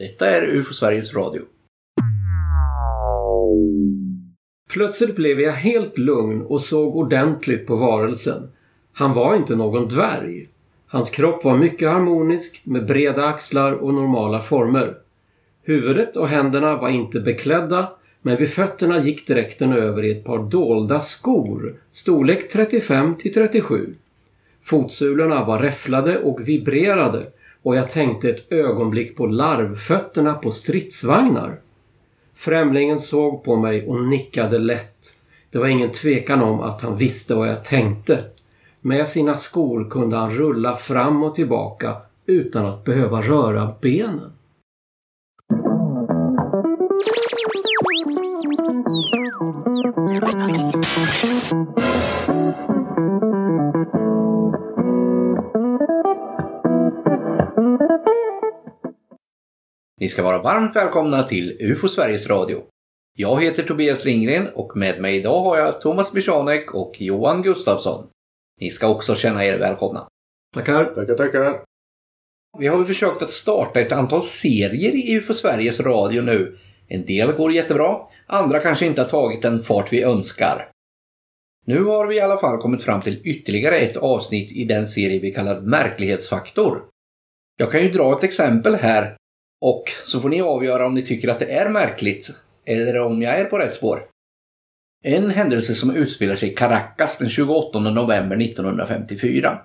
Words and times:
Detta 0.00 0.30
är 0.30 0.46
UFO 0.46 0.74
Sveriges 0.74 1.14
Radio. 1.14 1.42
Plötsligt 4.72 5.16
blev 5.16 5.40
jag 5.40 5.52
helt 5.52 5.98
lugn 5.98 6.42
och 6.42 6.60
såg 6.60 6.96
ordentligt 6.96 7.66
på 7.66 7.76
varelsen. 7.76 8.50
Han 8.92 9.14
var 9.14 9.36
inte 9.36 9.56
någon 9.56 9.88
dvärg. 9.88 10.48
Hans 10.86 11.10
kropp 11.10 11.44
var 11.44 11.56
mycket 11.56 11.88
harmonisk 11.88 12.62
med 12.64 12.86
breda 12.86 13.24
axlar 13.24 13.72
och 13.72 13.94
normala 13.94 14.40
former. 14.40 14.96
Huvudet 15.62 16.16
och 16.16 16.28
händerna 16.28 16.76
var 16.76 16.88
inte 16.88 17.20
beklädda 17.20 17.92
men 18.22 18.36
vid 18.36 18.50
fötterna 18.50 18.98
gick 18.98 19.26
dräkten 19.26 19.72
över 19.72 20.04
i 20.04 20.10
ett 20.10 20.24
par 20.24 20.38
dolda 20.38 21.00
skor, 21.00 21.74
storlek 21.90 22.48
35 22.48 23.16
till 23.16 23.32
37. 23.32 23.94
Fotsulorna 24.62 25.44
var 25.44 25.58
räfflade 25.58 26.18
och 26.18 26.48
vibrerade 26.48 27.26
och 27.62 27.76
jag 27.76 27.88
tänkte 27.88 28.30
ett 28.30 28.52
ögonblick 28.52 29.16
på 29.16 29.26
larvfötterna 29.26 30.34
på 30.34 30.50
stridsvagnar. 30.50 31.60
Främlingen 32.34 32.98
såg 32.98 33.44
på 33.44 33.56
mig 33.56 33.88
och 33.88 34.04
nickade 34.04 34.58
lätt. 34.58 35.16
Det 35.50 35.58
var 35.58 35.66
ingen 35.66 35.90
tvekan 35.90 36.42
om 36.42 36.60
att 36.60 36.82
han 36.82 36.96
visste 36.96 37.34
vad 37.34 37.48
jag 37.48 37.64
tänkte. 37.64 38.24
Med 38.80 39.08
sina 39.08 39.34
skor 39.34 39.90
kunde 39.90 40.16
han 40.16 40.30
rulla 40.30 40.76
fram 40.76 41.22
och 41.22 41.34
tillbaka 41.34 41.96
utan 42.26 42.66
att 42.66 42.84
behöva 42.84 43.20
röra 43.20 43.74
benen. 43.80 44.32
Ni 60.00 60.08
ska 60.08 60.22
vara 60.22 60.42
varmt 60.42 60.76
välkomna 60.76 61.22
till 61.22 61.56
UFO 61.60 61.88
Sveriges 61.88 62.26
Radio. 62.26 62.62
Jag 63.18 63.42
heter 63.42 63.62
Tobias 63.62 64.04
Lindgren 64.04 64.48
och 64.54 64.76
med 64.76 65.00
mig 65.00 65.16
idag 65.16 65.42
har 65.42 65.58
jag 65.58 65.80
Thomas 65.80 66.12
Bishanek 66.12 66.74
och 66.74 67.00
Johan 67.00 67.42
Gustafsson. 67.42 68.08
Ni 68.60 68.70
ska 68.70 68.88
också 68.88 69.14
känna 69.14 69.44
er 69.44 69.58
välkomna. 69.58 70.08
Tackar. 70.54 70.84
Tackar, 70.84 71.14
tackar. 71.14 71.64
Vi 72.58 72.66
har 72.66 72.84
försökt 72.84 73.22
att 73.22 73.30
starta 73.30 73.80
ett 73.80 73.92
antal 73.92 74.22
serier 74.22 74.94
i 74.94 75.16
UFO 75.16 75.34
Sveriges 75.34 75.80
Radio 75.80 76.22
nu. 76.22 76.58
En 76.88 77.06
del 77.06 77.32
går 77.32 77.52
jättebra, 77.52 78.00
andra 78.26 78.58
kanske 78.58 78.86
inte 78.86 79.02
har 79.02 79.08
tagit 79.08 79.42
den 79.42 79.62
fart 79.62 79.92
vi 79.92 80.02
önskar. 80.02 80.70
Nu 81.66 81.84
har 81.84 82.06
vi 82.06 82.16
i 82.16 82.20
alla 82.20 82.40
fall 82.40 82.58
kommit 82.58 82.82
fram 82.82 83.02
till 83.02 83.20
ytterligare 83.24 83.76
ett 83.76 83.96
avsnitt 83.96 84.52
i 84.52 84.64
den 84.64 84.88
serie 84.88 85.20
vi 85.20 85.32
kallar 85.32 85.60
Märklighetsfaktor. 85.60 86.84
Jag 87.56 87.72
kan 87.72 87.82
ju 87.82 87.90
dra 87.90 88.16
ett 88.16 88.24
exempel 88.24 88.74
här 88.74 89.16
och 89.60 89.84
så 90.04 90.20
får 90.20 90.28
ni 90.28 90.40
avgöra 90.40 90.86
om 90.86 90.94
ni 90.94 91.06
tycker 91.06 91.28
att 91.28 91.38
det 91.38 91.52
är 91.52 91.68
märkligt 91.68 92.30
eller 92.66 92.98
om 92.98 93.22
jag 93.22 93.40
är 93.40 93.44
på 93.44 93.58
rätt 93.58 93.74
spår. 93.74 94.02
En 95.04 95.30
händelse 95.30 95.74
som 95.74 95.96
utspelar 95.96 96.36
sig 96.36 96.52
i 96.52 96.54
Caracas 96.54 97.18
den 97.18 97.28
28 97.28 97.80
november 97.80 98.42
1954. 98.42 99.58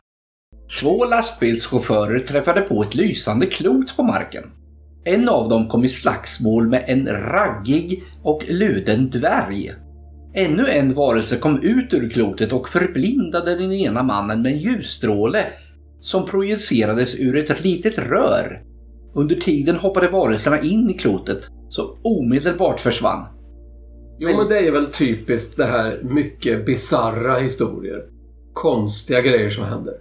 Två 0.79 1.05
lastbilschaufförer 1.05 2.19
träffade 2.19 2.61
på 2.61 2.83
ett 2.83 2.95
lysande 2.95 3.45
klot 3.45 3.95
på 3.97 4.03
marken. 4.03 4.43
En 5.05 5.29
av 5.29 5.49
dem 5.49 5.67
kom 5.67 5.85
i 5.85 5.89
slagsmål 5.89 6.67
med 6.67 6.83
en 6.87 7.07
raggig 7.07 8.03
och 8.23 8.43
luden 8.47 9.09
dvärg. 9.09 9.71
Ännu 10.33 10.67
en 10.67 10.93
varelse 10.93 11.37
kom 11.37 11.63
ut 11.63 11.93
ur 11.93 12.09
klotet 12.09 12.53
och 12.53 12.69
förblindade 12.69 13.55
den 13.55 13.71
ena 13.71 14.03
mannen 14.03 14.41
med 14.41 14.51
en 14.51 14.59
ljusstråle 14.59 15.45
som 16.01 16.25
projicerades 16.25 17.19
ur 17.19 17.35
ett 17.35 17.63
litet 17.63 17.97
rör. 17.97 18.64
Under 19.15 19.35
tiden 19.35 19.75
hoppade 19.75 20.07
varelserna 20.07 20.61
in 20.61 20.89
i 20.89 20.93
klotet 20.93 21.37
så 21.69 21.97
omedelbart 22.03 22.79
försvann. 22.79 23.25
Jo, 24.19 24.29
men 24.37 24.47
det 24.47 24.59
är 24.59 24.71
väl 24.71 24.91
typiskt 24.91 25.57
det 25.57 25.65
här 25.65 25.99
mycket 26.03 26.65
bizarra 26.65 27.37
historier. 27.39 28.03
Konstiga 28.53 29.21
grejer 29.21 29.49
som 29.49 29.65
händer. 29.65 29.93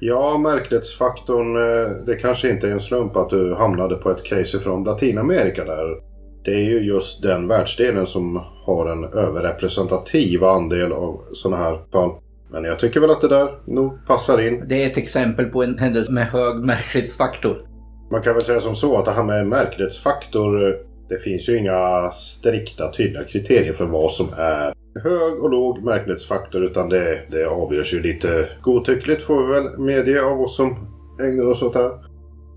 Ja, 0.00 0.38
märklighetsfaktorn. 0.38 1.56
eh, 1.56 1.90
Det 2.06 2.14
kanske 2.14 2.50
inte 2.50 2.68
är 2.68 2.72
en 2.72 2.80
slump 2.80 3.16
att 3.16 3.30
du 3.30 3.54
hamnade 3.54 3.94
på 3.94 4.10
ett 4.10 4.24
case 4.24 4.58
från 4.58 4.84
Latinamerika 4.84 5.64
där. 5.64 5.96
Det 6.44 6.54
är 6.54 6.64
ju 6.70 6.80
just 6.80 7.22
den 7.22 7.48
världsdelen 7.48 8.06
som 8.06 8.42
har 8.64 8.86
en 8.86 9.04
överrepresentativ 9.04 10.44
andel 10.44 10.92
av 10.92 11.20
sådana 11.32 11.62
här 11.62 11.78
fall. 11.92 12.10
Men 12.50 12.64
jag 12.64 12.78
tycker 12.78 13.00
väl 13.00 13.10
att 13.10 13.20
det 13.20 13.28
där 13.28 13.58
nog 13.66 14.06
passar 14.06 14.46
in. 14.46 14.64
Det 14.68 14.82
är 14.82 14.86
ett 14.90 14.96
exempel 14.96 15.44
på 15.46 15.62
en 15.62 15.78
händelse 15.78 16.12
med 16.12 16.26
hög 16.26 16.56
märklighetsfaktor. 16.64 17.66
Man 18.10 18.22
kan 18.22 18.34
väl 18.34 18.44
säga 18.44 18.60
som 18.60 18.74
så 18.74 18.98
att 18.98 19.04
det 19.04 19.10
här 19.10 19.24
med 19.24 19.46
märklighetsfaktor. 19.46 20.76
Det 21.08 21.18
finns 21.18 21.48
ju 21.48 21.58
inga 21.58 22.10
strikta 22.10 22.92
tydliga 22.92 23.24
kriterier 23.24 23.72
för 23.72 23.86
vad 23.86 24.10
som 24.10 24.26
är 24.36 24.74
hög 25.02 25.42
och 25.42 25.50
låg 25.50 25.84
märklighetsfaktor. 25.84 26.64
Utan 26.64 26.88
det, 26.88 27.20
det 27.30 27.46
avgörs 27.46 27.94
ju 27.94 28.02
lite 28.02 28.48
godtyckligt 28.60 29.22
får 29.22 29.46
vi 29.46 29.52
väl 29.52 29.78
medge 29.78 30.24
av 30.24 30.40
oss 30.40 30.56
som 30.56 30.76
ägnar 31.20 31.46
oss 31.46 31.62
åt 31.62 31.72
det 31.72 31.78
här. 31.78 31.92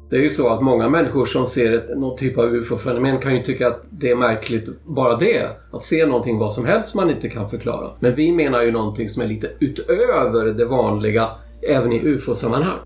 Det 0.10 0.16
är 0.16 0.22
ju 0.22 0.30
så 0.30 0.50
att 0.50 0.62
många 0.62 0.90
människor 0.90 1.26
som 1.26 1.48
ser 1.48 1.74
ett, 1.74 1.98
någon 1.98 2.18
typ 2.18 2.38
av 2.38 2.46
UFO-fenomen 2.46 3.20
kan 3.20 3.36
ju 3.36 3.44
tycka 3.44 3.68
att 3.68 3.84
det 3.90 4.12
är 4.12 4.16
märkligt 4.16 4.84
bara 4.84 5.16
det. 5.16 5.50
Att 5.72 5.84
se 5.84 6.06
någonting 6.06 6.38
vad 6.38 6.54
som 6.54 6.66
helst 6.66 6.96
man 6.96 7.10
inte 7.10 7.30
kan 7.30 7.50
förklara. 7.50 7.92
Men 8.00 8.16
vi 8.16 8.31
menar 8.31 8.62
ju 8.62 8.72
någonting 8.72 9.10
som 9.10 9.22
är 9.22 9.28
lite 9.28 9.50
utöver 9.60 10.46
det 10.46 10.66
vanliga 10.66 11.30
även 11.70 11.92
i 11.92 12.02
UFO-sammanhang. 12.04 12.78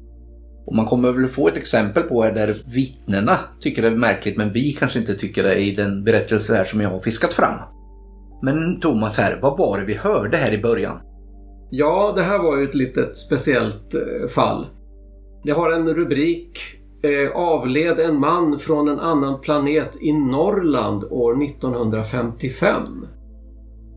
Och 0.66 0.75
man 0.75 0.85
kommer 0.85 1.12
väl 1.12 1.28
få 1.28 1.47
ett 1.47 1.57
exempel 1.57 2.03
på 2.03 2.24
här 2.24 2.31
där 2.31 2.56
vittnena 2.74 3.40
tycker 3.62 3.81
det 3.81 3.88
är 3.88 3.96
märkligt 3.96 4.38
men 4.38 4.51
vi 4.53 4.74
kanske 4.74 5.00
inte 5.00 5.13
tycker 5.13 5.44
det 5.44 5.56
i 5.56 5.75
den 5.75 6.03
berättelse 6.03 6.56
här 6.56 6.66
som 6.66 6.81
jag 6.81 6.90
har 6.90 7.00
fiskat 7.00 7.34
fram. 7.34 7.59
Men 8.41 8.79
Thomas 8.79 9.18
här, 9.18 9.40
vad 9.41 9.57
var 9.57 9.79
det 9.79 9.85
vi 9.85 9.94
hörde 9.94 10.38
här 10.38 10.53
i 10.53 10.62
början? 10.62 11.00
Ja, 11.69 12.13
det 12.16 12.24
här 12.24 12.38
var 12.38 12.57
ju 12.57 12.63
ett 12.63 12.75
litet 12.75 13.18
speciellt 13.18 13.94
eh, 13.94 14.28
fall. 14.28 14.68
Det 15.44 15.51
har 15.51 15.72
en 15.72 15.94
rubrik 15.94 16.59
eh, 17.03 17.35
Avled 17.35 18.00
en 18.00 18.19
man 18.19 18.59
från 18.59 18.88
en 18.88 19.00
annan 19.00 19.41
planet 19.41 20.01
i 20.01 20.13
Norrland 20.13 21.03
år 21.03 21.44
1955. 21.44 23.06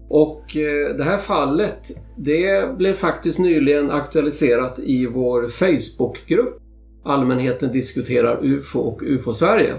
Och 0.08 0.56
eh, 0.56 0.96
det 0.96 1.04
här 1.04 1.18
fallet, 1.18 1.80
det 2.16 2.76
blev 2.78 2.92
faktiskt 2.92 3.38
nyligen 3.38 3.90
aktualiserat 3.90 4.78
i 4.78 5.06
vår 5.06 5.48
Facebookgrupp 5.48 6.62
Allmänheten 7.06 7.72
diskuterar 7.72 8.38
UFO 8.42 8.78
och 8.78 9.02
UFO-Sverige. 9.02 9.74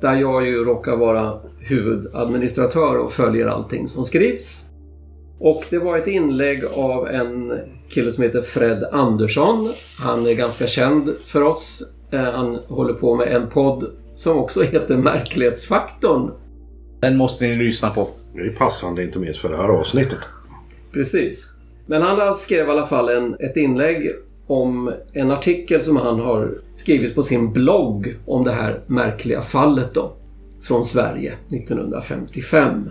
Där 0.00 0.14
jag 0.14 0.46
ju 0.46 0.64
råkar 0.64 0.96
vara 0.96 1.40
huvudadministratör 1.58 2.98
och 2.98 3.12
följer 3.12 3.46
allting 3.46 3.88
som 3.88 4.04
skrivs. 4.04 4.70
Och 5.38 5.64
det 5.70 5.78
var 5.78 5.98
ett 5.98 6.06
inlägg 6.06 6.64
av 6.74 7.08
en 7.08 7.52
kille 7.88 8.12
som 8.12 8.24
heter 8.24 8.42
Fred 8.42 8.84
Andersson. 8.92 9.72
Han 10.00 10.26
är 10.26 10.34
ganska 10.34 10.66
känd 10.66 11.14
för 11.24 11.42
oss. 11.42 11.92
Eh, 12.10 12.22
han 12.22 12.58
håller 12.68 12.94
på 12.94 13.14
med 13.16 13.28
en 13.28 13.48
podd 13.48 13.84
som 14.14 14.38
också 14.38 14.62
heter 14.72 14.96
Märklighetsfaktorn. 14.96 16.30
Den 17.00 17.16
måste 17.16 17.44
ni 17.44 17.56
lyssna 17.56 17.90
på. 17.90 18.08
Det 18.34 18.40
är 18.40 18.50
passande 18.50 19.04
inte 19.04 19.18
minst 19.18 19.40
för 19.40 19.48
det 19.48 19.56
här 19.56 19.68
avsnittet. 19.68 20.18
Precis. 20.92 21.56
Men 21.86 22.02
han 22.02 22.34
skrev 22.34 22.68
i 22.68 22.70
alla 22.70 22.86
fall 22.86 23.08
en, 23.08 23.34
ett 23.34 23.56
inlägg 23.56 24.12
om 24.46 24.92
en 25.12 25.30
artikel 25.30 25.82
som 25.82 25.96
han 25.96 26.20
har 26.20 26.58
skrivit 26.72 27.14
på 27.14 27.22
sin 27.22 27.52
blogg 27.52 28.14
om 28.26 28.44
det 28.44 28.52
här 28.52 28.80
märkliga 28.86 29.42
fallet 29.42 29.94
då. 29.94 30.12
Från 30.62 30.84
Sverige 30.84 31.32
1955. 31.32 32.88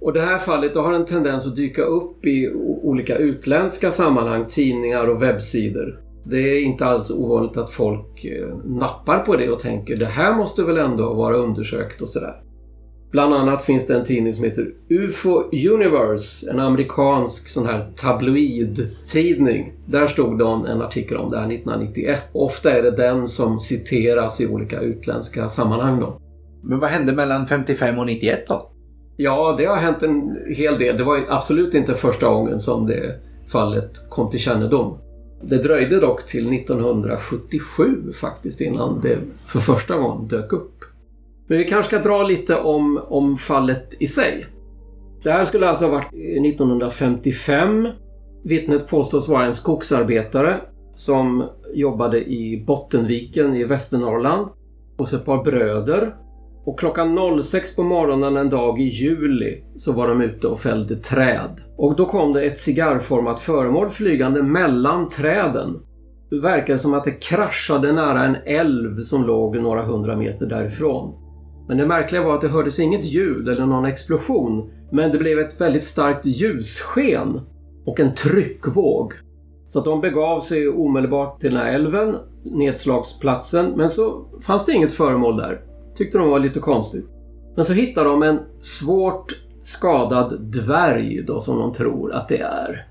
Och 0.00 0.12
det 0.12 0.20
här 0.20 0.38
fallet 0.38 0.74
då 0.74 0.80
har 0.80 0.92
en 0.92 1.04
tendens 1.04 1.46
att 1.46 1.56
dyka 1.56 1.82
upp 1.82 2.26
i 2.26 2.50
olika 2.82 3.16
utländska 3.16 3.90
sammanhang, 3.90 4.44
tidningar 4.48 5.06
och 5.06 5.22
webbsidor. 5.22 6.00
Det 6.30 6.38
är 6.38 6.60
inte 6.60 6.84
alls 6.84 7.10
ovanligt 7.10 7.56
att 7.56 7.70
folk 7.70 8.24
eh, 8.24 8.56
nappar 8.64 9.18
på 9.18 9.36
det 9.36 9.50
och 9.50 9.58
tänker 9.58 9.96
det 9.96 10.06
här 10.06 10.36
måste 10.36 10.62
väl 10.62 10.76
ändå 10.76 11.14
vara 11.14 11.36
undersökt 11.36 12.02
och 12.02 12.08
sådär. 12.08 12.34
Bland 13.14 13.34
annat 13.34 13.62
finns 13.62 13.86
det 13.86 13.94
en 13.94 14.04
tidning 14.04 14.34
som 14.34 14.44
heter 14.44 14.70
UFO 14.88 15.42
Universe, 15.74 16.50
en 16.50 16.60
amerikansk 16.60 17.48
sån 17.48 17.66
här 17.66 17.92
tabloidtidning. 17.96 19.72
Där 19.86 20.06
stod 20.06 20.38
det 20.38 20.70
en 20.70 20.82
artikel 20.82 21.16
om 21.16 21.30
det 21.30 21.36
här 21.36 21.46
1991. 21.46 22.28
Ofta 22.32 22.70
är 22.72 22.82
det 22.82 22.90
den 22.90 23.28
som 23.28 23.60
citeras 23.60 24.40
i 24.40 24.46
olika 24.46 24.80
utländska 24.80 25.48
sammanhang 25.48 26.00
då. 26.00 26.20
Men 26.62 26.78
vad 26.78 26.90
hände 26.90 27.12
mellan 27.12 27.46
55 27.46 27.98
och 27.98 28.06
91 28.06 28.48
då? 28.48 28.70
Ja, 29.16 29.54
det 29.58 29.64
har 29.64 29.76
hänt 29.76 30.02
en 30.02 30.38
hel 30.48 30.78
del. 30.78 30.96
Det 30.96 31.04
var 31.04 31.20
absolut 31.28 31.74
inte 31.74 31.94
första 31.94 32.28
gången 32.28 32.60
som 32.60 32.86
det 32.86 33.20
fallet 33.48 34.10
kom 34.10 34.30
till 34.30 34.40
kännedom. 34.40 34.98
Det 35.42 35.56
dröjde 35.56 36.00
dock 36.00 36.26
till 36.26 36.52
1977 36.52 38.12
faktiskt 38.20 38.60
innan 38.60 39.00
det 39.00 39.18
för 39.46 39.60
första 39.60 39.96
gången 39.96 40.28
dök 40.28 40.52
upp. 40.52 40.84
Men 41.54 41.58
vi 41.58 41.68
kanske 41.68 41.96
ska 41.96 42.08
dra 42.08 42.22
lite 42.22 42.56
om, 42.56 43.00
om 43.08 43.36
fallet 43.36 43.96
i 44.00 44.06
sig. 44.06 44.46
Det 45.22 45.32
här 45.32 45.44
skulle 45.44 45.68
alltså 45.68 45.84
ha 45.84 45.92
varit 45.92 46.06
1955. 46.06 47.88
Vittnet 48.44 48.88
påstås 48.88 49.28
vara 49.28 49.44
en 49.44 49.52
skogsarbetare 49.52 50.60
som 50.94 51.44
jobbade 51.74 52.24
i 52.24 52.64
Bottenviken 52.66 53.54
i 53.54 53.64
Västernorrland. 53.64 54.48
hos 54.98 55.12
ett 55.12 55.24
par 55.24 55.44
bröder. 55.44 56.14
Och 56.64 56.78
klockan 56.78 57.42
06 57.42 57.76
på 57.76 57.82
morgonen 57.82 58.36
en 58.36 58.50
dag 58.50 58.80
i 58.80 58.84
juli 58.84 59.64
så 59.76 59.92
var 59.92 60.08
de 60.08 60.20
ute 60.20 60.48
och 60.48 60.60
fällde 60.60 60.96
träd. 60.96 61.60
Och 61.76 61.96
då 61.96 62.06
kom 62.06 62.32
det 62.32 62.42
ett 62.42 62.58
cigarrformat 62.58 63.40
föremål 63.40 63.90
flygande 63.90 64.42
mellan 64.42 65.08
träden. 65.08 65.80
Det 66.30 66.40
verkade 66.40 66.78
som 66.78 66.94
att 66.94 67.04
det 67.04 67.22
kraschade 67.22 67.92
nära 67.92 68.24
en 68.24 68.36
älv 68.46 69.00
som 69.00 69.26
låg 69.26 69.56
några 69.56 69.82
hundra 69.82 70.16
meter 70.16 70.46
därifrån. 70.46 71.23
Men 71.68 71.76
det 71.76 71.86
märkliga 71.86 72.22
var 72.22 72.34
att 72.34 72.40
det 72.40 72.48
hördes 72.48 72.80
inget 72.80 73.04
ljud 73.04 73.48
eller 73.48 73.66
någon 73.66 73.84
explosion. 73.84 74.70
Men 74.92 75.12
det 75.12 75.18
blev 75.18 75.38
ett 75.38 75.60
väldigt 75.60 75.84
starkt 75.84 76.26
ljussken 76.26 77.40
och 77.84 78.00
en 78.00 78.14
tryckvåg. 78.14 79.12
Så 79.66 79.78
att 79.78 79.84
de 79.84 80.00
begav 80.00 80.40
sig 80.40 80.68
omedelbart 80.68 81.40
till 81.40 81.50
den 81.54 81.60
här 81.60 81.72
älven, 81.72 82.16
nedslagsplatsen, 82.44 83.72
men 83.76 83.88
så 83.88 84.24
fanns 84.46 84.66
det 84.66 84.72
inget 84.72 84.92
föremål 84.92 85.36
där. 85.36 85.60
Tyckte 85.94 86.18
de 86.18 86.28
var 86.28 86.38
lite 86.38 86.60
konstigt. 86.60 87.06
Men 87.56 87.64
så 87.64 87.72
hittade 87.72 88.08
de 88.08 88.22
en 88.22 88.38
svårt 88.60 89.32
skadad 89.62 90.40
dvärg 90.40 91.22
då 91.26 91.40
som 91.40 91.58
de 91.58 91.72
tror 91.72 92.12
att 92.12 92.28
det 92.28 92.38
är. 92.38 92.88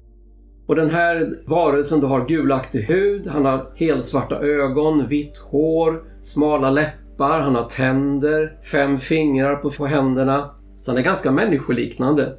Och 0.67 0.75
den 0.75 0.89
här 0.89 1.43
varelsen 1.47 1.99
då 1.99 2.07
har 2.07 2.27
gulaktig 2.27 2.81
hud, 2.81 3.27
han 3.27 3.45
har 3.45 3.71
helsvarta 3.75 4.39
ögon, 4.39 5.07
vitt 5.07 5.37
hår, 5.37 6.03
smala 6.21 6.69
läppar, 6.69 7.02
han 7.19 7.55
har 7.55 7.63
tänder, 7.63 8.57
fem 8.71 8.97
fingrar 8.97 9.55
på, 9.55 9.69
på 9.69 9.85
händerna. 9.85 10.49
Så 10.81 10.91
han 10.91 10.97
är 10.97 11.01
ganska 11.01 11.31
människoliknande. 11.31 12.37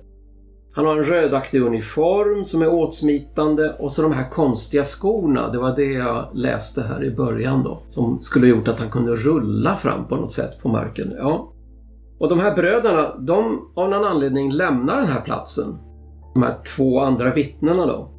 Han 0.74 0.86
har 0.86 0.96
en 0.96 1.04
rödaktig 1.04 1.62
uniform 1.62 2.44
som 2.44 2.62
är 2.62 2.74
åtsmitande 2.74 3.72
och 3.78 3.92
så 3.92 4.02
de 4.02 4.12
här 4.12 4.30
konstiga 4.30 4.84
skorna. 4.84 5.48
Det 5.48 5.58
var 5.58 5.76
det 5.76 5.92
jag 5.92 6.28
läste 6.32 6.82
här 6.82 7.04
i 7.04 7.10
början 7.10 7.62
då. 7.62 7.82
Som 7.86 8.20
skulle 8.20 8.46
gjort 8.46 8.68
att 8.68 8.80
han 8.80 8.90
kunde 8.90 9.14
rulla 9.14 9.76
fram 9.76 10.08
på 10.08 10.16
något 10.16 10.32
sätt 10.32 10.62
på 10.62 10.68
marken. 10.68 11.14
Ja. 11.18 11.52
Och 12.18 12.28
de 12.28 12.40
här 12.40 12.54
bröderna, 12.54 13.16
de 13.18 13.72
av 13.76 13.90
någon 13.90 14.04
anledning 14.04 14.52
lämnar 14.52 14.96
den 14.96 15.06
här 15.06 15.20
platsen. 15.20 15.78
De 16.34 16.42
här 16.42 16.56
två 16.76 17.00
andra 17.00 17.34
vittnena 17.34 17.86
då. 17.86 18.10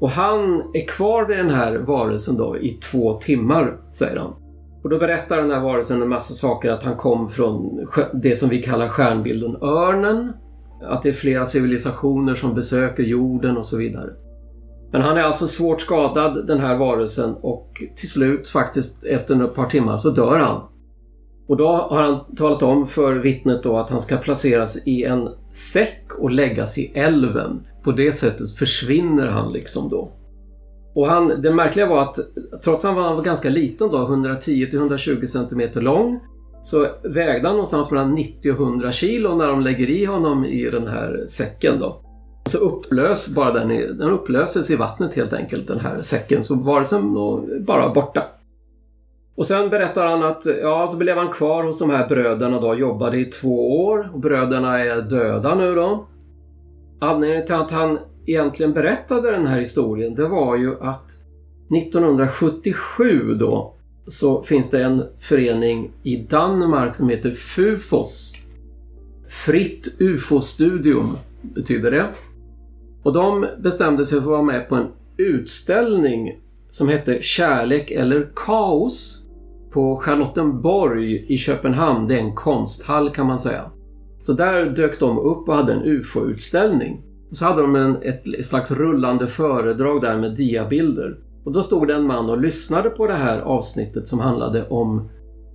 Och 0.00 0.10
han 0.10 0.62
är 0.74 0.88
kvar 0.88 1.24
vid 1.24 1.38
den 1.38 1.50
här 1.50 1.78
varelsen 1.78 2.36
då 2.36 2.56
i 2.58 2.78
två 2.90 3.18
timmar, 3.18 3.76
säger 3.90 4.16
han. 4.16 4.34
Och 4.82 4.90
då 4.90 4.98
berättar 4.98 5.36
den 5.36 5.50
här 5.50 5.60
varelsen 5.60 6.02
en 6.02 6.08
massa 6.08 6.34
saker. 6.34 6.70
Att 6.70 6.82
han 6.82 6.96
kom 6.96 7.28
från 7.28 7.86
det 8.12 8.36
som 8.36 8.48
vi 8.48 8.62
kallar 8.62 8.88
stjärnbilden 8.88 9.56
Örnen. 9.62 10.32
Att 10.82 11.02
det 11.02 11.08
är 11.08 11.12
flera 11.12 11.44
civilisationer 11.44 12.34
som 12.34 12.54
besöker 12.54 13.02
jorden 13.02 13.56
och 13.56 13.66
så 13.66 13.76
vidare. 13.76 14.10
Men 14.92 15.02
han 15.02 15.16
är 15.16 15.22
alltså 15.22 15.46
svårt 15.46 15.80
skadad 15.80 16.46
den 16.46 16.60
här 16.60 16.76
varelsen 16.76 17.34
och 17.40 17.82
till 17.96 18.10
slut 18.10 18.48
faktiskt 18.48 19.04
efter 19.04 19.44
ett 19.44 19.54
par 19.54 19.66
timmar 19.66 19.96
så 19.96 20.10
dör 20.10 20.38
han. 20.38 20.62
Och 21.46 21.56
då 21.56 21.68
har 21.68 22.02
han 22.02 22.18
talat 22.36 22.62
om 22.62 22.86
för 22.86 23.16
vittnet 23.16 23.62
då 23.62 23.76
att 23.76 23.90
han 23.90 24.00
ska 24.00 24.16
placeras 24.16 24.86
i 24.86 25.04
en 25.04 25.28
säck 25.50 26.04
och 26.18 26.30
läggas 26.30 26.78
i 26.78 26.92
älven. 26.94 27.60
På 27.82 27.92
det 27.92 28.12
sättet 28.12 28.52
försvinner 28.52 29.26
han 29.26 29.52
liksom 29.52 29.88
då. 29.88 30.12
Och 31.00 31.06
han, 31.06 31.42
det 31.42 31.54
märkliga 31.54 31.86
var 31.86 32.02
att 32.02 32.16
trots 32.64 32.84
att 32.84 32.94
han 32.94 33.16
var 33.16 33.22
ganska 33.22 33.48
liten 33.48 33.90
då, 33.90 33.98
110-120 33.98 35.26
cm 35.26 35.84
lång, 35.84 36.20
så 36.62 36.86
vägde 37.02 37.48
han 37.48 37.56
någonstans 37.56 37.90
mellan 37.90 38.14
90 38.14 38.52
och 38.52 38.60
100 38.60 38.92
kilo 38.92 39.34
när 39.34 39.48
de 39.48 39.60
lägger 39.60 39.90
i 39.90 40.04
honom 40.04 40.44
i 40.44 40.70
den 40.70 40.86
här 40.86 41.24
säcken 41.28 41.80
då. 41.80 42.00
Och 42.44 42.50
så 42.50 42.58
upplös 42.58 43.34
bara 43.34 43.52
den, 43.52 43.70
i, 43.70 43.86
den 43.86 44.10
upplöses 44.10 44.70
i 44.70 44.76
vattnet 44.76 45.14
helt 45.14 45.32
enkelt, 45.32 45.68
den 45.68 45.80
här 45.80 46.02
säcken. 46.02 46.42
Så 46.42 46.54
varelsen 46.54 47.14
bara 47.64 47.94
borta. 47.94 48.22
Och 49.36 49.46
sen 49.46 49.70
berättar 49.70 50.06
han 50.06 50.22
att, 50.22 50.46
ja, 50.62 50.86
så 50.86 50.98
blev 50.98 51.16
han 51.16 51.32
kvar 51.32 51.64
hos 51.64 51.78
de 51.78 51.90
här 51.90 52.08
bröderna 52.08 52.60
då, 52.60 52.74
jobbade 52.74 53.18
i 53.18 53.24
två 53.24 53.84
år 53.84 54.08
och 54.12 54.20
bröderna 54.20 54.78
är 54.78 55.02
döda 55.02 55.54
nu 55.54 55.74
då. 55.74 56.06
Anledningen 57.00 57.46
till 57.46 57.54
att 57.54 57.70
han 57.70 57.98
egentligen 58.30 58.72
berättade 58.72 59.30
den 59.30 59.46
här 59.46 59.58
historien, 59.58 60.14
det 60.14 60.28
var 60.28 60.56
ju 60.56 60.80
att 60.80 61.10
1977 61.76 63.34
då 63.34 63.74
så 64.06 64.42
finns 64.42 64.70
det 64.70 64.84
en 64.84 65.04
förening 65.18 65.90
i 66.02 66.16
Danmark 66.16 66.96
som 66.96 67.08
heter 67.08 67.30
FUFOS. 67.30 68.32
Fritt 69.28 69.96
UFO-studium 70.00 71.16
betyder 71.42 71.90
det. 71.90 72.08
Och 73.02 73.12
de 73.12 73.46
bestämde 73.58 74.06
sig 74.06 74.18
för 74.18 74.26
att 74.26 74.30
vara 74.30 74.42
med 74.42 74.68
på 74.68 74.74
en 74.74 74.86
utställning 75.16 76.38
som 76.70 76.88
hette 76.88 77.22
Kärlek 77.22 77.90
eller 77.90 78.30
kaos 78.36 79.26
på 79.70 79.96
Charlottenborg 79.96 81.24
i 81.34 81.38
Köpenhamn. 81.38 82.08
Det 82.08 82.14
är 82.14 82.18
en 82.18 82.34
konsthall 82.34 83.10
kan 83.10 83.26
man 83.26 83.38
säga. 83.38 83.70
Så 84.20 84.32
där 84.32 84.66
dök 84.66 85.00
de 85.00 85.18
upp 85.18 85.48
och 85.48 85.54
hade 85.54 85.72
en 85.72 85.84
UFO-utställning. 85.84 87.02
Och 87.30 87.36
så 87.36 87.44
hade 87.44 87.62
de 87.62 87.76
en, 87.76 87.96
ett 88.02 88.46
slags 88.46 88.72
rullande 88.72 89.26
föredrag 89.26 90.00
där 90.00 90.18
med 90.18 90.36
diabilder. 90.36 91.18
Och 91.44 91.52
då 91.52 91.62
stod 91.62 91.88
det 91.88 91.94
en 91.94 92.06
man 92.06 92.30
och 92.30 92.40
lyssnade 92.40 92.90
på 92.90 93.06
det 93.06 93.14
här 93.14 93.40
avsnittet 93.40 94.08
som 94.08 94.20
handlade 94.20 94.68
om 94.68 95.08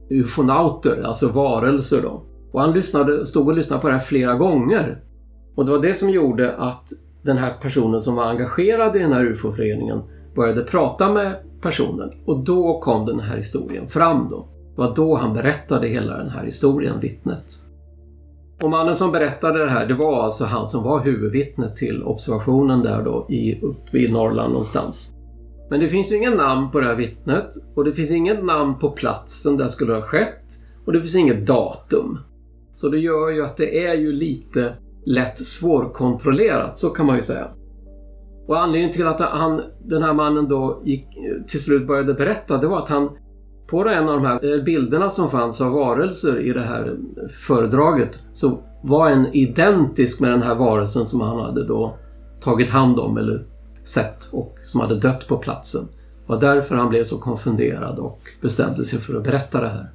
ufonauter, 0.09 1.03
alltså 1.05 1.31
varelser 1.31 2.01
då. 2.01 2.21
Och 2.51 2.61
han 2.61 2.73
lyssnade, 2.73 3.25
stod 3.25 3.47
och 3.47 3.55
lyssnade 3.55 3.81
på 3.81 3.87
det 3.87 3.93
här 3.93 3.99
flera 3.99 4.35
gånger. 4.35 5.01
Och 5.55 5.65
det 5.65 5.71
var 5.71 5.79
det 5.79 5.93
som 5.93 6.09
gjorde 6.09 6.55
att 6.55 6.89
den 7.23 7.37
här 7.37 7.53
personen 7.61 8.01
som 8.01 8.15
var 8.15 8.25
engagerad 8.25 8.95
i 8.95 8.99
den 8.99 9.13
här 9.13 9.25
ufo-föreningen 9.25 10.01
började 10.35 10.63
prata 10.63 11.13
med 11.13 11.35
personen. 11.61 12.11
Och 12.25 12.43
då 12.43 12.79
kom 12.79 13.05
den 13.05 13.19
här 13.19 13.37
historien 13.37 13.87
fram 13.87 14.27
då. 14.29 14.47
Det 14.75 14.81
var 14.81 14.95
då 14.95 15.15
han 15.15 15.33
berättade 15.33 15.87
hela 15.87 16.17
den 16.17 16.29
här 16.29 16.45
historien, 16.45 16.99
vittnet. 16.99 17.45
Och 18.61 18.69
mannen 18.69 18.95
som 18.95 19.11
berättade 19.11 19.59
det 19.59 19.69
här, 19.69 19.85
det 19.85 19.93
var 19.93 20.23
alltså 20.23 20.45
han 20.45 20.67
som 20.67 20.83
var 20.83 21.03
huvudvittnet 21.03 21.75
till 21.75 22.03
observationen 22.03 22.81
där 22.81 23.03
då 23.03 23.25
i, 23.29 23.61
uppe 23.61 23.97
i 23.97 24.11
Norrland 24.11 24.51
någonstans. 24.51 25.15
Men 25.69 25.79
det 25.79 25.89
finns 25.89 26.11
ju 26.11 26.15
inget 26.15 26.37
namn 26.37 26.71
på 26.71 26.79
det 26.79 26.85
här 26.85 26.95
vittnet 26.95 27.49
och 27.75 27.83
det 27.83 27.91
finns 27.91 28.11
inget 28.11 28.43
namn 28.43 28.79
på 28.79 28.89
platsen 28.89 29.57
där 29.57 29.63
det 29.63 29.69
skulle 29.69 29.93
ha 29.93 30.01
skett 30.01 30.43
och 30.85 30.93
det 30.93 31.01
finns 31.01 31.15
inget 31.15 31.47
datum. 31.47 32.19
Så 32.73 32.89
det 32.89 32.99
gör 32.99 33.29
ju 33.29 33.45
att 33.45 33.57
det 33.57 33.85
är 33.85 33.95
ju 33.95 34.11
lite 34.11 34.73
lätt 35.05 35.37
svårkontrollerat, 35.37 36.77
så 36.77 36.89
kan 36.89 37.05
man 37.05 37.15
ju 37.15 37.21
säga. 37.21 37.47
Och 38.47 38.59
anledningen 38.59 38.91
till 38.91 39.07
att 39.07 39.19
han, 39.19 39.61
den 39.83 40.03
här 40.03 40.13
mannen 40.13 40.47
då 40.47 40.81
gick, 40.85 41.07
till 41.47 41.61
slut 41.61 41.87
började 41.87 42.13
berätta, 42.13 42.57
det 42.57 42.67
var 42.67 42.77
att 42.77 42.89
han 42.89 43.09
på 43.67 43.89
en 43.89 44.09
av 44.09 44.15
de 44.15 44.25
här 44.25 44.53
eh, 44.53 44.63
bilderna 44.63 45.09
som 45.09 45.29
fanns 45.29 45.61
av 45.61 45.71
varelser 45.71 46.39
i 46.39 46.53
det 46.53 46.63
här 46.63 46.95
föredraget 47.39 48.19
så 48.33 48.59
var 48.81 49.09
en 49.09 49.33
identisk 49.33 50.21
med 50.21 50.31
den 50.31 50.41
här 50.41 50.55
varelsen 50.55 51.05
som 51.05 51.21
han 51.21 51.39
hade 51.39 51.63
då 51.63 51.97
tagit 52.39 52.69
hand 52.69 52.99
om 52.99 53.17
eller 53.17 53.45
sett 53.83 54.33
och 54.33 54.55
som 54.63 54.81
hade 54.81 54.95
dött 54.95 55.27
på 55.27 55.37
platsen. 55.37 55.81
Det 56.25 56.33
var 56.33 56.39
därför 56.39 56.75
han 56.75 56.89
blev 56.89 57.03
så 57.03 57.17
konfunderad 57.17 57.99
och 57.99 58.19
bestämde 58.41 58.85
sig 58.85 58.99
för 58.99 59.17
att 59.17 59.23
berätta 59.23 59.61
det 59.61 59.67
här. 59.67 59.91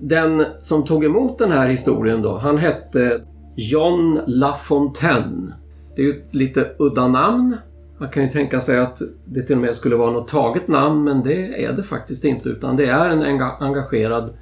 Den 0.00 0.44
som 0.60 0.84
tog 0.84 1.04
emot 1.04 1.38
den 1.38 1.52
här 1.52 1.68
historien 1.68 2.22
då, 2.22 2.36
han 2.36 2.58
hette 2.58 3.20
John 3.56 4.20
LaFontaine. 4.26 5.54
Det 5.96 6.02
är 6.02 6.06
ju 6.06 6.12
ett 6.12 6.34
lite 6.34 6.70
udda 6.78 7.08
namn. 7.08 7.56
Man 7.98 8.08
kan 8.08 8.22
ju 8.22 8.30
tänka 8.30 8.60
sig 8.60 8.78
att 8.78 8.98
det 9.24 9.42
till 9.42 9.56
och 9.56 9.62
med 9.62 9.76
skulle 9.76 9.96
vara 9.96 10.10
något 10.10 10.28
taget 10.28 10.68
namn, 10.68 11.04
men 11.04 11.22
det 11.22 11.64
är 11.64 11.72
det 11.72 11.82
faktiskt 11.82 12.24
inte. 12.24 12.48
Utan 12.48 12.76
det 12.76 12.86
är 12.86 13.10
en 13.10 13.22
engagerad 13.60 14.34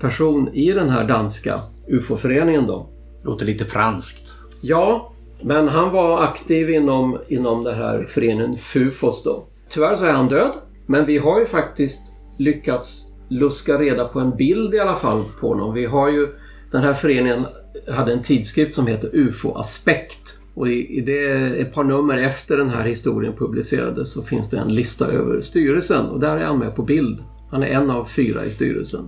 person 0.00 0.48
i 0.52 0.72
den 0.72 0.88
här 0.88 1.04
danska 1.04 1.60
UFO-föreningen 1.88 2.66
då. 2.66 2.88
Låter 3.22 3.46
lite 3.46 3.64
franskt. 3.64 4.28
Ja, 4.62 5.12
men 5.44 5.68
han 5.68 5.92
var 5.92 6.22
aktiv 6.22 6.70
inom, 6.70 7.18
inom 7.28 7.64
den 7.64 7.74
här 7.74 8.06
föreningen 8.08 8.56
FUFOS 8.56 9.24
då. 9.24 9.44
Tyvärr 9.68 9.94
så 9.94 10.04
är 10.04 10.12
han 10.12 10.28
död, 10.28 10.52
men 10.86 11.06
vi 11.06 11.18
har 11.18 11.40
ju 11.40 11.46
faktiskt 11.46 12.12
lyckats 12.36 13.14
luska 13.28 13.78
reda 13.78 14.08
på 14.08 14.20
en 14.20 14.36
bild 14.36 14.74
i 14.74 14.78
alla 14.78 14.94
fall 14.94 15.24
på 15.40 15.48
honom. 15.48 15.74
Vi 15.74 15.86
har 15.86 16.10
ju, 16.10 16.28
den 16.70 16.82
här 16.82 16.94
föreningen 16.94 17.44
hade 17.88 18.12
en 18.12 18.22
tidskrift 18.22 18.74
som 18.74 18.86
heter 18.86 19.10
UFO 19.12 19.54
Aspekt. 19.54 20.39
Och 20.54 20.68
i, 20.68 20.98
i 20.98 21.00
det, 21.00 21.32
ett 21.60 21.74
par 21.74 21.84
nummer 21.84 22.18
efter 22.18 22.56
den 22.56 22.68
här 22.68 22.84
historien 22.84 23.32
publicerades 23.38 24.12
så 24.12 24.22
finns 24.22 24.50
det 24.50 24.58
en 24.58 24.74
lista 24.74 25.06
över 25.06 25.40
styrelsen 25.40 26.06
och 26.06 26.20
där 26.20 26.36
är 26.36 26.44
han 26.44 26.58
med 26.58 26.74
på 26.74 26.82
bild. 26.82 27.18
Han 27.50 27.62
är 27.62 27.66
en 27.66 27.90
av 27.90 28.04
fyra 28.04 28.44
i 28.44 28.50
styrelsen. 28.50 29.00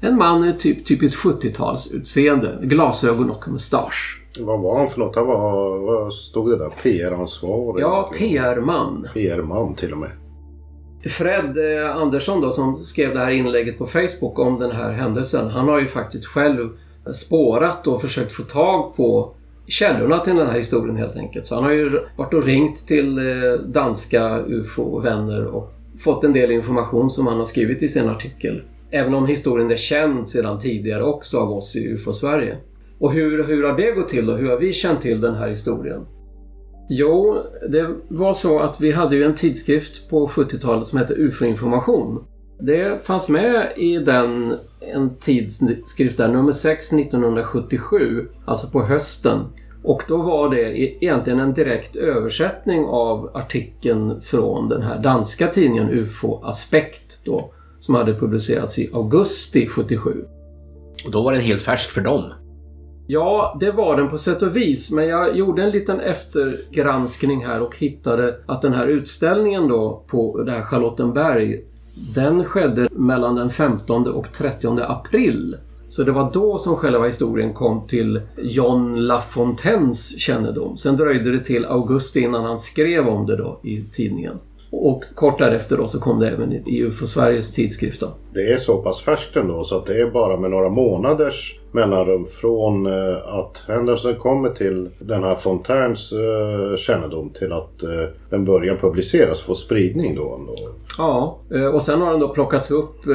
En 0.00 0.16
man 0.16 0.40
med 0.40 0.58
typ, 0.58 0.84
typiskt 0.84 1.24
70-talsutseende, 1.24 2.66
glasögon 2.66 3.30
och 3.30 3.48
mustasch. 3.48 4.22
Vad 4.40 4.60
var 4.60 4.78
han 4.78 4.88
för 4.88 5.00
något? 5.00 5.16
Han 5.16 5.26
var, 5.26 5.78
vad 5.78 6.12
stod 6.12 6.50
det 6.50 6.58
där? 6.58 6.70
PR-ansvarig? 6.82 7.82
Ja, 7.82 8.12
PR-man. 8.18 9.08
PR-man 9.14 9.74
till 9.74 9.92
och 9.92 9.98
med. 9.98 10.10
Fred 11.10 11.56
eh, 11.56 11.96
Andersson 11.96 12.40
då 12.40 12.50
som 12.50 12.84
skrev 12.84 13.14
det 13.14 13.20
här 13.20 13.30
inlägget 13.30 13.78
på 13.78 13.86
Facebook 13.86 14.38
om 14.38 14.58
den 14.58 14.70
här 14.70 14.92
händelsen. 14.92 15.50
Han 15.50 15.68
har 15.68 15.80
ju 15.80 15.86
faktiskt 15.86 16.26
själv 16.26 16.68
spårat 17.12 17.86
och 17.86 18.00
försökt 18.00 18.32
få 18.32 18.42
tag 18.42 18.96
på 18.96 19.34
källorna 19.66 20.18
till 20.18 20.36
den 20.36 20.46
här 20.46 20.56
historien 20.56 20.96
helt 20.96 21.16
enkelt. 21.16 21.46
Så 21.46 21.54
han 21.54 21.64
har 21.64 21.72
ju 21.72 21.90
varit 22.16 22.34
och 22.34 22.44
ringt 22.44 22.86
till 22.86 23.18
eh, 23.18 23.24
danska 23.66 24.40
UFO-vänner 24.46 25.46
och 25.46 25.72
fått 25.98 26.24
en 26.24 26.32
del 26.32 26.50
information 26.50 27.10
som 27.10 27.26
han 27.26 27.38
har 27.38 27.44
skrivit 27.44 27.82
i 27.82 27.88
sin 27.88 28.08
artikel. 28.08 28.62
Även 28.90 29.14
om 29.14 29.26
historien 29.26 29.70
är 29.70 29.76
känd 29.76 30.28
sedan 30.28 30.58
tidigare 30.58 31.04
också 31.04 31.38
av 31.38 31.52
oss 31.52 31.76
i 31.76 31.88
UFO-Sverige. 31.88 32.56
Och 32.98 33.12
hur, 33.12 33.44
hur 33.44 33.62
har 33.62 33.76
det 33.76 33.92
gått 33.92 34.08
till 34.08 34.26
då? 34.26 34.32
Hur 34.32 34.50
har 34.50 34.58
vi 34.58 34.72
känt 34.72 35.00
till 35.00 35.20
den 35.20 35.34
här 35.34 35.48
historien? 35.48 36.06
Jo, 36.88 37.38
det 37.68 37.90
var 38.08 38.34
så 38.34 38.60
att 38.60 38.80
vi 38.80 38.92
hade 38.92 39.16
ju 39.16 39.24
en 39.24 39.34
tidskrift 39.34 40.10
på 40.10 40.26
70-talet 40.26 40.86
som 40.86 40.98
hette 40.98 41.14
UFO-information. 41.14 42.24
Det 42.58 43.06
fanns 43.06 43.28
med 43.28 43.72
i 43.76 43.98
den 43.98 44.54
en 44.80 45.16
tidskrift 45.16 46.16
där, 46.16 46.28
nummer 46.28 46.52
6 46.52 46.92
1977, 46.92 48.28
alltså 48.44 48.70
på 48.70 48.82
hösten. 48.82 49.40
Och 49.84 50.02
då 50.08 50.16
var 50.16 50.50
det 50.50 50.78
egentligen 50.78 51.40
en 51.40 51.54
direkt 51.54 51.96
översättning 51.96 52.84
av 52.84 53.30
artikeln 53.34 54.20
från 54.20 54.68
den 54.68 54.82
här 54.82 55.02
danska 55.02 55.46
tidningen 55.46 55.90
UFO 55.90 56.44
Aspekt 56.44 57.24
då, 57.24 57.50
som 57.80 57.94
hade 57.94 58.14
publicerats 58.14 58.78
i 58.78 58.90
augusti 58.94 59.66
77. 59.66 60.24
Och 61.04 61.10
då 61.10 61.22
var 61.22 61.32
den 61.32 61.40
helt 61.40 61.62
färsk 61.62 61.90
för 61.90 62.00
dem. 62.00 62.24
Ja, 63.06 63.56
det 63.60 63.70
var 63.70 63.96
den 63.96 64.08
på 64.08 64.18
sätt 64.18 64.42
och 64.42 64.56
vis, 64.56 64.92
men 64.92 65.08
jag 65.08 65.36
gjorde 65.36 65.62
en 65.62 65.70
liten 65.70 66.00
eftergranskning 66.00 67.46
här 67.46 67.60
och 67.60 67.76
hittade 67.76 68.38
att 68.46 68.62
den 68.62 68.72
här 68.72 68.86
utställningen 68.86 69.68
då 69.68 70.04
på 70.06 70.42
det 70.42 70.52
här 70.52 70.62
Charlottenberg, 70.62 71.64
den 71.94 72.44
skedde 72.44 72.88
mellan 72.92 73.34
den 73.34 73.50
15 73.50 74.06
och 74.06 74.32
30 74.32 74.80
april. 74.80 75.56
Så 75.88 76.02
det 76.02 76.12
var 76.12 76.32
då 76.32 76.58
som 76.58 76.76
själva 76.76 77.06
historien 77.06 77.54
kom 77.54 77.86
till 77.86 78.20
John 78.36 78.96
Lafontaines 78.96 80.18
kännedom. 80.18 80.76
Sen 80.76 80.96
dröjde 80.96 81.32
det 81.32 81.44
till 81.44 81.64
augusti 81.64 82.20
innan 82.20 82.44
han 82.44 82.58
skrev 82.58 83.08
om 83.08 83.26
det 83.26 83.36
då 83.36 83.60
i 83.62 83.80
tidningen. 83.80 84.38
Och 84.74 85.04
kort 85.14 85.38
därefter 85.38 85.76
då 85.76 85.86
så 85.86 86.00
kom 86.00 86.20
det 86.20 86.30
även 86.30 86.52
i 86.52 86.82
UFO 86.82 87.06
Sveriges 87.06 87.52
tidskrift. 87.54 88.00
Då. 88.00 88.14
Det 88.34 88.52
är 88.52 88.56
så 88.56 88.82
pass 88.82 89.00
färskt 89.00 89.36
ändå 89.36 89.64
så 89.64 89.76
att 89.76 89.86
det 89.86 90.00
är 90.00 90.10
bara 90.10 90.36
med 90.36 90.50
några 90.50 90.68
månaders 90.68 91.58
mellanrum 91.72 92.26
från 92.40 92.86
eh, 92.86 93.16
att 93.38 93.64
händelsen 93.68 94.16
kommer 94.16 94.48
till 94.48 94.90
den 94.98 95.22
här 95.22 95.34
Fontaines 95.34 96.12
eh, 96.12 96.76
kännedom 96.76 97.30
till 97.30 97.52
att 97.52 97.82
eh, 97.82 97.90
den 98.30 98.44
börjar 98.44 98.76
publiceras 98.76 99.40
och 99.40 99.46
få 99.46 99.54
spridning 99.54 100.14
då. 100.14 100.34
Ändå. 100.34 100.54
Ja, 100.98 101.38
och 101.72 101.82
sen 101.82 102.00
har 102.00 102.10
den 102.10 102.20
då 102.20 102.28
plockats 102.28 102.70
upp 102.70 103.06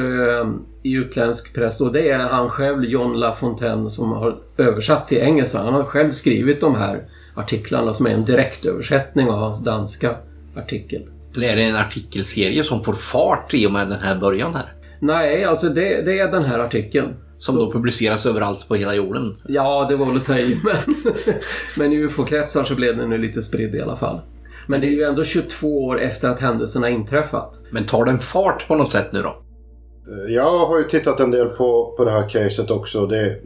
i 0.82 0.92
utländsk 0.92 1.54
press. 1.54 1.80
Och 1.80 1.92
det 1.92 2.08
är 2.08 2.18
han 2.18 2.50
själv, 2.50 2.84
John 2.84 3.20
LaFontaine, 3.20 3.90
som 3.90 4.12
har 4.12 4.38
översatt 4.56 5.08
till 5.08 5.18
engelska. 5.18 5.58
Han 5.58 5.74
har 5.74 5.84
själv 5.84 6.12
skrivit 6.12 6.60
de 6.60 6.74
här 6.74 7.02
artiklarna 7.34 7.94
som 7.94 8.06
är 8.06 8.10
en 8.10 8.24
direktöversättning 8.24 9.28
av 9.28 9.38
hans 9.38 9.64
danska 9.64 10.16
artikel. 10.56 11.02
Eller 11.38 11.48
är 11.48 11.56
det 11.56 11.62
en 11.62 11.76
artikelserie 11.76 12.64
som 12.64 12.84
får 12.84 12.92
fart 12.92 13.54
i 13.54 13.66
och 13.66 13.72
med 13.72 13.88
den 13.88 13.98
här 13.98 14.18
början 14.18 14.54
här? 14.54 14.72
Nej, 15.00 15.44
alltså 15.44 15.68
det, 15.68 16.02
det 16.02 16.18
är 16.18 16.30
den 16.30 16.44
här 16.44 16.58
artikeln. 16.58 17.14
Som 17.36 17.54
så... 17.54 17.64
då 17.64 17.72
publiceras 17.72 18.26
överallt 18.26 18.68
på 18.68 18.74
hela 18.74 18.94
jorden? 18.94 19.36
Ja, 19.48 19.86
det 19.90 19.96
var 19.96 20.06
väl 20.06 20.16
att 20.16 20.24
ta 20.24 20.38
i, 20.38 20.60
men, 20.64 20.76
men 21.76 21.92
i 21.92 21.96
ufo-kretsar 21.96 22.64
så 22.64 22.74
blev 22.74 22.96
den 22.96 23.10
nu 23.10 23.18
lite 23.18 23.42
spridd 23.42 23.74
i 23.74 23.80
alla 23.80 23.96
fall. 23.96 24.20
Men 24.66 24.80
det 24.80 24.86
är 24.86 24.90
ju 24.90 25.02
ändå 25.02 25.24
22 25.24 25.84
år 25.84 26.00
efter 26.00 26.28
att 26.28 26.40
händelserna 26.40 26.88
inträffat. 26.88 27.60
Men 27.70 27.86
tar 27.86 28.04
den 28.04 28.18
fart 28.18 28.68
på 28.68 28.74
något 28.74 28.92
sätt 28.92 29.12
nu 29.12 29.22
då? 29.22 29.36
Jag 30.28 30.66
har 30.66 30.78
ju 30.78 30.84
tittat 30.84 31.20
en 31.20 31.30
del 31.30 31.48
på, 31.48 31.94
på 31.96 32.04
det 32.04 32.10
här 32.10 32.28
caset 32.28 32.70
också. 32.70 33.06
Det, 33.06 33.36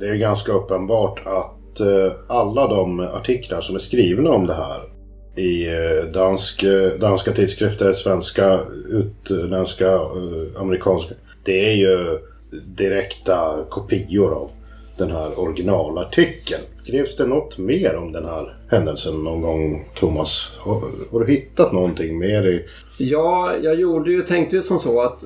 det 0.00 0.08
är 0.08 0.14
ganska 0.14 0.52
uppenbart 0.52 1.22
att 1.26 1.80
eh, 1.80 2.12
alla 2.28 2.66
de 2.66 3.00
artiklar 3.00 3.60
som 3.60 3.74
är 3.74 3.80
skrivna 3.80 4.30
om 4.30 4.46
det 4.46 4.54
här 4.54 4.97
i 5.38 5.66
eh, 5.66 6.12
dansk, 6.12 6.62
eh, 6.62 6.90
danska 7.00 7.32
tidskrifter, 7.32 7.92
svenska, 7.92 8.60
utländska, 8.88 9.92
eh, 9.92 10.60
amerikanska. 10.60 11.14
Det 11.42 11.70
är 11.70 11.74
ju 11.74 12.18
direkta 12.66 13.64
kopior 13.68 14.34
av 14.34 14.50
den 14.98 15.10
här 15.10 15.40
originalartikeln. 15.40 16.62
Skrevs 16.82 17.16
det 17.16 17.26
något 17.26 17.58
mer 17.58 17.96
om 17.96 18.12
den 18.12 18.24
här 18.24 18.56
händelsen 18.70 19.24
någon 19.24 19.40
gång, 19.40 19.88
Thomas? 19.94 20.56
Har, 20.58 20.82
har, 21.12 21.20
du 21.20 21.32
hittat 21.32 21.72
någonting 21.72 22.18
mer 22.18 22.46
i... 22.46 22.64
Ja, 22.98 23.52
jag 23.62 23.74
gjorde 23.74 24.12
ju, 24.12 24.22
tänkte 24.22 24.56
ju 24.56 24.62
som 24.62 24.78
så 24.78 25.02
att 25.02 25.24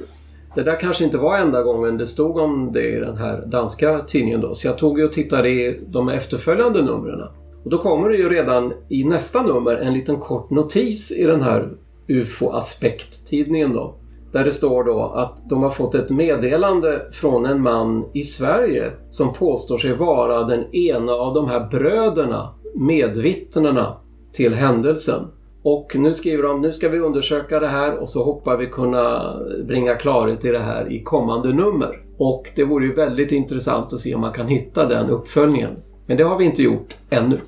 det 0.54 0.62
där 0.62 0.80
kanske 0.80 1.04
inte 1.04 1.18
var 1.18 1.38
enda 1.38 1.62
gången 1.62 1.98
det 1.98 2.06
stod 2.06 2.38
om 2.38 2.72
det 2.72 2.88
i 2.88 3.00
den 3.00 3.16
här 3.16 3.46
danska 3.46 3.98
tidningen 4.06 4.40
då. 4.40 4.54
Så 4.54 4.66
jag 4.66 4.78
tog 4.78 4.98
ju 4.98 5.04
och 5.04 5.12
tittade 5.12 5.48
i 5.48 5.80
de 5.86 6.08
efterföljande 6.08 6.82
numren. 6.82 7.28
Och 7.64 7.70
då 7.70 7.78
kommer 7.78 8.08
det 8.08 8.16
ju 8.16 8.28
redan 8.28 8.72
i 8.88 9.04
nästa 9.04 9.42
nummer 9.42 9.74
en 9.74 9.94
liten 9.94 10.16
kort 10.16 10.50
notis 10.50 11.18
i 11.18 11.26
den 11.26 11.42
här 11.42 11.72
UFO-aspekt-tidningen 12.08 13.72
då. 13.72 13.94
Där 14.32 14.44
det 14.44 14.52
står 14.52 14.84
då 14.84 15.00
att 15.02 15.48
de 15.50 15.62
har 15.62 15.70
fått 15.70 15.94
ett 15.94 16.10
meddelande 16.10 17.06
från 17.12 17.46
en 17.46 17.62
man 17.62 18.04
i 18.12 18.22
Sverige 18.22 18.90
som 19.10 19.32
påstår 19.32 19.78
sig 19.78 19.92
vara 19.92 20.44
den 20.44 20.74
ena 20.74 21.12
av 21.12 21.34
de 21.34 21.48
här 21.48 21.68
bröderna, 21.70 22.48
medvittnena 22.74 23.96
till 24.32 24.54
händelsen. 24.54 25.22
Och 25.62 25.96
nu 25.96 26.12
skriver 26.12 26.42
de, 26.42 26.60
nu 26.60 26.72
ska 26.72 26.88
vi 26.88 26.98
undersöka 26.98 27.60
det 27.60 27.68
här 27.68 27.98
och 27.98 28.08
så 28.08 28.24
hoppas 28.24 28.60
vi 28.60 28.66
kunna 28.66 29.36
bringa 29.66 29.94
klarhet 29.94 30.44
i 30.44 30.48
det 30.48 30.58
här 30.58 30.92
i 30.92 31.02
kommande 31.02 31.52
nummer. 31.52 32.00
Och 32.18 32.50
det 32.56 32.64
vore 32.64 32.84
ju 32.84 32.94
väldigt 32.94 33.32
intressant 33.32 33.92
att 33.92 34.00
se 34.00 34.14
om 34.14 34.20
man 34.20 34.32
kan 34.32 34.46
hitta 34.48 34.86
den 34.86 35.10
uppföljningen. 35.10 35.76
Men 36.06 36.16
det 36.16 36.22
har 36.22 36.38
vi 36.38 36.44
inte 36.44 36.62
gjort 36.62 36.96
ännu. 37.10 37.38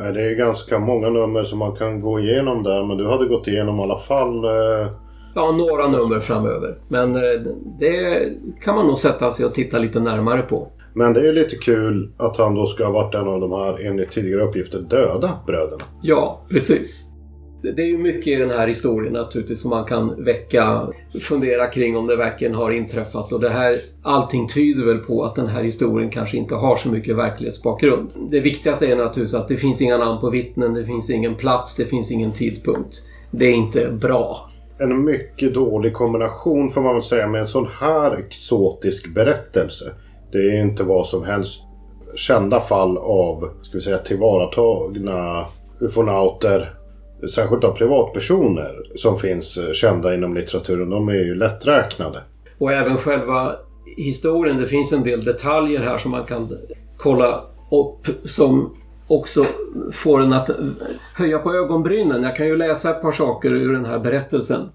Nej, 0.00 0.12
det 0.12 0.22
är 0.22 0.34
ganska 0.34 0.78
många 0.78 1.10
nummer 1.10 1.42
som 1.42 1.58
man 1.58 1.76
kan 1.76 2.00
gå 2.00 2.20
igenom 2.20 2.62
där, 2.62 2.84
men 2.84 2.96
du 2.96 3.08
hade 3.08 3.26
gått 3.26 3.48
igenom 3.48 3.80
i 3.80 3.82
alla 3.82 3.98
fall 3.98 4.44
eh 4.44 4.88
Ja, 5.34 5.52
några 5.52 5.88
nummer 5.88 6.20
framöver. 6.20 6.78
Men 6.88 7.16
eh, 7.16 7.40
det 7.78 8.28
kan 8.62 8.74
man 8.74 8.86
nog 8.86 8.96
sätta 8.96 9.30
sig 9.30 9.46
och 9.46 9.54
titta 9.54 9.78
lite 9.78 10.00
närmare 10.00 10.42
på. 10.42 10.68
Men 10.94 11.12
det 11.12 11.20
är 11.20 11.24
ju 11.24 11.32
lite 11.32 11.56
kul 11.56 12.12
att 12.16 12.36
han 12.36 12.54
då 12.54 12.66
ska 12.66 12.84
ha 12.84 12.92
varit 12.92 13.14
en 13.14 13.28
av 13.28 13.40
de 13.40 13.52
här, 13.52 13.86
enligt 13.86 14.10
tidigare 14.10 14.42
uppgifter, 14.42 14.80
döda 14.80 15.30
bröderna. 15.46 15.82
Ja, 16.02 16.40
precis. 16.50 17.14
Det 17.62 17.82
är 17.82 17.86
ju 17.86 17.98
mycket 17.98 18.26
i 18.26 18.36
den 18.36 18.50
här 18.50 18.66
historien 18.66 19.12
naturligtvis 19.12 19.62
som 19.62 19.70
man 19.70 19.84
kan 19.84 20.24
väcka, 20.24 20.88
fundera 21.20 21.66
kring 21.66 21.96
om 21.96 22.06
det 22.06 22.16
verkligen 22.16 22.54
har 22.54 22.70
inträffat. 22.70 23.32
Och 23.32 23.40
det 23.40 23.50
här, 23.50 23.76
allting 24.02 24.48
tyder 24.48 24.84
väl 24.84 24.98
på 24.98 25.24
att 25.24 25.34
den 25.34 25.48
här 25.48 25.62
historien 25.62 26.10
kanske 26.10 26.36
inte 26.36 26.54
har 26.54 26.76
så 26.76 26.88
mycket 26.88 27.16
verklighetsbakgrund. 27.16 28.10
Det 28.30 28.40
viktigaste 28.40 28.86
är 28.86 28.96
naturligtvis 28.96 29.34
att 29.34 29.48
det 29.48 29.56
finns 29.56 29.82
inga 29.82 29.98
namn 29.98 30.20
på 30.20 30.30
vittnen, 30.30 30.74
det 30.74 30.84
finns 30.84 31.10
ingen 31.10 31.34
plats, 31.34 31.76
det 31.76 31.84
finns 31.84 32.12
ingen 32.12 32.32
tidpunkt. 32.32 32.96
Det 33.30 33.46
är 33.46 33.54
inte 33.54 33.90
bra 33.92 34.48
en 34.78 35.04
mycket 35.04 35.54
dålig 35.54 35.92
kombination 35.92 36.70
får 36.70 36.80
man 36.80 36.94
väl 36.94 37.02
säga 37.02 37.26
med 37.26 37.40
en 37.40 37.46
sån 37.46 37.68
här 37.80 38.12
exotisk 38.12 39.14
berättelse. 39.14 39.84
Det 40.32 40.38
är 40.38 40.62
inte 40.62 40.82
vad 40.82 41.06
som 41.06 41.24
helst 41.24 41.68
kända 42.14 42.60
fall 42.60 42.98
av, 42.98 43.50
ska 43.62 43.78
vi 43.78 43.80
säga, 43.80 43.98
tillvaratagna 43.98 45.46
ufonauter. 45.80 46.77
Särskilt 47.26 47.64
av 47.64 47.72
privatpersoner 47.72 48.82
som 48.94 49.18
finns 49.18 49.58
eh, 49.58 49.72
kända 49.72 50.14
inom 50.14 50.34
litteraturen. 50.34 50.90
De 50.90 51.08
är 51.08 51.14
ju 51.14 51.34
lätträknade. 51.34 52.18
Och 52.58 52.72
även 52.72 52.96
själva 52.96 53.56
historien. 53.96 54.56
Det 54.56 54.66
finns 54.66 54.92
en 54.92 55.02
del 55.02 55.24
detaljer 55.24 55.80
här 55.80 55.96
som 55.96 56.10
man 56.10 56.24
kan 56.24 56.48
kolla 56.96 57.44
upp 57.70 58.06
som 58.24 58.76
också 59.06 59.44
får 59.92 60.20
en 60.20 60.32
att 60.32 60.50
höja 61.14 61.38
på 61.38 61.54
ögonbrynen. 61.54 62.22
Jag 62.22 62.36
kan 62.36 62.46
ju 62.46 62.56
läsa 62.56 62.90
ett 62.90 63.02
par 63.02 63.12
saker 63.12 63.52
ur 63.52 63.72
den 63.72 63.84
här 63.84 63.98
berättelsen. 63.98 64.68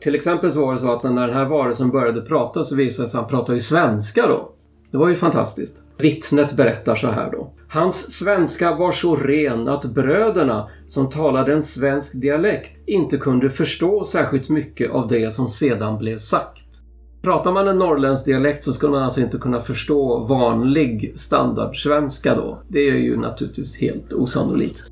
Till 0.00 0.14
exempel 0.14 0.52
så 0.52 0.66
var 0.66 0.72
det 0.72 0.78
så 0.78 0.92
att 0.92 1.02
när 1.02 1.26
den 1.26 1.36
här 1.36 1.44
varelsen 1.44 1.90
började 1.90 2.20
prata 2.20 2.64
så 2.64 2.76
visade 2.76 3.06
det 3.06 3.10
sig 3.10 3.18
att 3.18 3.22
han 3.24 3.30
pratade 3.30 3.56
ju 3.56 3.60
svenska 3.60 4.26
då. 4.26 4.52
Det 4.92 4.98
var 4.98 5.08
ju 5.08 5.14
fantastiskt. 5.14 5.82
Vittnet 5.98 6.56
berättar 6.56 6.94
så 6.94 7.06
här 7.06 7.30
då. 7.30 7.52
Hans 7.68 8.12
svenska 8.12 8.74
var 8.74 8.92
så 8.92 9.16
ren 9.16 9.68
att 9.68 9.84
bröderna, 9.84 10.68
som 10.86 11.10
talade 11.10 11.52
en 11.52 11.62
svensk 11.62 12.20
dialekt, 12.20 12.70
inte 12.86 13.16
kunde 13.16 13.50
förstå 13.50 14.04
särskilt 14.04 14.48
mycket 14.48 14.90
av 14.90 15.08
det 15.08 15.32
som 15.32 15.48
sedan 15.48 15.98
blev 15.98 16.18
sagt. 16.18 16.64
Pratar 17.22 17.52
man 17.52 17.68
en 17.68 17.78
norrländsk 17.78 18.24
dialekt 18.24 18.64
så 18.64 18.72
skulle 18.72 18.92
man 18.92 19.02
alltså 19.02 19.20
inte 19.20 19.38
kunna 19.38 19.60
förstå 19.60 20.18
vanlig 20.18 21.12
standardsvenska 21.16 22.34
då. 22.34 22.62
Det 22.68 22.88
är 22.88 22.96
ju 22.96 23.16
naturligtvis 23.16 23.80
helt 23.80 24.12
osannolikt. 24.12 24.84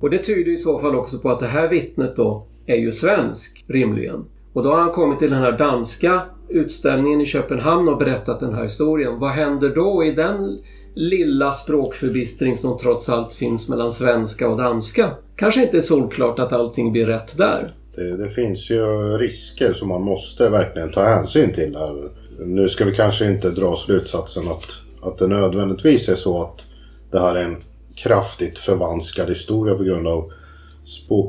Och 0.00 0.10
det 0.10 0.18
tyder 0.18 0.52
i 0.52 0.56
så 0.56 0.78
fall 0.78 0.94
också 0.94 1.18
på 1.18 1.30
att 1.30 1.40
det 1.40 1.46
här 1.46 1.68
vittnet 1.68 2.16
då 2.16 2.46
är 2.66 2.76
ju 2.76 2.92
svensk, 2.92 3.64
rimligen. 3.68 4.24
Och 4.52 4.62
då 4.62 4.70
har 4.70 4.80
han 4.80 4.92
kommit 4.92 5.18
till 5.18 5.30
den 5.30 5.42
här 5.42 5.58
danska 5.58 6.22
utställningen 6.48 7.20
i 7.20 7.26
Köpenhamn 7.26 7.88
och 7.88 7.98
berättat 7.98 8.40
den 8.40 8.54
här 8.54 8.62
historien. 8.62 9.18
Vad 9.18 9.30
händer 9.30 9.68
då 9.68 10.04
i 10.04 10.12
den 10.12 10.58
lilla 10.94 11.52
språkförbistring 11.52 12.56
som 12.56 12.78
trots 12.78 13.08
allt 13.08 13.34
finns 13.34 13.68
mellan 13.68 13.90
svenska 13.90 14.48
och 14.48 14.56
danska? 14.58 15.10
Kanske 15.36 15.62
inte 15.62 15.76
är 15.76 15.80
solklart 15.80 16.38
att 16.38 16.52
allting 16.52 16.92
blir 16.92 17.06
rätt 17.06 17.38
där. 17.38 17.74
Det, 17.96 18.16
det, 18.16 18.30
finns 18.30 18.70
ju 18.70 18.84
risker 19.18 19.72
som 19.72 19.88
man 19.88 20.02
måste 20.02 20.48
verkligen 20.48 20.92
ta 20.92 21.04
hänsyn 21.04 21.52
till 21.52 21.76
här. 21.76 22.10
Nu 22.38 22.68
ska 22.68 22.84
vi 22.84 22.94
kanske 22.94 23.26
inte 23.26 23.50
dra 23.50 23.76
slutsatsen 23.76 24.48
att, 24.48 24.64
att 25.02 25.18
det 25.18 25.26
nödvändigtvis 25.26 26.08
är 26.08 26.14
så 26.14 26.42
att 26.42 26.66
det 27.10 27.20
här 27.20 27.34
är 27.34 27.44
en 27.44 27.56
kraftigt 27.94 28.58
förvanskad 28.58 29.28
historia 29.28 29.74
på 29.74 29.82
grund 29.82 30.06
av 30.06 30.32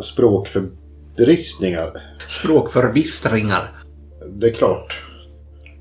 språkförbistringar. 0.01 1.91
Språkförbistringar. 2.29 3.69
Det 4.31 4.47
är 4.47 4.53
klart. 4.53 5.06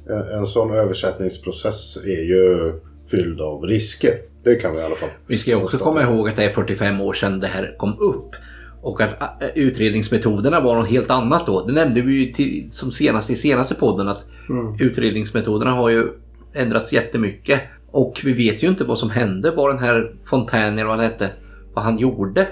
En, 0.08 0.38
en 0.38 0.46
sån 0.46 0.70
översättningsprocess 0.70 1.96
är 1.96 2.22
ju 2.22 2.72
fylld 3.10 3.40
av 3.40 3.62
risker. 3.62 4.12
Det 4.44 4.54
kan 4.54 4.72
vi 4.72 4.78
i 4.78 4.82
alla 4.82 4.94
fall 4.94 5.08
Vi 5.26 5.38
ska 5.38 5.56
också 5.56 5.78
komma 5.78 6.02
ihåg 6.02 6.28
att 6.28 6.36
det 6.36 6.44
är 6.44 6.50
45 6.50 7.00
år 7.00 7.12
sedan 7.12 7.40
det 7.40 7.46
här 7.46 7.76
kom 7.78 7.98
upp. 8.00 8.30
Och 8.82 9.00
att 9.00 9.22
äh, 9.42 9.48
utredningsmetoderna 9.54 10.60
var 10.60 10.74
något 10.74 10.88
helt 10.88 11.10
annat 11.10 11.46
då. 11.46 11.66
Det 11.66 11.72
nämnde 11.72 12.00
vi 12.00 12.12
ju 12.12 12.32
till, 12.32 12.70
som 12.70 12.92
senast 12.92 13.30
i 13.30 13.36
senaste 13.36 13.74
podden 13.74 14.08
att 14.08 14.24
utredningsmetoderna 14.80 15.70
har 15.70 15.90
ju 15.90 16.08
ändrats 16.54 16.92
jättemycket. 16.92 17.60
Och 17.90 18.20
vi 18.24 18.32
vet 18.32 18.62
ju 18.62 18.68
inte 18.68 18.84
vad 18.84 18.98
som 18.98 19.10
hände, 19.10 19.50
vad 19.50 19.70
den 19.70 19.78
här 19.78 20.12
Fontaine 20.24 20.78
eller 20.78 20.88
vad 20.88 20.96
han 20.96 21.04
hette, 21.04 21.30
vad 21.74 21.84
han 21.84 21.98
gjorde. 21.98 22.46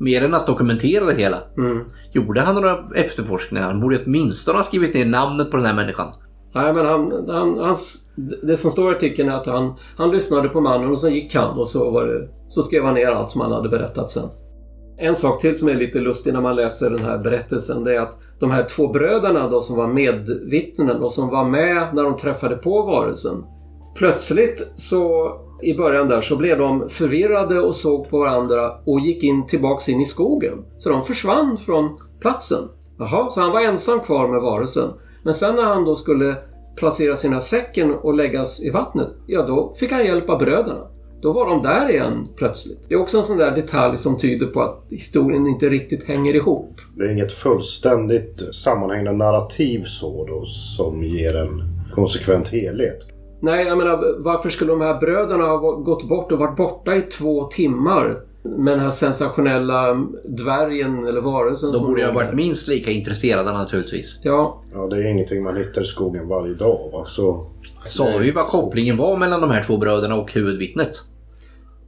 Mer 0.00 0.24
än 0.24 0.34
att 0.34 0.46
dokumentera 0.46 1.04
det 1.04 1.14
hela. 1.14 1.42
Gjorde 2.12 2.40
han 2.40 2.54
några 2.54 2.84
efterforskningar? 2.94 3.66
Han 3.66 3.80
borde 3.80 4.02
åtminstone 4.04 4.58
ha 4.58 4.64
skrivit 4.64 4.94
ner 4.94 5.04
namnet 5.04 5.50
på 5.50 5.56
den 5.56 5.66
här 5.66 5.74
människan. 5.74 6.12
Nej, 6.62 6.74
men 6.74 6.86
han, 6.86 7.28
han, 7.28 7.58
hans, 7.58 8.12
det 8.42 8.56
som 8.56 8.70
står 8.70 8.92
i 8.92 8.96
artikeln 8.96 9.28
är 9.28 9.32
att 9.32 9.46
han, 9.46 9.74
han 9.96 10.10
lyssnade 10.10 10.48
på 10.48 10.60
mannen 10.60 10.90
och 10.90 10.98
sen 10.98 11.14
gick 11.14 11.34
han 11.34 11.58
och 11.58 11.68
så, 11.68 11.90
var 11.90 12.06
det, 12.06 12.28
så 12.48 12.62
skrev 12.62 12.84
han 12.84 12.94
ner 12.94 13.06
allt 13.06 13.30
som 13.30 13.40
han 13.40 13.52
hade 13.52 13.68
berättat 13.68 14.10
sen. 14.10 14.28
En 14.96 15.14
sak 15.14 15.40
till 15.40 15.58
som 15.58 15.68
är 15.68 15.74
lite 15.74 15.98
lustig 15.98 16.32
när 16.32 16.40
man 16.40 16.56
läser 16.56 16.90
den 16.90 17.04
här 17.04 17.18
berättelsen 17.18 17.84
det 17.84 17.96
är 17.96 18.00
att 18.00 18.18
de 18.40 18.50
här 18.50 18.64
två 18.64 18.88
bröderna 18.88 19.48
då 19.48 19.60
som 19.60 19.76
var 19.76 19.86
medvittnen 19.86 21.02
och 21.02 21.12
som 21.12 21.28
var 21.28 21.44
med 21.44 21.94
när 21.94 22.02
de 22.02 22.16
träffade 22.16 22.56
på 22.56 22.82
varelsen. 22.82 23.44
Plötsligt 23.96 24.72
så 24.76 25.32
i 25.62 25.74
början 25.74 26.08
där 26.08 26.20
så 26.20 26.36
blev 26.36 26.58
de 26.58 26.88
förvirrade 26.88 27.60
och 27.60 27.76
såg 27.76 28.10
på 28.10 28.18
varandra 28.18 28.72
och 28.86 29.00
gick 29.00 29.22
in 29.22 29.46
tillbaks 29.46 29.88
in 29.88 30.00
i 30.00 30.06
skogen. 30.06 30.64
Så 30.78 30.90
de 30.90 31.02
försvann 31.04 31.56
från 31.56 31.98
platsen. 32.20 32.68
Jaha, 32.98 33.30
så 33.30 33.40
han 33.40 33.52
var 33.52 33.60
ensam 33.60 34.00
kvar 34.00 34.28
med 34.28 34.40
varelsen. 34.40 34.90
Men 35.22 35.34
sen 35.34 35.56
när 35.56 35.64
han 35.64 35.84
då 35.84 35.94
skulle 35.94 36.36
placera 36.78 37.16
sina 37.16 37.40
säcken 37.40 37.94
och 37.94 38.14
läggas 38.14 38.64
i 38.64 38.70
vattnet, 38.70 39.08
ja 39.26 39.42
då 39.42 39.74
fick 39.78 39.92
han 39.92 40.04
hjälp 40.04 40.28
av 40.28 40.38
bröderna. 40.38 40.86
Då 41.22 41.32
var 41.32 41.50
de 41.50 41.62
där 41.62 41.90
igen 41.90 42.28
plötsligt. 42.36 42.88
Det 42.88 42.94
är 42.94 43.00
också 43.00 43.18
en 43.18 43.24
sån 43.24 43.38
där 43.38 43.50
detalj 43.50 43.98
som 43.98 44.18
tyder 44.18 44.46
på 44.46 44.60
att 44.60 44.84
historien 44.90 45.46
inte 45.46 45.68
riktigt 45.68 46.04
hänger 46.04 46.34
ihop. 46.34 46.80
Det 46.96 47.04
är 47.04 47.12
inget 47.12 47.32
fullständigt 47.32 48.54
sammanhängande 48.54 49.12
narrativ 49.12 49.82
så 49.84 50.26
då 50.26 50.44
som 50.44 51.04
ger 51.04 51.36
en 51.36 51.62
konsekvent 51.94 52.48
helhet. 52.48 53.06
Nej, 53.40 53.66
jag 53.66 53.78
menar 53.78 54.22
varför 54.24 54.48
skulle 54.48 54.72
de 54.72 54.80
här 54.80 55.00
bröderna 55.00 55.44
ha 55.44 55.56
gått 55.72 56.08
bort 56.08 56.32
och 56.32 56.38
varit 56.38 56.56
borta 56.56 56.96
i 56.96 57.02
två 57.02 57.44
timmar 57.44 58.20
med 58.56 58.72
den 58.72 58.80
här 58.80 58.90
sensationella 58.90 59.94
dvärgen 60.24 61.06
eller 61.06 61.20
varelsen 61.20 61.72
De 61.72 61.86
borde 61.86 62.06
ha 62.06 62.12
varit 62.12 62.34
minst 62.34 62.68
lika 62.68 62.90
intresserade 62.90 63.52
naturligtvis. 63.52 64.20
Ja, 64.22 64.58
Ja, 64.74 64.86
det 64.86 64.96
är 64.96 65.10
ingenting 65.10 65.42
man 65.42 65.56
hittar 65.56 65.82
i 65.82 65.86
skogen 65.86 66.28
varje 66.28 66.54
dag. 66.54 66.90
Va? 66.92 67.04
Så, 67.06 67.46
Sa 67.86 68.16
vi 68.18 68.30
vad 68.30 68.46
kopplingen 68.46 68.96
var 68.96 69.16
mellan 69.16 69.40
de 69.40 69.50
här 69.50 69.64
två 69.64 69.76
bröderna 69.76 70.14
och 70.16 70.32
huvudvittnet? 70.32 70.90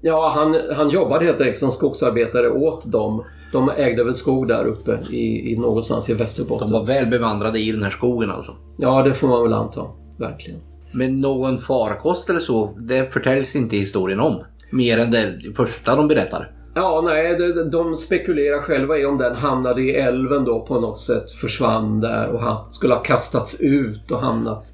ja 0.03 0.33
han, 0.35 0.61
han 0.77 0.89
jobbade 0.89 1.25
helt 1.25 1.41
enkelt 1.41 1.59
som 1.59 1.71
skogsarbetare 1.71 2.51
åt 2.51 2.93
dem. 2.93 3.25
De 3.53 3.71
ägde 3.77 4.05
väl 4.05 4.15
skog 4.15 4.49
där 4.49 4.65
uppe 4.65 4.99
i, 5.11 5.53
i 5.53 5.57
någonstans 5.57 6.11
i 6.11 6.15
Västerbotten. 6.15 6.71
De 6.71 6.81
var 6.81 6.87
väl 6.87 7.07
bevandrade 7.07 7.59
i 7.59 7.73
den 7.73 7.83
här 7.83 7.91
skogen 7.91 8.31
alltså. 8.31 8.53
Ja, 8.77 9.03
det 9.03 9.15
får 9.15 9.29
man 9.29 9.43
väl 9.43 9.53
anta. 9.53 9.87
Verkligen. 10.19 10.61
Men 10.93 11.21
någon 11.21 11.59
farkost 11.59 12.31
eller 12.31 12.41
så, 12.41 12.75
det 12.79 13.13
förtäljs 13.13 13.57
inte 13.57 13.77
historien 13.77 14.21
om. 14.21 14.41
Mer 14.71 14.99
än 14.99 15.11
det 15.11 15.35
första 15.57 15.97
de 15.97 16.09
berättar. 16.09 16.53
Ja, 16.75 17.01
nej, 17.05 17.37
de, 17.39 17.71
de 17.71 17.97
spekulerar 17.97 18.59
själva 18.61 18.99
i 18.99 19.05
om 19.07 19.19
den 19.19 19.35
hamnade 19.37 19.83
i 19.83 19.95
älven 19.95 20.45
då 20.45 20.61
på 20.67 20.81
något 20.81 21.01
sätt, 21.01 21.33
försvann 21.33 22.01
där 22.01 22.29
och 22.29 22.41
han 22.41 22.73
skulle 22.73 22.95
ha 22.95 23.03
kastats 23.03 23.61
ut 23.61 24.11
och 24.11 24.19
hamnat... 24.19 24.65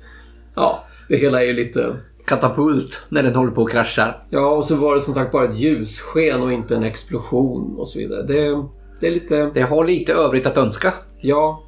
Ja, 0.55 0.85
det 1.09 1.17
hela 1.17 1.43
är 1.43 1.47
ju 1.47 1.53
lite... 1.53 1.97
Katapult 2.27 3.07
när 3.09 3.23
den 3.23 3.35
håller 3.35 3.51
på 3.53 3.63
att 3.63 3.71
krascha. 3.71 4.15
Ja, 4.31 4.51
och 4.57 4.65
så 4.65 4.75
var 4.77 4.95
det 4.95 5.01
som 5.01 5.15
sagt 5.15 5.33
bara 5.33 5.45
ett 5.45 5.59
ljussken 5.59 6.43
och 6.43 6.53
inte 6.53 6.77
en 6.77 6.83
explosion 6.83 7.75
och 7.79 7.89
så 7.89 7.99
vidare. 7.99 8.23
Det, 8.23 8.63
det 9.01 9.07
är 9.07 9.11
lite... 9.11 9.51
Det 9.55 9.63
har 9.63 9.85
lite 9.85 10.13
övrigt 10.13 10.47
att 10.47 10.57
önska. 10.57 10.93
Ja, 11.21 11.63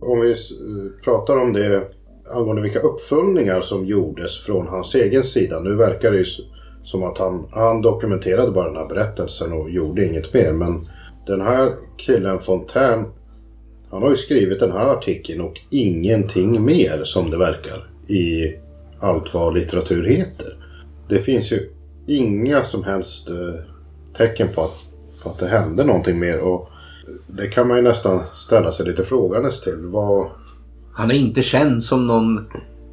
om 0.00 0.20
vi 0.20 0.32
s- 0.32 0.50
pratar 1.04 1.36
om 1.38 1.52
det 1.52 1.82
angående 2.34 2.62
vilka 2.62 2.78
uppföljningar 2.80 3.60
som 3.60 3.86
gjordes 3.86 4.38
från 4.38 4.68
hans 4.68 4.94
egen 4.94 5.22
sida. 5.22 5.60
Nu 5.60 5.74
verkar 5.76 6.10
det 6.10 6.18
ju 6.18 6.24
som 6.88 7.02
att 7.02 7.18
han, 7.18 7.46
han 7.52 7.82
dokumenterade 7.82 8.52
bara 8.52 8.68
den 8.68 8.76
här 8.76 8.88
berättelsen 8.88 9.52
och 9.52 9.70
gjorde 9.70 10.06
inget 10.06 10.34
mer. 10.34 10.52
Men 10.52 10.88
den 11.26 11.40
här 11.40 11.74
killen 11.96 12.38
Fontaine, 12.38 13.06
han 13.90 14.02
har 14.02 14.10
ju 14.10 14.16
skrivit 14.16 14.60
den 14.60 14.72
här 14.72 14.86
artikeln 14.86 15.40
och 15.40 15.60
ingenting 15.70 16.64
mer 16.64 17.04
som 17.04 17.30
det 17.30 17.36
verkar 17.36 17.86
i 18.06 18.54
allt 19.00 19.34
vad 19.34 19.54
litteratur 19.54 20.04
heter. 20.04 20.56
Det 21.08 21.18
finns 21.18 21.52
ju 21.52 21.70
inga 22.06 22.62
som 22.62 22.84
helst 22.84 23.30
eh, 23.30 23.60
tecken 24.16 24.48
på 24.54 24.60
att, 24.60 24.84
på 25.22 25.30
att 25.30 25.38
det 25.38 25.48
hände 25.48 25.84
någonting 25.84 26.18
mer. 26.18 26.40
Och 26.40 26.68
det 27.26 27.46
kan 27.46 27.68
man 27.68 27.76
ju 27.76 27.82
nästan 27.82 28.20
ställa 28.32 28.72
sig 28.72 28.86
lite 28.86 29.02
frågandes 29.02 29.60
till. 29.60 29.76
Vad, 29.76 30.26
Han 30.92 31.10
är 31.10 31.14
inte 31.14 31.42
känd 31.42 31.82
som 31.82 32.06
någon 32.06 32.46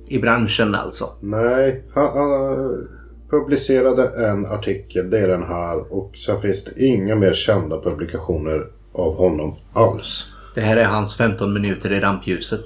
i 0.07 0.19
branschen 0.19 0.75
alltså. 0.75 1.05
Nej, 1.21 1.83
han, 1.93 2.17
han 2.17 2.87
publicerade 3.29 4.27
en 4.27 4.45
artikel, 4.45 5.09
det 5.09 5.19
är 5.19 5.27
den 5.27 5.43
här. 5.43 5.93
Och 5.93 6.15
sen 6.15 6.41
finns 6.41 6.63
det 6.63 6.85
inga 6.85 7.15
mer 7.15 7.33
kända 7.33 7.81
publikationer 7.81 8.61
av 8.93 9.15
honom 9.15 9.55
alls. 9.73 10.31
Det 10.55 10.61
här 10.61 10.77
är 10.77 10.85
hans 10.85 11.17
15 11.17 11.53
minuter 11.53 11.93
i 11.93 11.99
rampljuset. 11.99 12.65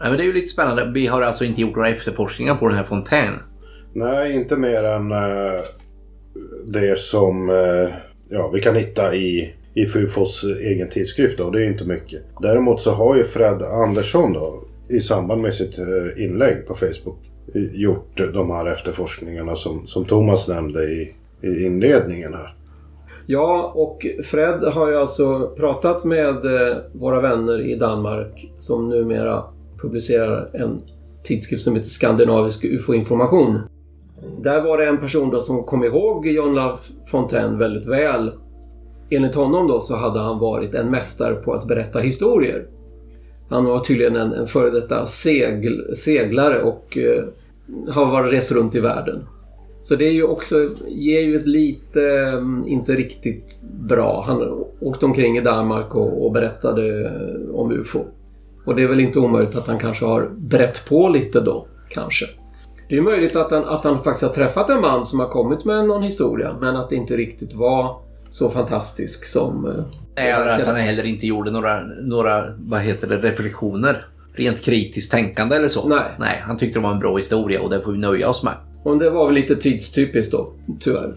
Nej, 0.00 0.08
men 0.08 0.18
det 0.18 0.22
är 0.22 0.26
ju 0.26 0.32
lite 0.32 0.46
spännande. 0.46 0.90
Vi 0.94 1.06
har 1.06 1.22
alltså 1.22 1.44
inte 1.44 1.60
gjort 1.60 1.76
några 1.76 1.88
efterforskningar 1.88 2.54
på 2.54 2.68
den 2.68 2.76
här 2.76 2.84
Fontaine. 2.84 3.38
Nej, 3.92 4.34
inte 4.34 4.56
mer 4.56 4.84
än 4.84 5.12
eh, 5.12 5.60
det 6.66 6.98
som 6.98 7.50
eh, 7.50 7.88
ja, 8.30 8.50
vi 8.54 8.60
kan 8.60 8.76
hitta 8.76 9.14
i, 9.14 9.54
i 9.74 9.86
Fufos 9.86 10.44
egen 10.44 10.88
tidskrift. 10.88 11.38
Då. 11.38 11.50
Det 11.50 11.62
är 11.62 11.66
inte 11.66 11.84
mycket. 11.84 12.22
Däremot 12.42 12.80
så 12.80 12.90
har 12.90 13.16
ju 13.16 13.24
Fred 13.24 13.62
Andersson 13.62 14.32
då, 14.32 14.64
i 14.88 15.00
samband 15.00 15.42
med 15.42 15.54
sitt 15.54 15.78
eh, 15.78 16.24
inlägg 16.24 16.66
på 16.66 16.74
Facebook 16.74 17.27
gjort 17.54 18.20
de 18.34 18.50
här 18.50 18.66
efterforskningarna 18.66 19.56
som, 19.56 19.86
som 19.86 20.04
Thomas 20.04 20.48
nämnde 20.48 20.84
i, 20.84 21.14
i 21.40 21.64
inledningen 21.64 22.34
här. 22.34 22.54
Ja, 23.26 23.72
och 23.74 24.06
Fred 24.24 24.62
har 24.62 24.90
ju 24.90 24.96
alltså 24.96 25.50
pratat 25.56 26.04
med 26.04 26.46
eh, 26.46 26.76
våra 26.92 27.20
vänner 27.20 27.60
i 27.60 27.74
Danmark 27.74 28.50
som 28.58 28.88
numera 28.88 29.44
publicerar 29.82 30.48
en 30.52 30.80
tidskrift 31.22 31.64
som 31.64 31.76
heter 31.76 31.88
Skandinavisk 31.88 32.64
UFO-information. 32.64 33.58
Där 34.42 34.62
var 34.62 34.78
det 34.78 34.86
en 34.86 35.00
person 35.00 35.30
då 35.30 35.40
som 35.40 35.62
kom 35.62 35.84
ihåg 35.84 36.26
John 36.26 36.54
Love 36.54 36.76
Fontaine 37.06 37.58
väldigt 37.58 37.86
väl. 37.86 38.32
Enligt 39.10 39.34
honom 39.34 39.68
då 39.68 39.80
så 39.80 39.96
hade 39.96 40.20
han 40.20 40.38
varit 40.38 40.74
en 40.74 40.90
mästare 40.90 41.34
på 41.34 41.52
att 41.52 41.68
berätta 41.68 41.98
historier. 41.98 42.66
Han 43.48 43.64
var 43.64 43.80
tydligen 43.80 44.16
en, 44.16 44.32
en 44.32 44.46
före 44.46 44.70
detta 44.70 45.06
segl, 45.06 45.94
seglare 45.94 46.62
och 46.62 46.98
eh, 46.98 47.24
har 47.90 48.06
varit 48.06 48.32
rest 48.32 48.52
runt 48.52 48.74
i 48.74 48.80
världen. 48.80 49.26
Så 49.82 49.96
det 49.96 50.04
är 50.04 50.12
ju 50.12 50.22
också, 50.22 50.54
ger 50.88 51.20
ju 51.20 51.36
ett 51.36 51.46
lite, 51.46 52.02
mm, 52.18 52.64
inte 52.66 52.92
riktigt 52.92 53.62
bra. 53.62 54.24
Han 54.26 54.64
åkte 54.80 55.06
omkring 55.06 55.36
i 55.36 55.40
Danmark 55.40 55.94
och, 55.94 56.26
och 56.26 56.32
berättade 56.32 57.04
eh, 57.06 57.54
om 57.54 57.72
UFO. 57.72 58.04
Och 58.64 58.76
det 58.76 58.82
är 58.82 58.88
väl 58.88 59.00
inte 59.00 59.18
omöjligt 59.18 59.56
att 59.56 59.66
han 59.66 59.78
kanske 59.78 60.04
har 60.04 60.30
brett 60.36 60.88
på 60.88 61.08
lite 61.08 61.40
då, 61.40 61.66
kanske. 61.88 62.26
Det 62.88 62.96
är 62.96 63.02
möjligt 63.02 63.36
att 63.36 63.50
han, 63.50 63.64
att 63.64 63.84
han 63.84 63.98
faktiskt 63.98 64.26
har 64.26 64.34
träffat 64.34 64.70
en 64.70 64.80
man 64.80 65.06
som 65.06 65.20
har 65.20 65.28
kommit 65.28 65.64
med 65.64 65.86
någon 65.86 66.02
historia, 66.02 66.56
men 66.60 66.76
att 66.76 66.90
det 66.90 66.96
inte 66.96 67.16
riktigt 67.16 67.54
var 67.54 67.96
så 68.30 68.50
fantastisk 68.50 69.26
som... 69.26 69.64
eh, 69.66 69.84
Nej, 70.16 70.32
att 70.32 70.66
han 70.66 70.76
heller 70.76 71.06
inte 71.06 71.26
gjorde 71.26 71.50
några, 71.50 71.80
några 72.02 72.44
vad 72.58 72.80
heter 72.80 73.08
det, 73.08 73.16
reflektioner. 73.16 74.06
Rent 74.38 74.62
kritiskt 74.62 75.10
tänkande 75.10 75.56
eller 75.56 75.68
så. 75.68 75.88
Nej. 75.88 76.10
Nej, 76.18 76.42
han 76.42 76.56
tyckte 76.56 76.78
det 76.78 76.82
var 76.82 76.92
en 76.92 76.98
bra 76.98 77.16
historia 77.16 77.62
och 77.62 77.70
det 77.70 77.80
får 77.80 77.92
vi 77.92 77.98
nöja 77.98 78.28
oss 78.28 78.42
med. 78.42 78.54
Och 78.82 78.98
det 78.98 79.10
var 79.10 79.26
väl 79.26 79.34
lite 79.34 79.56
tidstypiskt 79.56 80.32
då, 80.32 80.52
tyvärr. 80.80 81.14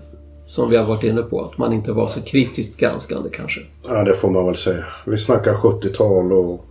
Som 0.47 0.69
vi 0.69 0.77
har 0.77 0.85
varit 0.85 1.03
inne 1.03 1.21
på, 1.21 1.41
att 1.41 1.57
man 1.57 1.73
inte 1.73 1.91
var 1.91 2.07
så 2.07 2.21
kritiskt 2.21 2.79
granskande 2.79 3.29
kanske. 3.29 3.61
Ja, 3.87 4.03
det 4.03 4.13
får 4.13 4.29
man 4.29 4.45
väl 4.45 4.55
säga. 4.55 4.83
Vi 5.05 5.17
snackar 5.17 5.53
70-tal 5.53 6.31
och 6.33 6.65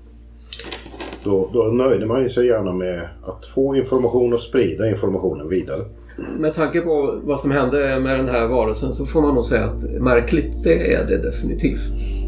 då, 1.24 1.50
då 1.52 1.62
nöjde 1.62 2.06
man 2.06 2.22
ju 2.22 2.28
sig 2.28 2.46
gärna 2.46 2.72
med 2.72 3.00
att 3.22 3.46
få 3.46 3.76
information 3.76 4.32
och 4.32 4.40
sprida 4.40 4.88
informationen 4.88 5.48
vidare. 5.48 5.80
Med 6.38 6.54
tanke 6.54 6.80
på 6.80 7.20
vad 7.22 7.40
som 7.40 7.50
hände 7.50 8.00
med 8.00 8.18
den 8.18 8.28
här 8.28 8.46
varelsen 8.46 8.92
så 8.92 9.06
får 9.06 9.22
man 9.22 9.34
nog 9.34 9.44
säga 9.44 9.64
att 9.64 9.82
märkligt, 9.82 10.64
det 10.64 10.94
är 10.94 11.06
det 11.06 11.18
definitivt. 11.18 12.19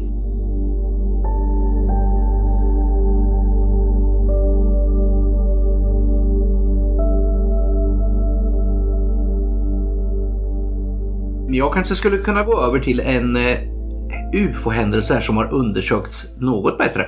Jag 11.49 11.73
kanske 11.73 11.95
skulle 11.95 12.17
kunna 12.17 12.43
gå 12.43 12.61
över 12.61 12.79
till 12.79 12.99
en 12.99 13.35
eh, 13.35 13.57
UFO-händelse 14.33 15.21
som 15.21 15.37
har 15.37 15.53
undersökts 15.53 16.27
något 16.39 16.77
bättre. 16.77 17.05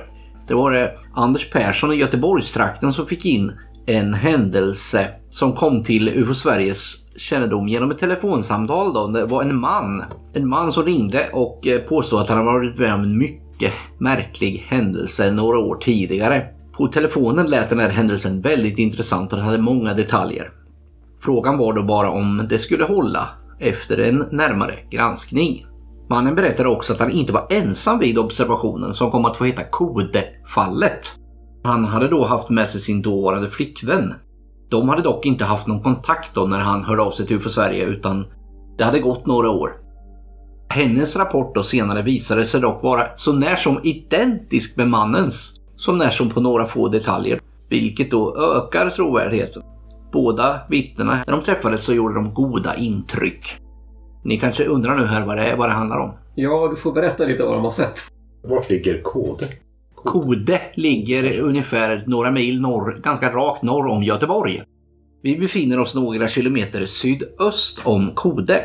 Det 0.48 0.54
var 0.54 0.70
det 0.70 0.94
Anders 1.14 1.50
Persson 1.50 1.92
i 1.92 1.96
Göteborgstrakten 1.96 2.92
som 2.92 3.06
fick 3.06 3.24
in 3.24 3.52
en 3.86 4.14
händelse 4.14 5.08
som 5.30 5.52
kom 5.52 5.84
till 5.84 6.08
UFO 6.08 6.34
Sveriges 6.34 6.94
kännedom 7.16 7.68
genom 7.68 7.90
ett 7.90 7.98
telefonsamtal. 7.98 8.94
Då. 8.94 9.06
Det 9.06 9.26
var 9.26 9.42
en 9.42 9.60
man, 9.60 10.04
en 10.34 10.48
man 10.48 10.72
som 10.72 10.84
ringde 10.84 11.20
och 11.32 11.66
eh, 11.66 11.80
påstod 11.80 12.20
att 12.20 12.28
han 12.28 12.38
hade 12.38 12.50
varit 12.50 12.78
med 12.78 12.94
om 12.94 13.02
en 13.02 13.18
mycket 13.18 13.72
märklig 13.98 14.66
händelse 14.68 15.32
några 15.32 15.58
år 15.58 15.76
tidigare. 15.76 16.46
På 16.76 16.86
telefonen 16.86 17.46
lät 17.46 17.68
den 17.68 17.78
här 17.78 17.90
händelsen 17.90 18.40
väldigt 18.40 18.78
intressant 18.78 19.32
och 19.32 19.38
den 19.38 19.46
hade 19.46 19.58
många 19.58 19.94
detaljer. 19.94 20.50
Frågan 21.20 21.58
var 21.58 21.72
då 21.72 21.82
bara 21.82 22.10
om 22.10 22.46
det 22.50 22.58
skulle 22.58 22.84
hålla 22.84 23.28
efter 23.60 23.98
en 23.98 24.24
närmare 24.30 24.78
granskning. 24.90 25.66
Mannen 26.10 26.34
berättade 26.34 26.68
också 26.68 26.92
att 26.92 27.00
han 27.00 27.10
inte 27.10 27.32
var 27.32 27.46
ensam 27.50 27.98
vid 27.98 28.18
observationen 28.18 28.94
som 28.94 29.10
kom 29.10 29.24
att 29.24 29.36
få 29.36 29.44
heta 29.44 29.62
Kode-fallet. 29.64 31.14
Han 31.64 31.84
hade 31.84 32.08
då 32.08 32.24
haft 32.24 32.50
med 32.50 32.68
sig 32.68 32.80
sin 32.80 33.02
dåvarande 33.02 33.50
flickvän. 33.50 34.14
De 34.68 34.88
hade 34.88 35.02
dock 35.02 35.26
inte 35.26 35.44
haft 35.44 35.66
någon 35.66 35.82
kontakt 35.82 36.34
då 36.34 36.46
när 36.46 36.60
han 36.60 36.84
hörde 36.84 37.02
av 37.02 37.10
sig 37.10 37.26
till 37.26 37.36
UFO 37.36 37.48
Sverige 37.48 37.84
utan 37.84 38.26
det 38.78 38.84
hade 38.84 38.98
gått 38.98 39.26
några 39.26 39.50
år. 39.50 39.70
Hennes 40.68 41.16
rapport 41.16 41.54
då 41.54 41.62
senare 41.62 42.02
visade 42.02 42.46
sig 42.46 42.60
dock 42.60 42.82
vara 42.82 43.06
så 43.16 43.32
när 43.32 43.56
som 43.56 43.80
identisk 43.82 44.76
med 44.76 44.88
mannens, 44.88 45.60
som 45.76 45.98
när 45.98 46.10
som 46.10 46.30
på 46.30 46.40
några 46.40 46.66
få 46.66 46.88
detaljer, 46.88 47.40
vilket 47.68 48.10
då 48.10 48.36
ökar 48.36 48.90
trovärdigheten. 48.90 49.62
Båda 50.12 50.60
vittnena, 50.70 51.24
när 51.26 51.32
de 51.32 51.42
träffades 51.42 51.84
så 51.84 51.94
gjorde 51.94 52.14
de 52.14 52.34
goda 52.34 52.76
intryck. 52.76 53.56
Ni 54.24 54.38
kanske 54.38 54.64
undrar 54.64 54.94
nu 54.96 55.06
här 55.06 55.26
vad 55.26 55.36
det, 55.36 55.54
vad 55.58 55.68
det 55.68 55.72
handlar 55.72 56.00
om? 56.00 56.12
Ja, 56.34 56.68
du 56.70 56.76
får 56.76 56.92
berätta 56.92 57.24
lite 57.24 57.42
vad 57.42 57.54
de 57.54 57.62
har 57.62 57.70
sett. 57.70 57.98
Vart 58.44 58.70
ligger 58.70 59.02
Kode? 59.02 59.48
Kode 59.94 60.60
ligger 60.74 61.40
ungefär 61.40 62.02
några 62.06 62.30
mil 62.30 62.60
norr, 62.60 63.00
ganska 63.04 63.32
rakt 63.32 63.62
norr 63.62 63.86
om 63.86 64.02
Göteborg. 64.02 64.62
Vi 65.22 65.36
befinner 65.36 65.80
oss 65.80 65.94
några 65.94 66.28
kilometer 66.28 66.86
sydöst 66.86 67.80
om 67.84 68.10
Kode. 68.14 68.60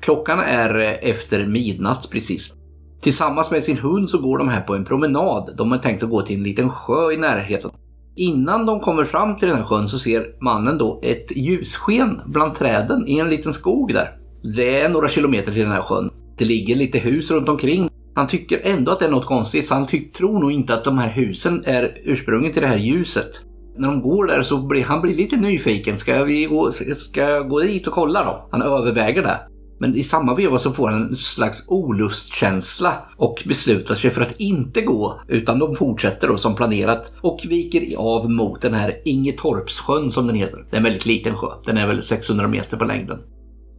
Klockan 0.00 0.38
är 0.38 0.98
efter 1.02 1.46
midnatt 1.46 2.08
precis. 2.10 2.54
Tillsammans 3.00 3.50
med 3.50 3.62
sin 3.62 3.78
hund 3.78 4.08
så 4.08 4.18
går 4.18 4.38
de 4.38 4.48
här 4.48 4.60
på 4.60 4.74
en 4.74 4.84
promenad. 4.84 5.54
De 5.56 5.70
har 5.70 5.78
tänkt 5.78 6.02
att 6.02 6.10
gå 6.10 6.22
till 6.22 6.36
en 6.36 6.42
liten 6.42 6.70
sjö 6.70 7.12
i 7.12 7.16
närheten. 7.16 7.70
Innan 8.18 8.66
de 8.66 8.80
kommer 8.80 9.04
fram 9.04 9.36
till 9.36 9.48
den 9.48 9.56
här 9.56 9.64
sjön 9.64 9.88
så 9.88 9.98
ser 9.98 10.26
mannen 10.40 10.78
då 10.78 11.00
ett 11.02 11.36
ljussken 11.36 12.20
bland 12.26 12.54
träden 12.54 13.08
i 13.08 13.18
en 13.18 13.30
liten 13.30 13.52
skog 13.52 13.92
där. 13.92 14.08
Det 14.56 14.80
är 14.80 14.88
några 14.88 15.08
kilometer 15.08 15.52
till 15.52 15.62
den 15.62 15.72
här 15.72 15.82
sjön. 15.82 16.10
Det 16.38 16.44
ligger 16.44 16.76
lite 16.76 16.98
hus 16.98 17.30
runt 17.30 17.48
omkring. 17.48 17.90
Han 18.14 18.26
tycker 18.26 18.60
ändå 18.64 18.92
att 18.92 18.98
det 18.98 19.06
är 19.06 19.10
något 19.10 19.26
konstigt 19.26 19.66
så 19.66 19.74
han 19.74 19.86
tror 19.86 20.40
nog 20.40 20.52
inte 20.52 20.74
att 20.74 20.84
de 20.84 20.98
här 20.98 21.10
husen 21.10 21.62
är 21.66 21.94
ursprunget 22.04 22.52
till 22.52 22.62
det 22.62 22.68
här 22.68 22.78
ljuset. 22.78 23.30
När 23.76 23.88
de 23.88 24.02
går 24.02 24.26
där 24.26 24.42
så 24.42 24.58
blir 24.58 24.84
han 24.84 25.00
blir 25.00 25.14
lite 25.14 25.36
nyfiken. 25.36 25.98
Ska 25.98 26.24
vi 26.24 26.44
gå, 26.44 26.72
ska 26.72 27.20
jag 27.20 27.48
gå 27.48 27.60
dit 27.60 27.86
och 27.86 27.92
kolla 27.92 28.24
då? 28.24 28.48
Han 28.50 28.62
överväger 28.62 29.22
det. 29.22 29.38
Men 29.78 29.96
i 29.96 30.02
samma 30.02 30.34
veva 30.34 30.58
så 30.58 30.72
får 30.72 30.88
han 30.88 31.02
en 31.02 31.16
slags 31.16 31.64
olustkänsla 31.68 32.92
och 33.16 33.42
beslutar 33.46 33.94
sig 33.94 34.10
för 34.10 34.20
att 34.20 34.40
inte 34.40 34.80
gå 34.80 35.20
utan 35.28 35.58
de 35.58 35.76
fortsätter 35.76 36.28
då 36.28 36.38
som 36.38 36.54
planerat 36.54 37.12
och 37.20 37.40
viker 37.48 37.96
av 37.98 38.30
mot 38.30 38.62
den 38.62 38.74
här 38.74 39.00
Ingetorpssjön 39.04 40.10
som 40.10 40.26
den 40.26 40.36
heter. 40.36 40.66
Det 40.70 40.76
är 40.76 40.78
en 40.78 40.84
väldigt 40.84 41.06
liten 41.06 41.34
sjö. 41.34 41.48
Den 41.64 41.78
är 41.78 41.86
väl 41.86 42.02
600 42.02 42.48
meter 42.48 42.76
på 42.76 42.84
längden. 42.84 43.18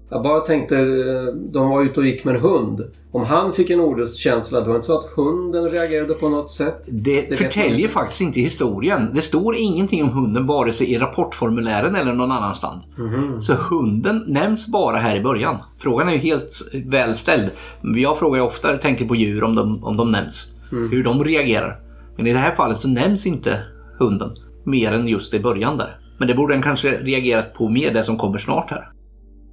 Jag 0.10 0.24
bara 0.24 0.40
tänkte, 0.40 0.78
eh, 0.78 1.34
de 1.36 1.70
var 1.70 1.84
ute 1.84 2.00
och 2.00 2.06
gick 2.06 2.24
med 2.24 2.36
en 2.36 2.42
hund. 2.42 2.82
Om 3.12 3.26
han 3.26 3.54
fick 3.54 3.70
en 3.70 3.80
olustkänsla, 3.80 4.60
då 4.60 4.66
var 4.66 4.74
det 4.74 4.76
inte 4.76 4.88
så 4.88 5.00
att 5.00 5.06
hunden 5.16 5.70
reagerade 5.70 6.14
på 6.14 6.30
något 6.30 6.50
sätt? 6.52 6.84
Det, 6.88 7.30
man 7.30 7.38
förtäljer 7.38 7.88
faktiskt 7.88 8.22
inte 8.22 8.40
historien. 8.40 9.10
Det 9.14 9.22
står 9.22 9.56
ingenting 9.56 10.04
om 10.04 10.10
hunden 10.10 10.48
vare 10.48 10.74
sig 10.74 10.94
i 10.94 10.98
rapportformulären 10.98 11.96
eller 11.96 12.14
någon 12.14 12.32
annanstans. 12.32 12.84
Mhm. 12.98 13.42
Så 13.42 13.54
hunden 13.54 14.24
nämns 14.28 14.68
bara 14.68 14.98
här 14.98 15.16
i 15.16 15.22
början. 15.22 15.56
Frågan 15.78 16.10
är 16.10 16.14
ju 16.14 16.18
helt 16.18 16.62
väl 16.86 17.18
ställd. 17.18 17.50
Men 17.82 18.00
Jag 18.02 18.20
frågar 18.20 18.38
ju 18.38 18.44
ofta, 18.44 18.78
tänker 18.78 19.06
på 19.06 19.16
djur 19.16 19.44
om 19.44 19.56
de, 19.56 19.84
om 19.84 19.98
de 19.98 20.12
nämns. 20.12 20.52
Hur 20.70 21.04
de 21.04 21.24
reagerar. 21.24 21.80
Men 22.16 22.28
i 22.28 22.34
det 22.34 22.40
här 22.40 22.56
fallet 22.56 22.80
så 22.80 22.88
nämns 22.88 23.26
inte 23.26 23.64
hunden. 24.00 24.30
Mer 24.64 24.92
än 24.92 25.08
just 25.08 25.34
i 25.34 25.40
början 25.40 25.78
där. 25.78 26.00
Men 26.18 26.28
det 26.28 26.34
borde 26.34 26.54
den 26.54 26.62
kanske 26.62 26.92
reagerat 26.92 27.54
på 27.54 27.70
mer 27.70 27.94
det 27.94 28.04
som 28.04 28.18
kommer 28.18 28.38
snart 28.38 28.70
här. 28.70 28.90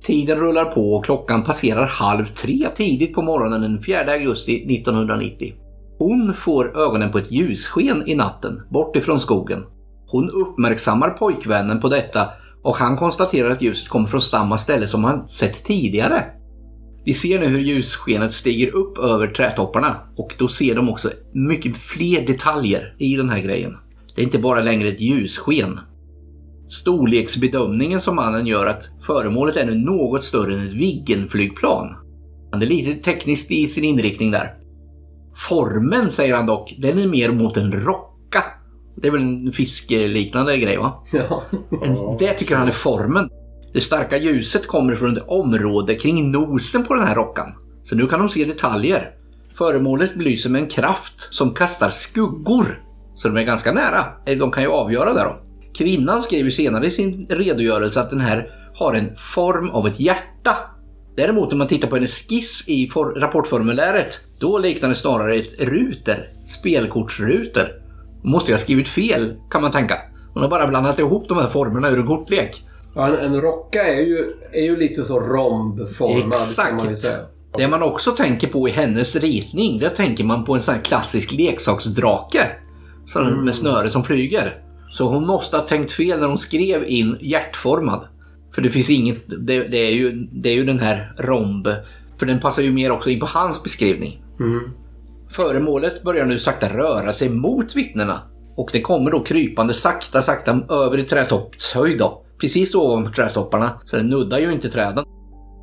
Tiden 0.07 0.38
rullar 0.38 0.64
på 0.64 0.95
och 0.95 1.05
klockan 1.05 1.45
passerar 1.45 1.87
halv 1.87 2.25
tre 2.27 2.69
tidigt 2.77 3.14
på 3.14 3.23
morgonen 3.23 3.61
den 3.61 3.83
4 3.83 4.12
augusti 4.12 4.75
1990. 4.75 5.55
Hon 5.99 6.35
får 6.35 6.79
ögonen 6.79 7.12
på 7.12 7.19
ett 7.19 7.33
ljussken 7.33 8.03
i 8.07 8.14
natten 8.14 8.62
bort 8.71 8.97
ifrån 8.97 9.21
skogen. 9.21 9.64
Hon 10.07 10.31
uppmärksammar 10.31 11.11
pojkvännen 11.11 11.81
på 11.81 11.88
detta 11.88 12.29
och 12.62 12.77
han 12.77 12.97
konstaterar 12.97 13.51
att 13.51 13.62
ljuset 13.62 13.88
kommer 13.88 14.09
från 14.09 14.21
samma 14.21 14.59
ställe 14.59 14.87
som 14.87 15.05
han 15.05 15.29
sett 15.29 15.64
tidigare. 15.64 16.25
Vi 17.05 17.14
ser 17.14 17.40
nu 17.40 17.47
hur 17.47 17.59
ljusskenet 17.59 18.33
stiger 18.33 18.75
upp 18.75 18.99
över 18.99 19.27
trädtopparna 19.27 19.95
och 20.17 20.35
då 20.38 20.49
ser 20.49 20.75
de 20.75 20.88
också 20.88 21.11
mycket 21.33 21.77
fler 21.77 22.27
detaljer 22.27 22.97
i 22.99 23.17
den 23.17 23.31
här 23.31 23.40
grejen. 23.40 23.77
Det 24.14 24.23
är 24.23 24.25
inte 24.25 24.38
bara 24.38 24.61
längre 24.61 24.88
ett 24.88 25.01
ljussken. 25.01 25.81
Storleksbedömningen 26.68 28.00
som 28.00 28.16
mannen 28.16 28.46
gör 28.46 28.66
att 28.66 28.90
föremålet 29.07 29.57
är 29.57 29.66
nu 29.66 29.74
något 29.74 30.24
större 30.24 30.55
än 30.55 30.68
ett 30.68 30.74
Viggen-flygplan. 30.74 31.96
Han 32.53 32.62
är 32.62 32.66
lite 32.66 32.94
tekniskt 32.94 33.50
i 33.50 33.66
sin 33.66 33.85
inriktning 33.85 34.31
där. 34.31 34.55
Formen, 35.37 36.11
säger 36.11 36.37
han 36.37 36.46
dock, 36.46 36.74
den 36.79 36.98
är 36.98 37.09
mer 37.09 37.31
mot 37.31 37.57
en 37.57 37.72
rocka. 37.72 38.44
Det 38.96 39.09
är 39.09 39.12
väl 39.12 39.22
en 39.22 39.53
fiskeliknande 39.53 40.59
grej 40.59 40.77
va? 40.77 41.05
Ja. 41.12 41.42
Det 42.18 42.33
tycker 42.33 42.57
han 42.57 42.68
är 42.68 42.72
formen. 42.72 43.29
Det 43.72 43.81
starka 43.81 44.16
ljuset 44.16 44.66
kommer 44.66 44.94
från 44.94 45.16
ett 45.16 45.24
område 45.27 45.94
kring 45.94 46.31
nosen 46.31 46.85
på 46.85 46.94
den 46.94 47.07
här 47.07 47.14
rockan. 47.14 47.46
Så 47.83 47.96
nu 47.96 48.07
kan 48.07 48.20
de 48.20 48.29
se 48.29 48.44
detaljer. 48.44 49.11
Föremålet 49.59 50.14
belyser 50.14 50.50
med 50.50 50.62
en 50.62 50.68
kraft 50.68 51.35
som 51.35 51.55
kastar 51.55 51.90
skuggor. 51.90 52.79
Så 53.14 53.29
de 53.29 53.37
är 53.37 53.44
ganska 53.44 53.72
nära. 53.72 54.05
De 54.38 54.50
kan 54.50 54.62
ju 54.62 54.68
avgöra 54.68 55.14
det 55.14 55.22
då. 55.22 55.37
Kvinnan 55.78 56.22
skriver 56.22 56.50
senare 56.50 56.87
i 56.87 56.90
sin 56.90 57.26
redogörelse 57.30 58.00
att 58.00 58.10
den 58.10 58.20
här 58.20 58.46
har 58.74 58.94
en 58.94 59.16
form 59.16 59.70
av 59.70 59.87
ett 59.87 60.00
hjärta. 60.00 60.56
Däremot 61.16 61.52
om 61.52 61.58
man 61.58 61.68
tittar 61.68 61.88
på 61.88 61.96
en 61.96 62.08
skiss 62.08 62.68
i 62.68 62.88
for- 62.88 63.20
rapportformuläret, 63.20 64.20
då 64.40 64.58
liknar 64.58 64.88
det 64.88 64.94
snarare 64.94 65.34
ett 65.34 65.60
ruter. 65.60 66.28
Spelkortsruter. 66.48 67.68
Måste 68.24 68.50
jag 68.50 68.58
ha 68.58 68.62
skrivit 68.62 68.88
fel, 68.88 69.37
kan 69.50 69.62
man 69.62 69.70
tänka. 69.70 69.94
Hon 70.32 70.42
har 70.42 70.50
bara 70.50 70.66
blandat 70.66 70.98
ihop 70.98 71.28
de 71.28 71.38
här 71.38 71.48
formerna 71.48 71.90
ur 71.90 71.98
en 71.98 72.06
kortlek. 72.06 72.62
Ja, 72.94 73.06
en, 73.08 73.14
en 73.14 73.40
rocka 73.40 73.84
är 73.84 74.00
ju, 74.00 74.32
är 74.52 74.62
ju 74.62 74.76
lite 74.76 75.04
så 75.04 75.20
rombformad 75.20 76.26
Exakt. 76.26 77.06
Det 77.56 77.68
man 77.68 77.82
också 77.82 78.10
tänker 78.10 78.48
på 78.48 78.68
i 78.68 78.70
hennes 78.70 79.16
ritning, 79.16 79.78
det 79.78 79.88
tänker 79.88 80.24
man 80.24 80.44
på 80.44 80.54
en 80.54 80.62
sån 80.62 80.74
här 80.74 80.82
klassisk 80.82 81.32
leksaksdrake. 81.32 82.40
Sån 83.06 83.44
med 83.44 83.56
snöre 83.56 83.90
som 83.90 84.04
flyger. 84.04 84.63
Så 84.94 85.09
hon 85.09 85.26
måste 85.26 85.57
ha 85.57 85.66
tänkt 85.66 85.92
fel 85.92 86.20
när 86.20 86.26
hon 86.26 86.38
skrev 86.38 86.85
in 86.88 87.16
hjärtformad. 87.20 88.07
För 88.54 88.62
det 88.62 88.70
finns 88.70 88.90
inget, 88.90 89.46
det, 89.46 89.68
det, 89.68 89.78
är, 89.78 89.92
ju, 89.92 90.28
det 90.33 90.48
är 90.48 90.54
ju 90.54 90.64
den 90.64 90.78
här 90.78 91.14
romb. 91.18 91.68
För 92.18 92.26
den 92.26 92.40
passar 92.40 92.62
ju 92.62 92.72
mer 92.72 92.92
också 92.92 93.11
in 93.11 93.20
på 93.20 93.26
hans 93.26 93.62
beskrivning. 93.62 94.22
Föremålet 95.30 96.02
börjar 96.02 96.26
nu 96.26 96.38
sakta 96.38 96.68
röra 96.68 97.12
sig 97.12 97.28
mot 97.28 97.76
vittnena. 97.76 98.20
Och 98.57 98.70
det 98.72 98.80
kommer 98.80 99.11
då 99.11 99.20
krypande 99.20 99.74
sakta, 99.74 100.22
sakta 100.22 100.61
över 100.68 100.98
i 100.98 101.04
trädtoppshöjd 101.04 101.98
då. 101.98 102.24
Precis 102.40 102.74
ovanför 102.74 103.12
trädtopparna, 103.12 103.80
så 103.85 103.96
det 103.96 104.02
nuddar 104.02 104.38
ju 104.38 104.52
inte 104.52 104.70
träden. 104.70 105.04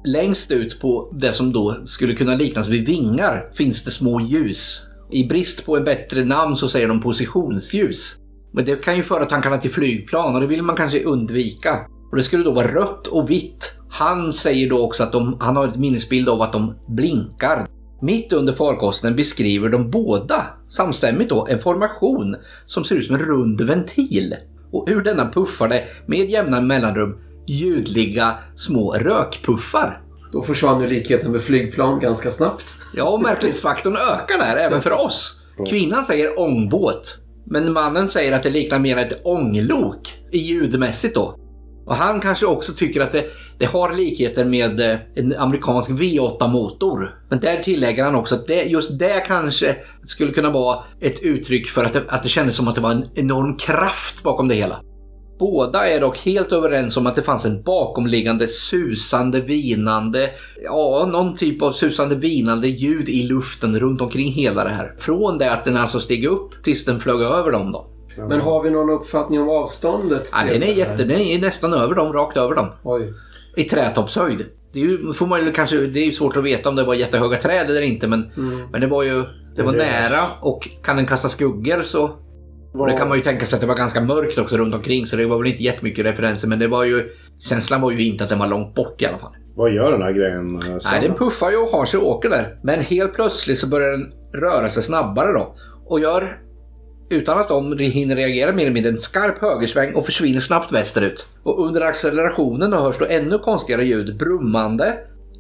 Längst 0.06 0.52
ut 0.52 0.82
på 0.82 1.14
det 1.14 1.34
som 1.34 1.52
då 1.52 1.82
skulle 1.86 2.14
kunna 2.14 2.36
liknas 2.36 2.68
vid 2.68 2.86
vingar 2.86 3.52
finns 3.54 3.84
det 3.84 3.92
små 3.92 4.22
ljus. 4.22 4.82
I 5.12 5.28
brist 5.28 5.66
på 5.66 5.78
ett 5.78 5.86
bättre 5.86 6.26
namn 6.26 6.56
så 6.56 6.70
säger 6.70 6.88
de 6.88 7.02
positionsljus. 7.02 8.21
Men 8.54 8.66
det 8.66 8.84
kan 8.84 8.98
ju 8.98 9.04
föra 9.04 9.26
tankarna 9.26 9.58
till 9.58 9.72
flygplan 9.72 10.36
och 10.36 10.42
det 10.42 10.48
vill 10.48 10.64
man 10.64 10.76
kanske 10.76 11.04
undvika. 11.04 11.80
Och 12.12 12.18
det 12.18 12.24
skulle 12.24 12.44
då 12.44 12.52
vara 12.52 12.68
rött 12.68 13.08
och 13.08 13.30
vitt. 13.30 13.72
Han 13.90 14.34
säger 14.34 14.70
då 14.70 14.86
också 14.86 15.04
att 15.04 15.12
de, 15.12 15.38
han 15.40 15.56
har 15.56 15.68
ett 15.68 15.76
minnesbild 15.76 16.30
av 16.30 16.42
att 16.42 16.54
de 16.54 16.76
blinkar. 16.88 17.68
Mitt 18.02 18.34
under 18.34 18.54
farkosten 18.54 19.16
beskriver 19.16 19.70
de 19.70 19.92
båda 19.92 20.46
samstämmigt 20.70 21.30
då 21.30 21.48
en 21.48 21.60
formation 21.60 22.36
som 22.66 22.84
ser 22.84 22.96
ut 22.96 23.06
som 23.06 23.16
en 23.16 23.22
rund 23.22 23.62
ventil. 23.62 24.36
Och 24.72 24.88
ur 24.90 25.02
denna 25.02 25.32
puffar 25.32 25.68
det 25.68 25.84
med 26.06 26.30
jämna 26.30 26.62
mellanrum 26.62 27.18
ljudliga 27.48 28.34
små 28.56 28.94
rökpuffar. 28.94 30.00
Då 30.32 30.42
försvann 30.42 30.82
ju 30.82 30.88
likheten 30.88 31.32
med 31.32 31.42
flygplan 31.42 32.00
ganska 32.00 32.32
snabbt. 32.32 32.66
Ja, 32.96 33.10
och 33.10 33.22
märklighetsfaktorn 33.22 33.96
ökar 33.96 34.38
där 34.38 34.56
även 34.56 34.82
för 34.82 35.06
oss. 35.06 35.42
Kvinnan 35.70 36.06
säger 36.06 36.40
ångbåt. 36.40 37.21
Men 37.52 37.74
mannen 37.74 38.10
säger 38.10 38.36
att 38.36 38.44
det 38.44 38.50
liknar 38.50 38.80
mer 38.80 38.98
ett 38.98 39.22
ånglok 39.26 40.18
ljudmässigt 40.32 41.16
då. 41.16 41.36
Och 41.86 41.96
han 41.96 42.20
kanske 42.20 42.46
också 42.46 42.74
tycker 42.74 43.02
att 43.02 43.12
det, 43.12 43.26
det 43.60 43.66
har 43.66 43.94
likheter 43.94 44.46
med 44.46 44.80
eh, 44.80 44.98
en 45.16 45.36
amerikansk 45.38 45.90
V8-motor. 45.90 47.16
Men 47.30 47.40
där 47.40 47.58
tillägger 47.58 48.06
han 48.06 48.16
också 48.16 48.36
att 48.36 48.48
det, 48.48 48.64
just 48.64 49.00
det 49.00 49.24
kanske 49.28 49.76
skulle 50.06 50.32
kunna 50.32 50.50
vara 50.50 50.80
ett 51.02 51.24
uttryck 51.24 51.68
för 51.70 51.84
att 51.84 51.94
det, 51.94 52.02
att 52.08 52.24
det 52.24 52.30
kändes 52.30 52.56
som 52.56 52.68
att 52.68 52.76
det 52.76 52.82
var 52.82 52.92
en 52.92 53.06
enorm 53.16 53.58
kraft 53.58 54.24
bakom 54.24 54.48
det 54.48 54.56
hela. 54.56 54.82
Båda 55.42 55.88
är 55.88 56.00
dock 56.00 56.18
helt 56.18 56.52
överens 56.52 56.98
om 56.98 57.08
att 57.08 57.16
det 57.16 57.22
fanns 57.22 57.46
en 57.46 57.64
bakomliggande 57.64 58.48
susande, 58.48 59.42
vinande, 59.42 60.30
ja, 60.64 61.10
någon 61.12 61.36
typ 61.36 61.62
av 61.62 61.72
susande, 61.72 62.16
vinande 62.16 62.68
ljud 62.68 63.10
i 63.10 63.24
luften 63.24 63.80
runt 63.80 64.02
omkring 64.02 64.32
hela 64.32 64.64
det 64.64 64.70
här. 64.70 64.96
Från 64.98 65.38
det 65.38 65.52
att 65.52 65.66
den 65.66 65.78
alltså 65.78 66.00
steg 66.00 66.26
upp 66.26 66.64
tills 66.64 66.86
den 66.86 67.00
flög 67.00 67.22
över 67.22 67.52
dem 67.52 67.72
då. 67.72 67.88
Men 68.30 68.42
har 68.42 68.64
vi 68.64 68.70
någon 68.70 68.90
uppfattning 68.90 69.42
om 69.42 69.50
avståndet? 69.50 70.30
Ja, 70.32 70.38
den, 70.54 70.64
är 70.64 70.74
jätte, 70.74 71.04
den 71.04 71.20
är 71.22 71.42
nästan 71.42 71.74
över 71.74 71.96
dem, 71.96 72.14
rakt 72.14 72.38
över 72.38 72.56
dem. 72.56 72.68
Oj. 72.84 73.14
I 73.56 73.64
trätoppshöjd. 73.64 74.46
Det 74.74 74.80
är 74.80 74.84
ju, 74.84 75.14
får 75.14 75.28
man 75.28 75.52
kanske, 75.52 75.78
det 75.78 76.00
är 76.00 76.06
ju 76.06 76.12
svårt 76.12 76.38
att 76.38 76.44
veta 76.44 76.70
om 76.70 76.76
det 76.76 76.84
var 76.84 76.94
jättehöga 76.94 77.38
träd 77.38 77.70
eller 77.70 77.82
inte 77.82 78.08
men, 78.08 78.32
men 78.72 78.82
det 78.82 78.88
var 78.88 79.04
ju 79.04 79.24
det 79.56 79.64
var 79.64 79.74
nära 79.74 80.20
och 80.40 80.70
kan 80.84 80.96
den 80.96 81.06
kasta 81.06 81.30
skuggor 81.30 81.84
så... 81.84 82.16
Och 82.74 82.88
det 82.88 82.94
kan 82.94 83.08
man 83.10 83.18
ju 83.18 83.24
tänka 83.24 83.46
sig 83.46 83.58
att 83.58 83.62
det 83.62 83.68
var 83.68 83.76
ganska 83.76 84.02
mörkt 84.02 84.38
också 84.38 84.58
runt 84.58 84.76
omkring 84.76 85.06
så 85.06 85.16
det 85.16 85.26
var 85.26 85.38
väl 85.38 85.48
inte 85.48 85.64
jättemycket 85.64 86.06
referenser 86.06 86.48
men 86.48 86.60
det 86.60 86.68
var 86.68 86.84
ju... 86.84 87.10
Känslan 87.40 87.82
var 87.82 87.92
ju 87.92 88.08
inte 88.08 88.24
att 88.24 88.30
den 88.30 88.40
var 88.40 88.48
långt 88.48 88.76
bort 88.76 89.02
i 89.02 89.06
alla 89.06 89.18
fall. 89.18 89.32
Vad 89.56 89.72
gör 89.72 89.92
den 89.92 90.02
här 90.02 90.12
grejen? 90.12 90.56
eh, 90.56 90.62
Nej, 90.84 91.02
den 91.08 91.18
puffar 91.18 91.52
ju 91.52 91.58
och 91.58 91.68
har 91.68 91.86
sig 91.86 92.00
och 92.00 92.08
åker 92.08 92.30
där. 92.30 92.60
Men 92.64 92.82
helt 92.82 93.14
plötsligt 93.14 93.60
så 93.60 93.70
börjar 93.70 93.92
den 93.92 94.14
röra 94.42 94.70
sig 94.70 94.84
snabbare 94.84 95.32
då. 95.32 95.56
Och 95.86 96.00
gör, 96.00 96.38
utan 97.10 97.40
att 97.40 97.50
de 97.50 97.78
hinner 97.78 98.16
reagera 98.16 98.52
mer 98.52 98.64
eller 98.64 98.74
mindre, 98.74 98.92
en 98.92 98.98
skarp 98.98 99.42
högersväng 99.42 99.94
och 99.94 100.06
försvinner 100.06 100.42
snabbt 100.42 100.72
västerut. 100.72 101.28
Och 101.44 101.66
under 101.66 101.82
accelerationen 101.82 102.74
hörs 102.74 102.98
då 103.00 103.06
ännu 103.10 103.38
konstigare 103.38 103.86
ljud, 103.86 104.18
brummande. 104.18 104.94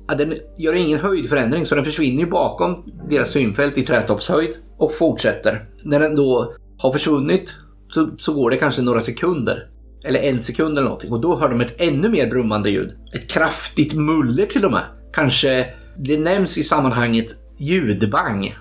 Ja, 0.07 0.15
den 0.15 0.33
gör 0.57 0.73
ingen 0.73 0.99
höjdförändring 0.99 1.65
så 1.65 1.75
den 1.75 1.85
försvinner 1.85 2.23
ju 2.23 2.29
bakom 2.29 2.83
deras 3.09 3.29
synfält 3.29 3.77
i 3.77 3.83
trätoppshöjd 3.83 4.49
och 4.77 4.95
fortsätter. 4.95 5.65
När 5.83 5.99
den 5.99 6.15
då 6.15 6.53
har 6.81 6.93
försvunnit 6.93 7.55
så, 7.93 8.09
så 8.17 8.33
går 8.33 8.49
det 8.49 8.57
kanske 8.57 8.81
några 8.81 9.01
sekunder. 9.01 9.67
Eller 10.03 10.19
en 10.19 10.41
sekund 10.41 10.77
eller 10.77 10.85
någonting. 10.87 11.11
Och 11.11 11.21
då 11.21 11.39
hör 11.39 11.49
de 11.49 11.61
ett 11.61 11.81
ännu 11.81 12.09
mer 12.09 12.29
brummande 12.29 12.69
ljud. 12.69 12.93
Ett 13.13 13.27
kraftigt 13.27 13.93
muller 13.93 14.45
till 14.45 14.65
och 14.65 14.71
med. 14.71 14.83
Kanske, 15.13 15.65
det 15.97 16.17
nämns 16.17 16.57
i 16.57 16.63
sammanhanget 16.63 17.27
ljudbang. 17.57 18.55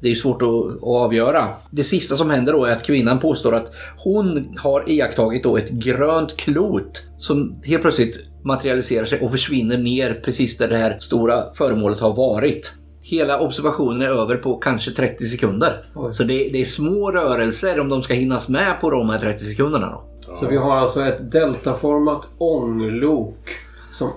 Det 0.00 0.08
är 0.08 0.10
ju 0.10 0.16
svårt 0.16 0.42
att, 0.42 0.76
att 0.76 0.82
avgöra. 0.82 1.48
Det 1.70 1.84
sista 1.84 2.16
som 2.16 2.30
händer 2.30 2.52
då 2.52 2.64
är 2.64 2.72
att 2.72 2.86
kvinnan 2.86 3.18
påstår 3.18 3.54
att 3.54 3.72
hon 4.04 4.56
har 4.58 4.90
iakttagit 4.90 5.42
då 5.42 5.56
ett 5.56 5.70
grönt 5.70 6.36
klot 6.36 7.02
som 7.18 7.60
helt 7.64 7.82
plötsligt 7.82 8.20
materialiserar 8.44 9.04
sig 9.04 9.20
och 9.20 9.30
försvinner 9.30 9.78
ner 9.78 10.20
precis 10.24 10.58
där 10.58 10.68
det 10.68 10.76
här 10.76 10.98
stora 10.98 11.54
föremålet 11.54 12.00
har 12.00 12.14
varit. 12.14 12.72
Hela 13.10 13.40
observationen 13.40 14.02
är 14.02 14.08
över 14.08 14.36
på 14.36 14.56
kanske 14.56 14.90
30 14.90 15.24
sekunder. 15.26 15.84
Oj. 15.94 16.12
Så 16.12 16.24
det, 16.24 16.48
det 16.52 16.60
är 16.60 16.64
små 16.64 17.10
rörelser 17.10 17.80
om 17.80 17.88
de 17.88 18.02
ska 18.02 18.14
hinnas 18.14 18.48
med 18.48 18.80
på 18.80 18.90
de 18.90 19.10
här 19.10 19.18
30 19.18 19.44
sekunderna. 19.44 19.86
Då. 19.90 20.34
Så 20.34 20.48
vi 20.48 20.56
har 20.56 20.76
alltså 20.76 21.04
ett 21.04 21.32
deltaformat 21.32 22.28
ånglok 22.38 23.48
som 23.92 24.08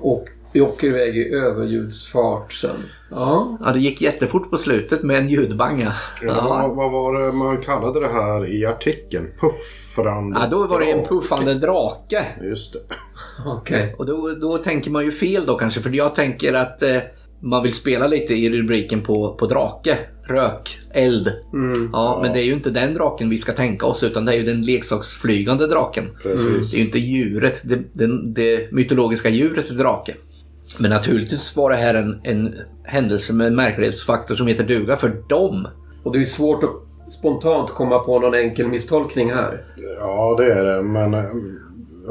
åker 0.56 0.88
iväg 0.88 1.18
i 1.18 1.30
överljudsfart 1.34 2.54
sen. 2.54 2.76
Ja. 3.12 3.58
Ja, 3.66 3.72
det 3.72 3.80
gick 3.80 4.02
jättefort 4.02 4.50
på 4.52 4.58
slutet 4.58 5.04
med 5.04 5.18
en 5.18 5.30
ljudbanga. 5.30 5.94
Ja, 6.22 6.34
vad, 6.50 6.64
Ja. 6.64 6.68
vad 6.68 6.92
var 6.92 7.22
det 7.22 7.32
man 7.32 7.58
kallade 7.62 8.00
det 8.00 8.08
här 8.08 8.54
i 8.54 8.66
artikeln? 8.66 9.28
Puffrande 9.42 10.40
Ja, 10.42 10.48
då 10.52 10.68
var 10.68 10.80
det 10.80 10.92
en 10.92 11.06
puffande 11.06 11.54
drake. 11.54 12.26
Just 12.42 12.74
det. 12.74 12.80
Okej. 13.46 13.96
Och 13.98 14.06
då, 14.06 14.30
då 14.42 14.58
tänker 14.58 14.92
man 14.92 15.06
ju 15.06 15.12
fel 15.12 15.46
då 15.46 15.58
kanske, 15.58 15.82
för 15.82 15.90
jag 15.90 16.16
tänker 16.16 16.54
att 16.54 16.82
eh, 16.82 16.98
man 17.42 17.64
vill 17.64 17.74
spela 17.74 18.08
lite 18.08 18.34
i 18.34 18.62
rubriken 18.62 19.02
på, 19.02 19.34
på 19.34 19.48
drake. 19.48 19.98
Rök, 20.24 20.80
eld. 20.94 21.32
Mm. 21.54 21.90
Ja, 21.94 22.20
men 22.22 22.34
det 22.34 22.40
är 22.40 22.44
ju 22.44 22.54
inte 22.54 22.70
den 22.70 22.94
draken 22.94 23.30
vi 23.30 23.38
ska 23.38 23.52
tänka 23.52 23.86
oss, 23.86 24.04
utan 24.04 24.26
det 24.26 24.34
är 24.34 24.38
ju 24.38 24.44
den 24.44 24.62
leksaksflygande 24.62 25.68
draken. 25.68 26.06
Precis. 26.24 26.72
Det 26.72 26.78
är 26.78 26.80
ju 26.80 26.86
inte 26.86 27.00
djuret, 27.00 27.60
det, 27.64 27.80
den, 27.94 28.34
det 28.34 28.72
mytologiska 28.72 29.30
djuret 29.30 29.70
drake. 29.70 30.14
Men 30.78 30.90
naturligtvis 30.90 31.56
var 31.56 31.70
det 31.70 31.76
här 31.76 31.94
en, 31.94 32.22
en 32.24 32.56
händelse 32.84 33.34
med 33.34 33.48
en 33.48 33.56
märklighetsfaktor 33.56 34.36
som 34.36 34.48
heter 34.48 34.64
duga 34.64 34.98
för 34.98 35.24
dem. 35.30 35.68
Och 36.04 36.12
det 36.12 36.20
är 36.20 36.26
svårt 36.26 36.64
att 36.64 37.12
spontant 37.12 37.70
komma 37.70 38.00
på 38.00 38.20
någon 38.20 38.34
enkel 38.34 38.68
misstolkning 38.68 39.32
här. 39.32 39.64
Ja, 40.00 40.36
det 40.38 40.54
är 40.54 40.66
det. 40.66 40.82
Men 40.82 41.14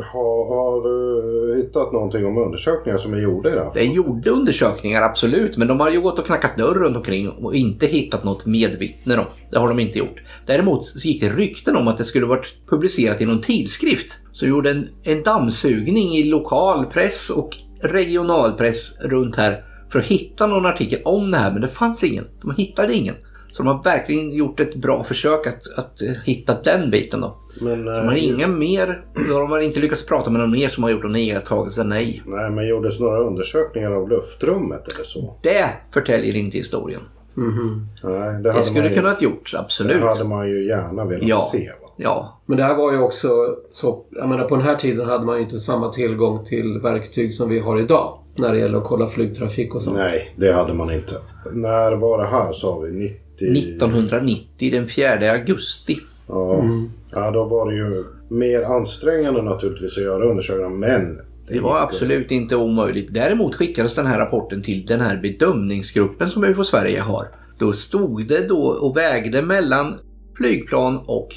har, 0.02 0.48
har 0.48 0.82
du 0.82 1.56
hittat 1.56 1.92
någonting 1.92 2.26
om 2.26 2.38
undersökningar 2.38 2.98
som 2.98 3.14
är 3.14 3.18
gjorda 3.18 3.50
i 3.50 3.54
det 3.54 3.64
här? 3.64 3.70
Det 3.74 3.84
gjorde 3.84 4.30
undersökningar 4.30 5.02
absolut, 5.02 5.56
men 5.56 5.68
de 5.68 5.80
har 5.80 5.90
ju 5.90 6.00
gått 6.00 6.18
och 6.18 6.26
knackat 6.26 6.56
dörr 6.56 6.74
runt 6.74 6.96
omkring 6.96 7.28
och 7.28 7.54
inte 7.54 7.86
hittat 7.86 8.24
något 8.24 8.46
medvittne. 8.46 9.16
Då. 9.16 9.26
Det 9.50 9.58
har 9.58 9.68
de 9.68 9.80
inte 9.80 9.98
gjort. 9.98 10.22
Däremot 10.46 10.86
så 10.86 11.08
gick 11.08 11.20
det 11.20 11.28
rykten 11.28 11.76
om 11.76 11.88
att 11.88 11.98
det 11.98 12.04
skulle 12.04 12.26
varit 12.26 12.54
publicerat 12.70 13.20
i 13.20 13.26
någon 13.26 13.40
tidskrift. 13.40 14.12
Så 14.32 14.46
gjorde 14.46 14.70
en, 14.70 14.88
en 15.02 15.22
dammsugning 15.22 16.08
i 16.08 16.24
lokalpress 16.24 17.30
och 17.30 17.56
regionalpress 17.82 19.00
runt 19.00 19.36
här 19.36 19.64
för 19.92 19.98
att 19.98 20.04
hitta 20.04 20.46
någon 20.46 20.66
artikel 20.66 21.00
om 21.04 21.30
det 21.30 21.36
här, 21.36 21.52
men 21.52 21.60
det 21.60 21.68
fanns 21.68 22.04
ingen. 22.04 22.24
De 22.42 22.54
hittade 22.54 22.94
ingen. 22.94 23.14
Så 23.46 23.62
de 23.62 23.68
har 23.68 23.82
verkligen 23.82 24.32
gjort 24.32 24.60
ett 24.60 24.74
bra 24.74 25.04
försök 25.04 25.46
att, 25.46 25.78
att 25.78 26.02
eh, 26.02 26.12
hitta 26.24 26.62
den 26.62 26.90
biten 26.90 27.20
då. 27.20 27.36
Men, 27.60 27.84
De 27.84 27.90
har 28.08 28.12
eh, 28.16 28.24
inga 28.24 28.46
mer, 28.46 29.04
de 29.28 29.50
har 29.50 29.60
inte 29.60 29.80
lyckats 29.80 30.06
prata 30.06 30.30
med 30.30 30.40
någon 30.40 30.50
mer 30.50 30.68
som 30.68 30.82
har 30.84 30.90
gjort 30.90 31.02
någon 31.02 31.16
iakttagelse, 31.16 31.84
nej. 31.84 32.22
Nej, 32.26 32.50
men 32.50 32.68
gjordes 32.68 33.00
några 33.00 33.18
undersökningar 33.20 33.90
av 33.90 34.08
luftrummet 34.08 34.88
eller 34.94 35.04
så? 35.04 35.36
Det 35.42 35.68
förtäljer 35.92 36.36
inte 36.36 36.58
historien. 36.58 37.00
Nej, 37.34 38.32
det 38.32 38.38
Det 38.42 38.52
hade, 38.52 38.64
skulle 38.64 38.80
man, 38.80 38.88
ju, 38.90 38.94
kunnat 38.96 39.22
gjorts, 39.22 39.54
absolut. 39.54 40.00
det 40.00 40.06
hade 40.08 40.24
man 40.24 40.48
ju 40.48 40.66
gärna 40.68 41.04
velat 41.04 41.26
Ja. 41.26 41.48
se. 41.52 41.58
Va? 41.82 41.88
Ja, 41.96 42.40
Men 42.46 42.56
det 42.58 42.64
här 42.64 42.74
var 42.74 42.92
ju 42.92 42.98
också 42.98 43.28
så... 43.72 44.04
Jag 44.10 44.28
menar 44.28 44.44
på 44.44 44.56
den 44.56 44.64
här 44.64 44.76
tiden 44.76 45.06
hade 45.08 45.24
man 45.24 45.36
ju 45.36 45.42
inte 45.42 45.58
samma 45.58 45.92
tillgång 45.92 46.44
till 46.44 46.80
verktyg 46.82 47.34
som 47.34 47.48
vi 47.48 47.58
har 47.60 47.80
idag. 47.80 48.18
När 48.36 48.52
det 48.52 48.58
gäller 48.58 48.78
att 48.78 48.84
kolla 48.84 49.06
flygtrafik 49.08 49.74
och 49.74 49.82
sånt. 49.82 49.96
Nej, 49.96 50.34
det 50.36 50.52
hade 50.52 50.74
man 50.74 50.92
inte. 50.92 51.14
När 51.52 51.92
var 51.96 52.18
det 52.18 52.26
här 52.26 52.52
sa 52.52 52.78
vi? 52.78 52.90
90... 52.92 53.16
1990 53.52 54.70
den 54.72 54.88
4 54.88 55.30
augusti. 55.32 55.98
Ja. 56.28 56.62
Ja, 57.12 57.30
då 57.30 57.44
var 57.44 57.70
det 57.70 57.76
ju 57.76 58.04
mer 58.28 58.62
ansträngande 58.62 59.42
naturligtvis 59.42 59.98
att 59.98 60.04
göra 60.04 60.24
undersökningar, 60.24 60.70
men... 60.70 61.20
Det 61.48 61.60
var 61.60 61.80
absolut 61.80 62.30
inte 62.30 62.56
omöjligt. 62.56 63.14
Däremot 63.14 63.54
skickades 63.54 63.94
den 63.94 64.06
här 64.06 64.18
rapporten 64.18 64.62
till 64.62 64.86
den 64.86 65.00
här 65.00 65.20
bedömningsgruppen 65.22 66.30
som 66.30 66.44
UFO 66.44 66.64
Sverige 66.64 67.00
har. 67.00 67.26
Då 67.58 67.72
stod 67.72 68.28
det 68.28 68.48
då 68.48 68.66
och 68.80 68.96
vägde 68.96 69.42
mellan 69.42 69.94
flygplan 70.36 71.00
och 71.06 71.28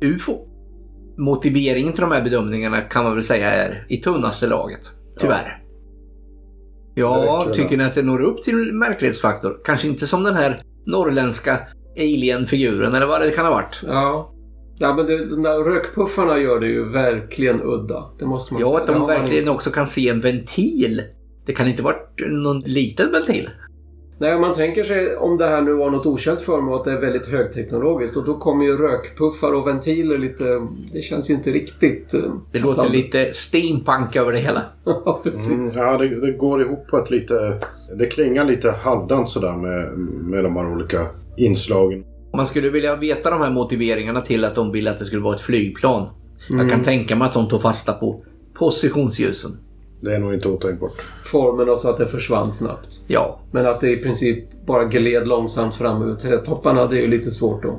UFO. 0.00 0.38
Motiveringen 1.18 1.92
till 1.92 2.00
de 2.00 2.12
här 2.12 2.22
bedömningarna 2.22 2.80
kan 2.80 3.04
man 3.04 3.14
väl 3.14 3.24
säga 3.24 3.50
är 3.50 3.86
i 3.88 3.96
tunnaste 3.96 4.46
laget. 4.46 4.90
Tyvärr. 5.18 5.62
Ja, 6.94 7.20
Verkligen. 7.20 7.56
tycker 7.56 7.76
ni 7.76 7.84
att 7.84 7.94
det 7.94 8.02
når 8.02 8.22
upp 8.22 8.44
till 8.44 8.72
märklighetsfaktor? 8.72 9.56
Kanske 9.64 9.88
inte 9.88 10.06
som 10.06 10.22
den 10.22 10.34
här 10.34 10.62
norrländska 10.86 11.58
alien-figuren 11.96 12.94
eller 12.94 13.06
vad 13.06 13.20
det 13.20 13.30
kan 13.30 13.44
ha 13.44 13.52
varit. 13.52 13.82
Ja. 13.86 14.32
Ja, 14.80 14.94
men 14.94 15.06
det, 15.06 15.26
de 15.26 15.42
där 15.42 15.58
rökpuffarna 15.64 16.38
gör 16.38 16.60
det 16.60 16.66
ju 16.66 16.84
verkligen 16.88 17.62
udda. 17.62 18.04
Det 18.18 18.26
måste 18.26 18.54
man 18.54 18.60
Ja, 18.60 18.66
säga. 18.68 18.78
att 18.78 18.86
de 18.86 19.06
verkligen 19.06 19.42
inte. 19.42 19.50
också 19.50 19.70
kan 19.70 19.86
se 19.86 20.08
en 20.08 20.20
ventil. 20.20 21.02
Det 21.46 21.52
kan 21.54 21.68
inte 21.68 21.82
varit 21.82 22.08
någon 22.28 22.58
liten 22.60 23.12
ventil. 23.12 23.50
Nej, 24.20 24.34
om 24.34 24.40
man 24.40 24.54
tänker 24.54 24.84
sig 24.84 25.16
om 25.16 25.36
det 25.38 25.46
här 25.46 25.62
nu 25.62 25.72
var 25.72 25.90
något 25.90 26.06
okänt 26.06 26.42
föremål 26.42 26.74
att 26.74 26.84
det 26.84 26.90
är 26.92 27.00
väldigt 27.00 27.26
högteknologiskt 27.26 28.16
och 28.16 28.24
då 28.24 28.38
kommer 28.38 28.64
ju 28.64 28.76
rökpuffar 28.76 29.52
och 29.52 29.66
ventiler 29.66 30.18
lite... 30.18 30.44
Det 30.92 31.00
känns 31.00 31.30
ju 31.30 31.34
inte 31.34 31.50
riktigt... 31.50 32.14
eh, 32.14 32.20
Det 32.52 32.58
låter 32.58 32.74
passande. 32.74 32.92
lite 32.98 33.32
steampunk 33.32 34.16
över 34.16 34.32
det 34.32 34.38
hela. 34.38 34.62
Ja, 34.84 35.20
precis. 35.22 35.76
Mm, 35.76 35.86
ja, 35.88 35.98
det, 35.98 36.20
det 36.26 36.32
går 36.32 36.62
ihop 36.62 36.86
på 36.88 36.96
ett 36.98 37.10
lite... 37.10 37.60
Det 37.98 38.06
klingar 38.06 38.44
lite 38.44 38.70
halvdant 38.70 39.28
sådär 39.28 39.56
med, 39.56 39.98
med 40.30 40.44
de 40.44 40.56
här 40.56 40.72
olika 40.72 41.06
inslagen. 41.36 42.04
Man 42.38 42.46
skulle 42.46 42.70
vilja 42.70 42.96
veta 42.96 43.30
de 43.30 43.40
här 43.40 43.50
motiveringarna 43.50 44.20
till 44.20 44.44
att 44.44 44.54
de 44.54 44.72
ville 44.72 44.90
att 44.90 44.98
det 44.98 45.04
skulle 45.04 45.22
vara 45.22 45.34
ett 45.34 45.40
flygplan. 45.40 46.08
Jag 46.48 46.70
kan 46.70 46.82
tänka 46.82 47.16
mig 47.16 47.26
att 47.26 47.34
de 47.34 47.48
tog 47.48 47.62
fasta 47.62 47.92
på 47.92 48.22
positionsljusen. 48.54 49.50
Det 50.00 50.14
är 50.14 50.18
nog 50.18 50.34
inte 50.34 50.48
otänkbart. 50.48 50.92
Formen 51.24 51.68
och 51.68 51.78
så 51.78 51.90
att 51.90 51.98
det 51.98 52.06
försvann 52.06 52.52
snabbt. 52.52 53.00
Ja, 53.06 53.40
Men 53.50 53.66
att 53.66 53.80
det 53.80 53.90
i 53.90 53.96
princip 53.96 54.66
bara 54.66 54.84
gled 54.84 55.28
långsamt 55.28 55.74
fram 55.74 56.02
över 56.02 56.14
trädtopparna, 56.14 56.86
det 56.86 56.96
är 56.96 57.00
ju 57.00 57.06
lite 57.06 57.30
svårt 57.30 57.64
att 57.64 57.78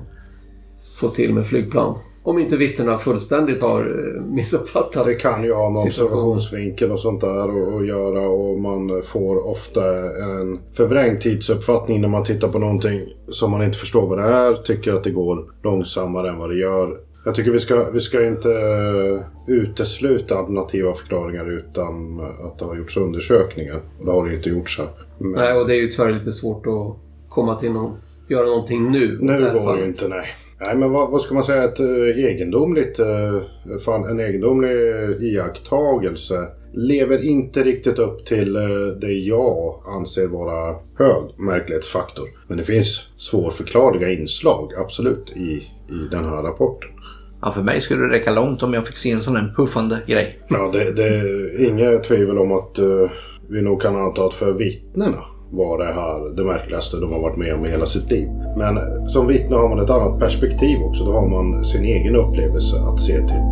få 0.99 1.07
till 1.07 1.33
med 1.33 1.45
flygplan. 1.45 1.95
Om 2.29 2.39
inte 2.39 2.57
vittnena 2.57 2.97
fullständigt 2.97 3.63
har 3.63 3.81
eh, 3.81 4.21
missuppfattat. 4.21 5.05
Det 5.05 5.15
kan 5.15 5.43
ju 5.43 5.53
ha 5.53 5.69
med 5.69 5.81
observationsvinkel 5.83 6.91
och 6.91 6.99
sånt 6.99 7.21
där 7.21 7.39
att- 7.79 7.87
göra 7.87 8.27
och 8.29 8.59
man 8.59 9.01
får 9.03 9.47
ofta 9.51 9.81
en 10.23 10.59
förvrängd 10.73 11.21
tidsuppfattning 11.21 12.01
när 12.01 12.07
man 12.07 12.23
tittar 12.23 12.47
på 12.47 12.59
någonting 12.59 13.01
som 13.27 13.51
man 13.51 13.63
inte 13.63 13.77
förstår 13.77 14.07
vad 14.07 14.17
det 14.17 14.23
är, 14.23 14.53
tycker 14.53 14.93
att 14.93 15.03
det 15.03 15.11
går 15.11 15.45
långsammare 15.63 16.29
än 16.29 16.37
vad 16.37 16.49
det 16.49 16.55
gör. 16.55 16.97
Jag 17.25 17.35
tycker 17.35 17.51
vi 17.51 17.59
ska, 17.59 17.91
vi 17.93 17.99
ska 17.99 18.25
inte 18.27 18.49
eh, 18.51 19.21
utesluta 19.47 20.37
alternativa 20.37 20.93
förklaringar 20.93 21.51
utan 21.51 22.19
att 22.19 22.59
det 22.59 22.65
har 22.65 22.75
gjorts 22.75 22.97
undersökningar. 22.97 23.79
Det 24.05 24.11
har 24.11 24.27
det 24.29 24.35
inte 24.35 24.49
gjorts 24.49 24.77
här. 24.79 24.87
Men 25.17 25.31
Nej, 25.31 25.57
och 25.57 25.67
det 25.67 25.75
är 25.75 25.81
ju 25.81 25.87
tyvärr 25.87 26.11
lite 26.11 26.31
svårt 26.31 26.67
att 26.67 26.95
komma 27.29 27.55
till 27.55 27.71
någon... 27.71 27.91
Göra 28.27 28.45
någonting 28.45 28.91
nu. 28.91 29.17
nu 29.21 29.51
går 29.53 29.75
det 29.75 29.81
ju 29.81 29.87
inte, 29.87 30.07
nej. 30.07 30.25
Nej, 30.61 30.75
men 30.75 30.91
vad, 30.91 31.11
vad 31.11 31.21
ska 31.21 31.33
man 31.33 31.43
säga? 31.43 31.63
Ett 31.63 31.79
eh, 31.79 32.25
egendomligt, 32.25 32.99
eh, 32.99 34.09
en 34.09 34.19
egendomlig 34.19 34.71
iakttagelse. 35.21 36.47
Lever 36.73 37.25
inte 37.25 37.63
riktigt 37.63 37.99
upp 37.99 38.25
till 38.25 38.55
eh, 38.55 38.61
det 39.01 39.13
jag 39.13 39.83
anser 39.87 40.27
vara 40.27 40.75
hög 40.97 41.39
märklighetsfaktor. 41.39 42.29
Men 42.47 42.57
det 42.57 42.63
finns 42.63 43.09
svårförklarliga 43.17 44.11
inslag, 44.11 44.73
absolut, 44.77 45.31
i, 45.35 45.67
i 45.89 46.07
den 46.11 46.23
här 46.23 46.43
rapporten. 46.43 46.89
Ja, 47.41 47.51
för 47.51 47.61
mig 47.61 47.81
skulle 47.81 48.01
det 48.01 48.13
räcka 48.13 48.31
långt 48.31 48.63
om 48.63 48.73
jag 48.73 48.87
fick 48.87 48.97
se 48.97 49.11
en 49.11 49.21
sån 49.21 49.35
här 49.35 49.53
puffande 49.57 49.99
grej. 50.07 50.39
Ja, 50.47 50.69
det, 50.73 50.91
det 50.91 51.07
är 51.07 51.65
inga 51.65 51.99
tvivel 51.99 52.37
om 52.37 52.51
att 52.51 52.79
eh, 52.79 53.11
vi 53.49 53.61
nog 53.61 53.81
kan 53.81 53.95
anta 53.95 54.25
att 54.25 54.33
för 54.33 54.53
vittnena 54.53 55.17
var 55.51 55.77
det 55.77 55.93
här 55.93 56.35
det 56.35 56.43
märkligaste 56.43 56.97
de 56.97 57.13
har 57.13 57.19
varit 57.19 57.37
med 57.37 57.53
om 57.53 57.65
i 57.65 57.69
hela 57.69 57.85
sitt 57.85 58.11
liv. 58.11 58.29
Men 58.57 58.79
som 59.09 59.27
vittne 59.27 59.55
har 59.55 59.69
man 59.69 59.79
ett 59.79 59.89
annat 59.89 60.19
perspektiv 60.19 60.81
också. 60.81 61.05
Då 61.05 61.11
har 61.11 61.27
man 61.27 61.65
sin 61.65 61.85
egen 61.85 62.15
upplevelse 62.15 62.75
att 62.79 62.99
se 62.99 63.13
till. 63.13 63.43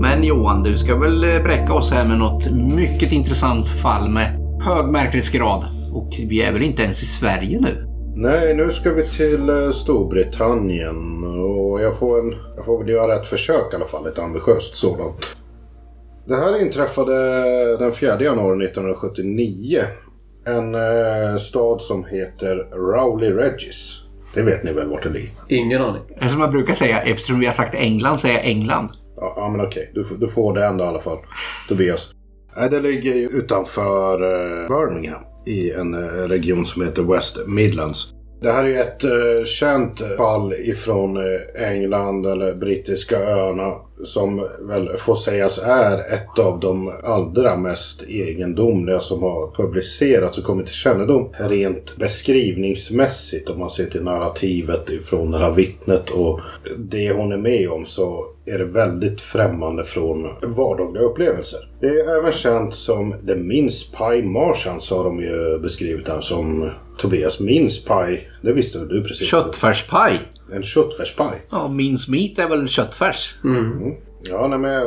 Men 0.00 0.24
Johan, 0.24 0.62
du 0.62 0.76
ska 0.76 0.96
väl 0.96 1.24
eh, 1.24 1.42
bräcka 1.42 1.74
oss 1.74 1.90
här 1.90 2.08
med 2.08 2.18
något 2.18 2.50
mycket 2.50 3.12
intressant 3.12 3.68
fall 3.68 4.08
med 4.08 4.26
hög 4.64 4.86
märklighetsgrad. 4.86 5.64
Och 5.92 6.12
vi 6.28 6.42
är 6.42 6.52
väl 6.52 6.62
inte 6.62 6.82
ens 6.82 7.02
i 7.02 7.06
Sverige 7.06 7.60
nu? 7.60 7.89
Nej, 8.20 8.54
nu 8.54 8.70
ska 8.70 8.92
vi 8.92 9.08
till 9.08 9.48
eh, 9.48 9.70
Storbritannien 9.70 11.24
och 11.24 11.80
jag 11.82 11.98
får, 11.98 12.18
en, 12.20 12.34
jag 12.56 12.64
får 12.64 12.78
väl 12.78 12.88
göra 12.88 13.14
ett 13.14 13.26
försök 13.26 13.72
i 13.72 13.76
alla 13.76 13.84
fall, 13.86 14.06
ett 14.06 14.18
ambitiöst 14.18 14.76
sådant. 14.76 15.36
Det 16.26 16.34
här 16.36 16.62
inträffade 16.62 17.14
den 17.76 17.92
4 17.92 18.22
januari 18.22 18.64
1979. 18.64 19.80
En 20.46 20.74
eh, 20.74 21.36
stad 21.38 21.80
som 21.82 22.04
heter 22.04 22.56
Rowley 22.72 23.30
Regis. 23.30 24.04
Det 24.34 24.42
vet 24.42 24.62
ni 24.64 24.72
väl 24.72 24.88
vart 24.90 25.02
det 25.02 25.10
ligger? 25.10 25.30
Ingen 25.48 25.82
aning. 25.82 26.02
Som 26.30 26.40
jag 26.40 26.50
brukar 26.50 26.74
säga, 26.74 27.00
eftersom 27.02 27.40
vi 27.40 27.46
har 27.46 27.52
sagt 27.52 27.74
England, 27.74 28.18
säger 28.18 28.34
jag 28.34 28.44
England. 28.46 28.88
Ja, 29.16 29.32
ja 29.36 29.48
men 29.48 29.66
okej. 29.66 29.90
Du, 29.94 30.04
får- 30.04 30.16
du 30.16 30.28
får 30.28 30.54
det 30.54 30.66
ändå 30.66 30.84
i 30.84 30.86
alla 30.86 31.00
fall. 31.00 31.18
Tobias. 31.68 32.12
Nej, 32.56 32.70
det 32.70 32.80
ligger 32.80 33.12
utanför 33.14 34.22
eh, 34.22 34.68
Birmingham 34.68 35.20
i 35.50 35.70
en 35.70 35.94
eh, 35.94 36.28
region 36.28 36.66
som 36.66 36.82
heter 36.82 37.02
West 37.02 37.38
Midlands. 37.46 38.14
Det 38.40 38.50
här 38.50 38.64
är 38.64 38.68
ju 38.68 38.80
ett 38.80 39.04
eh, 39.04 39.44
känt 39.44 40.00
fall 40.16 40.52
ifrån 40.52 41.16
eh, 41.16 41.70
England 41.70 42.26
eller 42.26 42.54
brittiska 42.54 43.18
öarna 43.18 43.74
som 44.04 44.46
väl 44.60 44.88
får 44.98 45.14
sägas 45.14 45.58
är 45.58 45.98
ett 45.98 46.38
av 46.38 46.60
de 46.60 46.92
allra 47.04 47.56
mest 47.56 48.02
egendomliga 48.08 49.00
som 49.00 49.22
har 49.22 49.54
publicerats 49.56 50.38
och 50.38 50.44
kommit 50.44 50.66
till 50.66 50.74
kännedom 50.74 51.28
rent 51.32 51.96
beskrivningsmässigt 51.96 53.50
om 53.50 53.58
man 53.58 53.70
ser 53.70 53.86
till 53.86 54.04
narrativet 54.04 54.90
ifrån 54.90 55.30
det 55.30 55.38
här 55.38 55.50
vittnet 55.50 56.10
och 56.10 56.40
det 56.78 57.12
hon 57.12 57.32
är 57.32 57.36
med 57.36 57.70
om 57.70 57.86
så 57.86 58.26
är 58.46 58.58
det 58.58 58.64
väldigt 58.64 59.20
främmande 59.20 59.84
från 59.84 60.28
vardagliga 60.42 61.04
upplevelser. 61.04 61.60
Det 61.80 61.86
är 61.86 62.18
även 62.18 62.32
känt 62.32 62.74
som 62.74 63.14
The 63.26 63.36
Mince 63.36 63.96
Pie 63.96 64.22
Martians 64.22 64.90
har 64.90 65.04
de 65.04 65.20
ju 65.20 65.58
beskrivit 65.58 66.08
här 66.08 66.20
som 66.20 66.70
Tobias 67.00 67.40
Mince 67.40 67.88
Pie. 67.88 68.20
Det 68.42 68.52
visste 68.52 68.78
väl 68.78 68.88
du 68.88 69.04
precis? 69.04 69.28
Köttfärspaj. 69.28 70.18
En 70.52 70.62
köttfärspaj. 70.62 71.46
Ja, 71.50 71.68
mince 71.68 72.10
meat 72.10 72.38
är 72.38 72.48
väl 72.48 72.68
köttfärs? 72.68 73.34
Ja, 74.22 74.46
nej, 74.48 74.58
men 74.58 74.70
jag, 74.70 74.86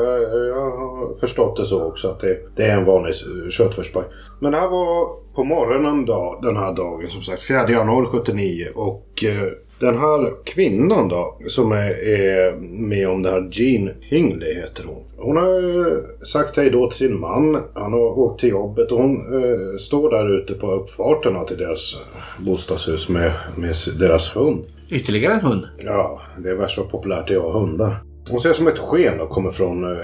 jag 0.49 0.71
har 0.71 1.19
förstått 1.19 1.57
det 1.57 1.65
så 1.65 1.83
också 1.83 2.07
att 2.07 2.19
det, 2.19 2.37
det 2.55 2.63
är 2.63 2.77
en 2.77 2.85
vanlig 2.85 3.13
köttfärspaj. 3.49 4.03
Men 4.39 4.51
det 4.51 4.59
här 4.59 4.67
var 4.67 5.23
på 5.35 5.43
morgonen 5.43 6.05
då, 6.05 6.39
den 6.41 6.57
här 6.57 6.75
dagen 6.75 7.07
som 7.07 7.21
sagt, 7.21 7.43
4 7.43 7.69
januari 7.69 8.05
79 8.05 8.67
och 8.75 9.23
eh, 9.23 9.51
den 9.83 9.97
här 9.97 10.33
kvinnan 10.43 11.07
då 11.07 11.37
som 11.47 11.71
är, 11.71 12.07
är 12.07 12.55
med 12.89 13.09
om 13.09 13.21
det 13.23 13.29
här, 13.29 13.49
Jean 13.51 13.89
Hingley 14.01 14.53
heter 14.53 14.83
hon. 14.83 15.03
Hon 15.17 15.37
har 15.37 15.79
eh, 15.79 15.97
sagt 16.25 16.57
hej 16.57 16.69
då 16.69 16.89
till 16.89 16.97
sin 16.97 17.19
man, 17.19 17.57
han 17.73 17.93
har 17.93 18.19
åkt 18.19 18.39
till 18.39 18.49
jobbet 18.49 18.91
och 18.91 18.97
hon 18.97 19.15
eh, 19.15 19.77
står 19.77 20.09
där 20.09 20.39
ute 20.39 20.53
på 20.53 20.71
uppfarten 20.71 21.45
till 21.45 21.57
deras 21.57 21.93
eh, 21.93 22.45
bostadshus 22.45 23.09
med, 23.09 23.31
med 23.57 23.75
deras 23.99 24.35
hund. 24.35 24.63
Ytterligare 24.89 25.33
en 25.33 25.39
hund. 25.39 25.67
Ja, 25.77 26.21
det 26.37 26.49
är 26.49 26.55
värst 26.55 26.77
vad 26.77 26.89
populärt 26.89 27.27
det 27.27 27.33
är 27.33 27.37
att 27.37 27.43
ha 27.43 27.59
hundar. 27.59 27.95
Hon 28.29 28.39
ser 28.39 28.53
som 28.53 28.67
ett 28.67 28.77
sken 28.77 29.21
och 29.21 29.29
kommer 29.29 29.51
från 29.51 29.83
eh, 29.83 30.01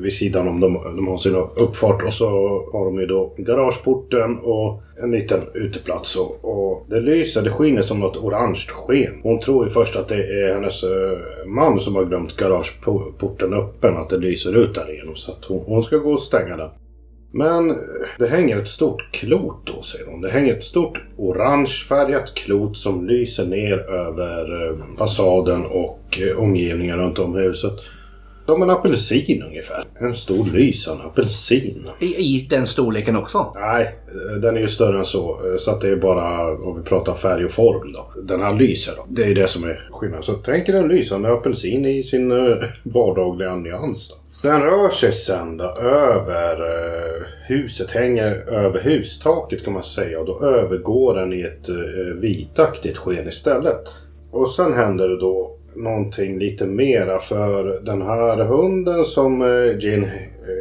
vid 0.00 0.12
sidan 0.12 0.48
om 0.48 0.60
de, 0.60 0.72
de 0.96 1.08
har 1.08 1.16
sin 1.16 1.34
uppfart 1.34 2.02
och 2.02 2.12
så 2.12 2.26
har 2.72 2.84
de 2.84 3.00
ju 3.00 3.06
då 3.06 3.34
garageporten 3.36 4.38
och 4.38 4.82
en 5.02 5.10
liten 5.10 5.40
uteplats 5.54 6.16
och, 6.16 6.38
och 6.42 6.84
det 6.88 7.00
lyser, 7.00 7.42
det 7.42 7.50
skiner 7.50 7.82
som 7.82 8.00
något 8.00 8.16
orange 8.16 8.64
sken. 8.68 9.20
Hon 9.22 9.40
tror 9.40 9.64
ju 9.64 9.70
först 9.70 9.96
att 9.96 10.08
det 10.08 10.42
är 10.42 10.54
hennes 10.54 10.82
eh, 10.82 11.46
man 11.46 11.78
som 11.78 11.96
har 11.96 12.04
glömt 12.04 12.36
garageporten 12.36 13.52
öppen, 13.52 13.96
att 13.96 14.10
det 14.10 14.18
lyser 14.18 14.56
ut 14.56 14.74
där 14.74 14.92
igenom 14.94 15.14
så 15.14 15.32
att 15.32 15.44
hon, 15.44 15.62
hon 15.66 15.82
ska 15.82 15.96
gå 15.96 16.12
och 16.12 16.20
stänga 16.20 16.56
den. 16.56 16.70
Men 17.36 17.76
det 18.18 18.26
hänger 18.26 18.58
ett 18.58 18.68
stort 18.68 19.12
klot 19.12 19.60
då, 19.64 19.82
säger 19.82 20.06
hon. 20.06 20.20
Det 20.20 20.30
hänger 20.30 20.54
ett 20.54 20.64
stort 20.64 21.02
orangefärgat 21.16 22.34
klot 22.34 22.76
som 22.76 23.06
lyser 23.06 23.46
ner 23.46 23.78
över 23.78 24.68
eh, 24.68 24.76
fasaden 24.98 25.66
och 25.66 26.18
eh, 26.20 26.38
omgivningen 26.38 26.98
runt 26.98 27.18
om 27.18 27.34
huset. 27.34 27.72
Som 28.46 28.62
en 28.62 28.70
apelsin 28.70 29.42
ungefär. 29.42 29.84
En 30.00 30.14
stor 30.14 30.46
lysande 30.46 31.04
apelsin. 31.04 31.88
I, 31.98 32.06
I 32.06 32.46
den 32.50 32.66
storleken 32.66 33.16
också. 33.16 33.52
Nej, 33.54 33.96
eh, 34.08 34.40
den 34.40 34.56
är 34.56 34.60
ju 34.60 34.66
större 34.66 34.98
än 34.98 35.04
så. 35.04 35.40
Så 35.58 35.70
att 35.70 35.80
det 35.80 35.88
är 35.88 35.96
bara 35.96 36.52
om 36.52 36.76
vi 36.76 36.88
pratar 36.88 37.14
färg 37.14 37.44
och 37.44 37.50
form 37.50 37.92
då. 37.92 38.12
Den 38.22 38.40
här 38.40 38.54
lyser 38.54 38.92
då. 38.96 39.06
Det 39.08 39.24
är 39.24 39.34
det 39.34 39.46
som 39.46 39.64
är 39.64 39.88
skillnaden. 39.90 40.22
Så 40.22 40.32
tänk 40.32 40.68
er 40.68 40.74
en 40.74 40.88
lysande 40.88 41.32
apelsin 41.32 41.86
i 41.86 42.02
sin 42.02 42.30
vardagliga 42.82 43.56
nyans 43.56 44.08
då. 44.08 44.25
Den 44.46 44.62
rör 44.62 44.90
sig 44.90 45.12
sen 45.12 45.56
då 45.56 45.64
över 45.80 46.60
eh, 46.60 47.26
huset, 47.46 47.90
hänger 47.90 48.32
över 48.48 48.80
hustaket 48.80 49.64
kan 49.64 49.72
man 49.72 49.82
säga. 49.82 50.20
Och 50.20 50.26
då 50.26 50.40
övergår 50.44 51.14
den 51.14 51.32
i 51.32 51.40
ett 51.40 51.68
eh, 51.68 52.20
vitaktigt 52.20 52.96
sken 52.96 53.28
istället. 53.28 53.82
Och 54.30 54.50
sen 54.50 54.72
händer 54.72 55.08
det 55.08 55.20
då 55.20 55.56
någonting 55.76 56.38
lite 56.38 56.66
mera 56.66 57.18
för 57.18 57.80
den 57.84 58.02
här 58.02 58.44
hunden 58.44 59.04
som 59.04 59.42
eh, 59.42 59.78
Jean 59.78 60.06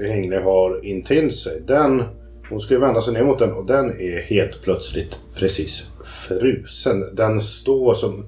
Hingley 0.08 0.39
har 0.39 0.86
intill 0.86 1.32
sig. 1.32 1.62
Den, 1.67 2.04
hon 2.50 2.60
ska 2.60 2.74
ju 2.74 2.80
vända 2.80 3.02
sig 3.02 3.13
ner 3.13 3.24
mot 3.24 3.39
den 3.39 3.54
och 3.54 3.65
den 3.65 4.02
är 4.02 4.21
helt 4.21 4.62
plötsligt 4.62 5.19
precis 5.36 5.89
frusen. 6.06 7.15
Den 7.15 7.39
står 7.39 7.93
som... 7.93 8.26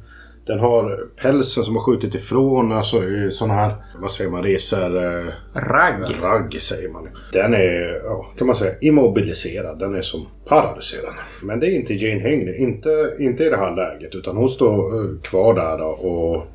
Den 0.48 0.60
har 0.60 1.08
pälsen 1.22 1.64
som 1.64 1.76
har 1.76 1.84
skjutit 1.84 2.16
ifrån, 2.16 2.72
alltså 2.72 3.04
i 3.04 3.32
såna 3.32 3.54
här, 3.54 3.76
vad 4.00 4.12
säger 4.12 4.30
man, 4.30 4.44
reser... 4.44 4.96
Eh, 4.96 5.34
Ragg. 5.54 6.16
Ragg 6.22 6.62
säger 6.62 6.90
man. 6.90 7.10
Den 7.34 7.54
är, 7.54 8.02
ja, 8.04 8.32
kan 8.38 8.48
man 8.48 8.56
säga, 8.56 8.74
immobiliserad. 8.82 9.80
Den 9.80 9.96
är 9.96 10.02
som 10.02 10.28
paralyserad. 10.46 11.14
Men 11.44 11.60
det 11.60 11.68
är 11.68 11.76
inte 11.76 11.94
Jane 11.94 12.30
Hingley. 12.30 12.56
Inte, 12.56 13.16
inte 13.20 13.44
i 13.44 13.50
det 13.50 13.58
här 13.58 13.76
läget. 13.76 14.16
Utan 14.16 14.38
hon 14.38 14.50
står 14.50 14.76
eh, 14.76 15.22
kvar 15.22 15.54
där 15.54 15.82
och 16.06 16.48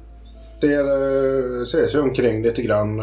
ser, 0.61 0.85
eh, 0.85 1.65
ser 1.65 1.87
sig 1.87 2.01
omkring 2.01 2.43
lite 2.43 2.63
grann. 2.63 3.01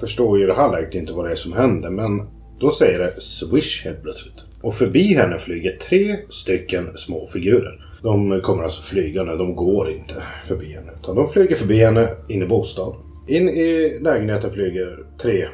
Förstår 0.00 0.38
ju 0.38 0.44
i 0.44 0.46
det 0.46 0.54
här 0.54 0.72
läget 0.72 0.94
inte 0.94 1.12
vad 1.12 1.24
det 1.24 1.30
är 1.30 1.36
som 1.36 1.52
händer. 1.52 1.90
Men 1.90 2.28
då 2.60 2.70
säger 2.70 2.98
det 2.98 3.20
swish 3.20 3.84
helt 3.84 4.02
plötsligt. 4.02 4.44
Och 4.62 4.74
förbi 4.74 5.14
henne 5.14 5.38
flyger 5.38 5.76
tre 5.88 6.16
stycken 6.28 6.96
små 6.96 7.26
figurer. 7.26 7.89
De 8.02 8.40
kommer 8.40 8.62
alltså 8.62 8.82
flygande, 8.82 9.36
de 9.36 9.54
går 9.56 9.90
inte 9.90 10.14
förbi 10.44 10.72
henne. 10.72 10.92
Utan 11.02 11.16
de 11.16 11.28
flyger 11.28 11.56
förbi 11.56 11.78
henne 11.78 12.08
in 12.28 12.42
i 12.42 12.46
bostaden. 12.46 13.00
In 13.28 13.48
i 13.48 13.98
lägenheten 14.00 14.50
flyger 14.50 14.98
tre 15.22 15.48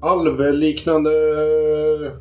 alvliknande 0.00 1.10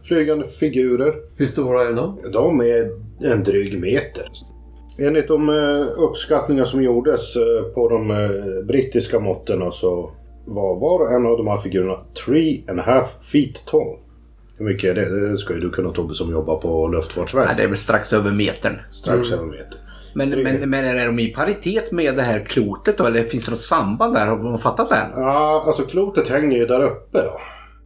flygande 0.03 0.47
figurer. 0.47 1.15
Hur 1.35 1.45
stora 1.45 1.87
är 1.87 1.93
de? 1.93 2.19
De 2.33 2.61
är 2.61 2.89
en 3.31 3.43
dryg 3.43 3.79
meter. 3.79 4.27
Enligt 4.99 5.27
de 5.27 5.49
eh, 5.49 6.03
uppskattningar 6.03 6.65
som 6.65 6.83
gjordes 6.83 7.35
eh, 7.35 7.63
på 7.73 7.89
de 7.89 8.11
eh, 8.11 8.65
brittiska 8.67 9.19
måtten 9.19 9.71
så 9.71 10.11
var 10.45 10.79
var 10.79 10.99
och 10.99 11.11
en 11.11 11.25
av 11.25 11.37
de 11.37 11.47
här 11.47 11.61
figurerna 11.61 11.97
three 12.25 12.63
and 12.69 12.79
a 12.79 12.83
half 12.85 13.23
feet 13.31 13.65
tall. 13.65 13.97
Hur 14.57 14.65
mycket 14.65 14.89
är 14.89 14.95
det? 14.95 15.29
Det 15.29 15.37
ska 15.37 15.53
ju 15.53 15.59
du 15.59 15.69
kunna 15.69 15.89
Tobbe 15.89 16.13
som 16.13 16.31
jobbar 16.31 16.55
på 16.57 16.87
Nej, 16.87 16.97
Luftfartsverket. 16.97 17.57
det 17.57 17.63
är 17.63 17.67
väl 17.67 17.77
strax 17.77 18.13
över 18.13 18.31
metern. 18.31 18.79
Strax 18.91 19.31
över 19.31 19.45
meter. 19.45 19.79
Men, 20.13 20.29
men, 20.29 20.69
men 20.69 20.85
är 20.85 21.05
de 21.05 21.19
i 21.19 21.27
paritet 21.27 21.91
med 21.91 22.15
det 22.15 22.21
här 22.21 22.39
klotet 22.39 22.97
då? 22.97 23.05
Eller 23.05 23.23
finns 23.23 23.45
det 23.45 23.51
något 23.51 23.61
samband 23.61 24.13
där? 24.13 24.25
Har 24.25 24.37
man 24.37 24.59
fattat 24.59 24.89
det? 24.89 25.07
Ja, 25.15 25.63
alltså 25.67 25.83
klotet 25.83 26.27
hänger 26.27 26.57
ju 26.57 26.65
där 26.65 26.83
uppe 26.83 27.17
då. 27.21 27.39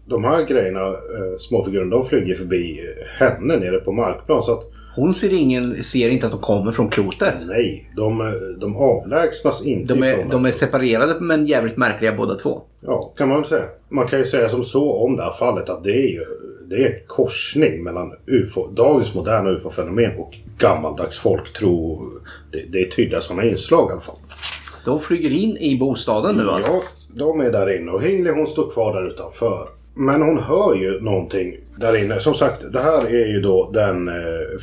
De 0.06 0.24
här 0.24 0.44
grejerna, 0.46 0.82
eh, 0.88 1.38
småfigurerna, 1.40 1.96
de 1.96 2.06
flyger 2.06 2.36
förbi 2.36 2.80
henne 3.20 3.58
nere 3.58 3.80
på 3.80 3.92
markplan. 3.92 4.44
Så 4.44 4.52
att 4.52 4.64
Hon 4.96 5.14
ser, 5.14 5.34
ingen, 5.34 5.84
ser 5.84 6.10
inte 6.10 6.26
att 6.26 6.32
de 6.32 6.42
kommer 6.42 6.72
från 6.72 6.90
klotet. 6.90 7.36
Nej, 7.48 7.92
de, 7.96 8.34
de 8.60 8.76
avlägsnas 8.76 9.66
inte 9.66 9.94
De 9.94 10.04
är, 10.04 10.26
de 10.32 10.46
är 10.46 10.52
separerade 10.52 11.16
men 11.20 11.46
jävligt 11.46 11.78
märkliga 11.78 12.16
båda 12.16 12.36
två. 12.36 12.62
Ja, 12.82 13.14
kan 13.18 13.30
man 13.30 13.38
väl 13.38 13.46
säga. 13.46 13.64
Man 13.90 14.08
kan 14.08 14.20
ju 14.20 14.26
säga 14.26 14.50
som 14.50 14.64
så 14.64 14.94
om 15.06 15.16
det 15.16 15.24
här 15.24 15.32
fallet 15.32 15.70
att 15.70 15.84
det 15.84 15.92
är 15.92 16.08
ju 16.10 16.26
det 16.70 16.76
är 16.76 16.90
en 16.90 17.00
korsning 17.08 17.84
mellan 17.84 18.14
UFO, 18.26 18.68
dagens 18.68 19.16
moderna 19.16 19.50
UFO-fenomen 19.50 20.18
och 20.18 20.38
gammaldags 20.58 21.18
folktro. 21.18 22.00
Det, 22.52 22.64
det 22.72 22.82
är 22.82 22.90
tydliga 22.90 23.22
sådana 23.22 23.44
inslag 23.44 23.90
i 23.90 23.92
alla 23.92 24.02
fall. 24.02 24.16
De 24.86 25.00
flyger 25.00 25.30
in 25.30 25.58
i 25.58 25.80
bostaden 25.80 26.36
nu 26.36 26.50
alltså. 26.50 26.72
Ja, 26.72 26.84
de 27.16 27.42
är 27.42 27.52
där 27.52 27.80
inne 27.80 27.92
och 27.92 28.04
Hingley 28.04 28.34
hon 28.34 28.48
står 28.48 28.70
kvar 28.70 28.94
där 28.94 29.10
utanför. 29.10 29.68
Men 29.94 30.22
hon 30.22 30.40
hör 30.40 30.76
ju 30.76 31.02
någonting 31.02 31.58
där 31.76 32.04
inne. 32.04 32.20
Som 32.20 32.34
sagt, 32.34 32.74
det 32.74 32.80
här 32.80 33.06
är 33.06 33.28
ju 33.28 33.42
då 33.42 33.72
den 33.74 34.08
eh, 34.08 34.14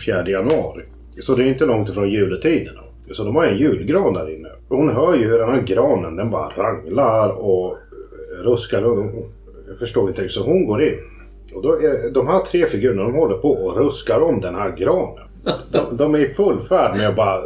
4 0.07 0.29
januari. 0.29 0.83
Så 1.21 1.35
det 1.35 1.43
är 1.43 1.47
inte 1.47 1.67
långt 1.67 1.89
ifrån 1.89 2.11
juletiden. 2.11 2.75
Så 3.11 3.25
de 3.25 3.37
har 3.37 3.45
en 3.45 3.59
julgran 3.59 4.15
där 4.15 4.35
inne. 4.35 4.49
Hon 4.69 4.89
hör 4.91 5.15
ju 5.15 5.25
hur 5.25 5.39
den 5.39 5.51
här 5.51 5.63
granen 5.63 6.17
den 6.17 6.31
bara 6.31 6.49
ranglar 6.49 7.29
och 7.29 7.77
ruskar. 8.45 8.85
Och 8.85 9.31
jag 9.69 9.79
förstår 9.79 10.09
inte 10.09 10.23
riktigt. 10.23 10.35
Så 10.35 10.45
hon 10.45 10.67
går 10.67 10.83
in. 10.83 10.99
Och 11.55 11.63
då 11.63 11.73
är 11.73 12.15
de 12.15 12.27
här 12.27 12.41
tre 12.41 12.67
figurerna 12.67 13.03
de 13.03 13.15
håller 13.15 13.37
på 13.37 13.51
och 13.51 13.77
ruskar 13.77 14.21
om 14.21 14.41
den 14.41 14.55
här 14.55 14.77
granen. 14.77 15.29
De, 15.73 15.97
de 15.97 16.15
är 16.15 16.19
i 16.19 16.29
full 16.29 16.61
färd 16.61 16.97
med 16.97 17.09
att 17.09 17.17
bara 17.17 17.41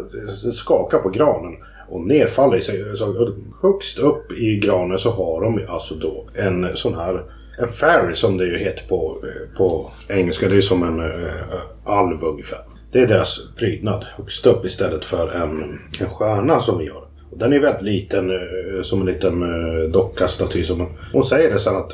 skaka 0.52 0.98
på 0.98 1.08
granen. 1.08 1.56
Och 1.88 2.00
nerfaller 2.00 2.60
sig. 2.60 2.96
Så 2.96 3.34
högst 3.62 3.98
upp 3.98 4.32
i 4.32 4.58
granen 4.58 4.98
så 4.98 5.10
har 5.10 5.40
de 5.40 5.66
alltså 5.68 5.94
då 5.94 6.26
en 6.34 6.76
sån 6.76 6.94
här 6.94 7.24
en 7.60 7.68
fairy 7.68 8.14
som 8.14 8.36
det 8.36 8.44
ju 8.44 8.58
heter 8.58 8.88
på, 8.88 9.18
eh, 9.22 9.56
på 9.56 9.90
engelska. 10.08 10.48
Det 10.48 10.56
är 10.56 10.60
som 10.60 10.82
en 10.82 11.00
eh, 11.00 11.24
äh, 11.24 11.60
alv 11.84 12.24
ungefär. 12.24 12.58
Det 12.92 13.00
är 13.00 13.06
deras 13.06 13.54
prydnad. 13.56 14.06
Högst 14.16 14.46
upp 14.46 14.64
istället 14.64 15.04
för 15.04 15.28
en, 15.28 15.78
en 16.00 16.08
stjärna 16.08 16.60
som 16.60 16.78
vi 16.78 16.88
har. 16.88 17.09
Den 17.32 17.52
är 17.52 17.60
väldigt 17.60 17.82
liten, 17.82 18.30
eh, 18.30 18.82
som 18.82 19.00
en 19.00 19.06
liten 19.06 19.42
uh, 19.42 19.90
docka-staty. 19.90 20.64
Som, 20.64 20.86
hon 21.12 21.24
säger 21.24 21.50
det 21.52 21.58
sen 21.58 21.76
att 21.76 21.92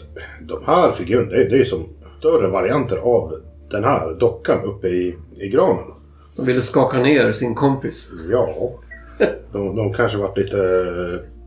de 0.49 0.59
här 0.67 0.91
figurerna, 0.91 1.31
det, 1.31 1.37
är- 1.45 1.51
det 1.51 1.59
är 1.59 1.65
som 1.65 1.85
större 2.19 2.49
varianter 2.49 2.97
av 2.97 3.33
den 3.71 3.85
här 3.85 4.15
dockan 4.15 4.65
uppe 4.65 4.89
i, 4.89 5.17
i 5.41 5.49
granen. 5.49 5.85
De 6.37 6.47
ville 6.47 6.63
skaka 6.63 6.99
ner 6.99 7.33
sin 7.33 7.55
kompis. 7.55 8.13
Ja, 8.31 8.49
de, 9.53 9.77
de 9.77 9.93
kanske 9.93 10.19
varit 10.19 10.39
lite 10.39 10.57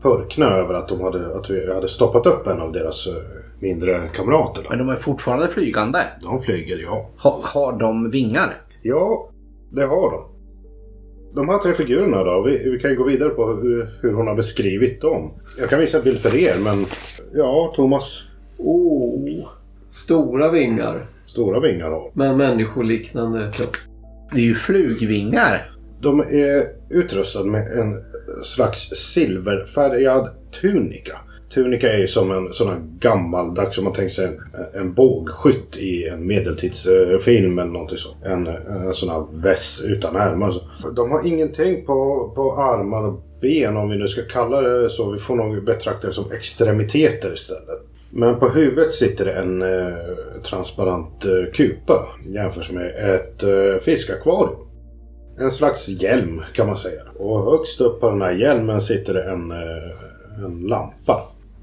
purkna 0.02 0.46
över 0.46 0.74
att, 0.74 0.88
de 0.88 1.00
hade, 1.00 1.36
att 1.36 1.50
vi 1.50 1.74
hade 1.74 1.88
stoppat 1.88 2.26
upp 2.26 2.46
en 2.46 2.60
av 2.60 2.72
deras 2.72 3.06
eh, 3.06 3.12
mindre 3.60 4.00
kamrater. 4.14 4.66
Men 4.68 4.78
de 4.78 4.88
är 4.88 4.96
fortfarande 4.96 5.48
flygande. 5.48 5.98
De 6.22 6.42
flyger, 6.42 6.78
ja. 6.78 7.08
Ha, 7.22 7.40
har 7.44 7.78
de 7.78 8.10
vingar? 8.10 8.56
Ja, 8.82 9.28
det 9.70 9.82
har 9.84 10.10
de. 10.10 10.24
De 11.34 11.48
här 11.48 11.58
tre 11.58 11.74
figurerna 11.74 12.24
då, 12.24 12.42
vi, 12.42 12.70
vi 12.70 12.78
kan 12.78 12.90
ju 12.90 12.96
gå 12.96 13.04
vidare 13.04 13.28
på 13.28 13.46
hur, 13.46 13.90
hur 14.02 14.12
hon 14.12 14.26
har 14.26 14.34
beskrivit 14.34 15.00
dem. 15.00 15.30
Jag 15.58 15.70
kan 15.70 15.80
visa 15.80 15.98
en 15.98 16.04
bild 16.04 16.18
för 16.18 16.36
er, 16.36 16.54
men 16.64 16.86
ja, 17.34 17.72
Thomas. 17.76 18.22
Oh, 18.58 19.48
stora 19.90 20.50
vingar. 20.50 20.96
Stora 21.26 21.60
vingar 21.60 21.90
har 21.90 22.10
Med 22.14 22.36
människoliknande 22.36 23.52
kropp. 23.54 23.76
Det 24.32 24.38
är 24.38 24.44
ju 24.44 24.54
flugvingar. 24.54 25.70
De 26.00 26.20
är 26.20 26.62
utrustade 26.90 27.50
med 27.50 27.62
en 27.62 27.94
slags 28.44 28.88
silverfärgad 28.90 30.28
tunika. 30.60 31.18
Tunika 31.54 31.92
är 31.92 31.98
ju 31.98 32.06
som 32.06 32.30
en 32.30 32.52
sån 32.52 32.68
här 32.68 32.80
gammaldags, 32.98 33.74
som 33.74 33.84
man 33.84 33.92
tänker 33.92 34.14
sig 34.14 34.26
en, 34.26 34.40
en 34.80 34.94
bågskytt 34.94 35.76
i 35.76 36.08
en 36.08 36.26
medeltidsfilm 36.26 37.58
eller 37.58 37.72
någonting 37.72 37.98
sånt. 37.98 38.24
En, 38.24 38.46
en 38.46 38.94
sån 38.94 39.08
här 39.08 39.26
väss 39.42 39.82
utan 39.84 40.16
ärmar. 40.16 40.68
De 40.96 41.10
har 41.10 41.26
ingenting 41.26 41.86
på, 41.86 42.32
på 42.36 42.56
armar 42.56 43.04
och 43.04 43.22
ben 43.40 43.76
om 43.76 43.90
vi 43.90 43.96
nu 43.96 44.08
ska 44.08 44.22
kalla 44.22 44.60
det 44.60 44.90
så. 44.90 45.10
Vi 45.10 45.18
får 45.18 45.36
nog 45.36 45.64
betrakta 45.64 46.06
det 46.06 46.12
som 46.12 46.32
extremiteter 46.32 47.32
istället. 47.32 47.80
Men 48.10 48.38
på 48.38 48.48
huvudet 48.48 48.92
sitter 48.92 49.24
det 49.24 49.32
en 49.32 49.62
eh, 49.62 49.94
transparent 50.42 51.24
eh, 51.24 51.52
kupa 51.52 52.06
jämfört 52.26 52.72
med 52.72 53.14
ett 53.14 53.42
eh, 53.42 53.82
fiskakvarium. 53.82 54.66
En 55.38 55.50
slags 55.50 55.88
hjälm 55.88 56.42
kan 56.52 56.66
man 56.66 56.76
säga. 56.76 57.02
Och 57.18 57.44
högst 57.44 57.80
upp 57.80 58.00
på 58.00 58.10
den 58.10 58.22
här 58.22 58.32
hjälmen 58.32 58.80
sitter 58.80 59.14
det 59.14 59.22
en, 59.22 59.50
eh, 59.50 60.44
en 60.44 60.60
lampa. 60.60 61.16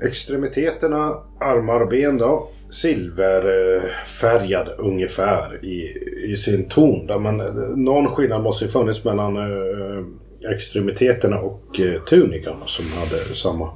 Extremiteterna, 0.03 1.13
armar 1.39 1.81
och 1.81 1.89
ben 1.89 2.17
då. 2.17 2.49
Silverfärgad 2.69 4.69
ungefär 4.77 5.65
i, 5.65 5.97
i 6.31 6.35
sin 6.35 6.69
ton. 6.69 7.05
Där 7.05 7.19
man, 7.19 7.41
någon 7.75 8.07
skillnad 8.07 8.43
måste 8.43 8.65
ju 8.65 8.71
funnits 8.71 9.05
mellan 9.05 9.37
eh, 9.37 10.03
extremiteterna 10.51 11.39
och 11.39 11.79
eh, 11.79 12.03
tunikan 12.03 12.55
som 12.65 12.85
hade 12.85 13.35
samma. 13.35 13.69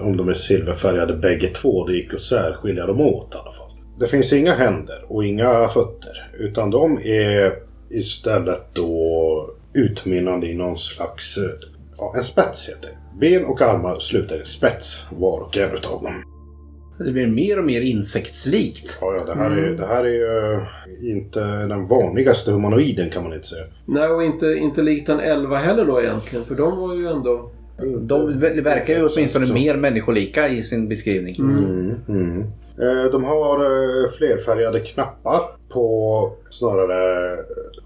Om 0.00 0.16
de 0.16 0.28
är 0.28 0.34
silverfärgade 0.34 1.14
bägge 1.14 1.46
två, 1.46 1.86
det 1.86 1.94
gick 1.94 2.14
att 2.14 2.20
särskilja 2.20 2.86
dem 2.86 3.00
åt 3.00 3.34
i 3.34 3.38
alla 3.38 3.52
fall. 3.52 3.70
Det 4.00 4.06
finns 4.06 4.32
inga 4.32 4.54
händer 4.54 5.04
och 5.08 5.24
inga 5.24 5.68
fötter. 5.68 6.30
Utan 6.38 6.70
de 6.70 6.98
är 7.04 7.52
istället 7.90 8.62
då 8.72 9.50
utmynnande 9.72 10.46
i 10.46 10.54
någon 10.54 10.76
slags, 10.76 11.38
eh, 11.38 11.44
ja, 11.98 12.12
en 12.16 12.22
spets 12.22 12.68
heter 12.68 12.88
det. 12.88 12.96
Ben 13.20 13.44
och 13.44 13.62
armar 13.62 13.98
slutar 13.98 14.36
i 14.36 14.40
en 14.40 14.46
spets 14.46 15.06
var 15.18 15.40
och 15.40 15.56
en 15.56 15.74
utav 15.74 16.02
dem. 16.02 16.12
Det 16.98 17.12
blir 17.12 17.26
mer 17.26 17.58
och 17.58 17.64
mer 17.64 17.80
insektslikt. 17.80 18.98
Ja, 19.00 19.14
ja, 19.18 19.24
det 19.24 19.34
här, 19.34 19.50
är, 19.50 19.70
det 19.70 19.86
här 19.86 20.04
är 20.04 20.08
ju 20.08 20.60
inte 21.12 21.40
den 21.40 21.86
vanligaste 21.86 22.50
humanoiden 22.50 23.10
kan 23.10 23.22
man 23.22 23.32
inte 23.32 23.46
säga. 23.46 23.64
Nej, 23.84 24.08
och 24.08 24.24
inte, 24.24 24.46
inte 24.46 24.82
likt 24.82 25.08
en 25.08 25.20
elva 25.20 25.56
heller 25.56 25.84
då 25.84 26.02
egentligen. 26.02 26.44
För 26.44 26.54
de 26.54 26.78
var 26.78 26.94
ju 26.94 27.06
ändå... 27.06 27.50
De 28.00 28.34
ver- 28.40 28.62
verkar 28.62 28.94
ju 28.94 29.08
åtminstone 29.08 29.52
mer 29.52 29.76
människolika 29.76 30.48
i 30.48 30.62
sin 30.62 30.88
beskrivning. 30.88 31.36
Mm, 31.38 31.94
mm. 32.08 32.40
Eh, 32.78 33.10
De 33.12 33.24
har 33.24 33.64
eh, 33.64 34.10
flerfärgade 34.18 34.80
knappar 34.80 35.40
på 35.72 36.32
snarare 36.50 37.36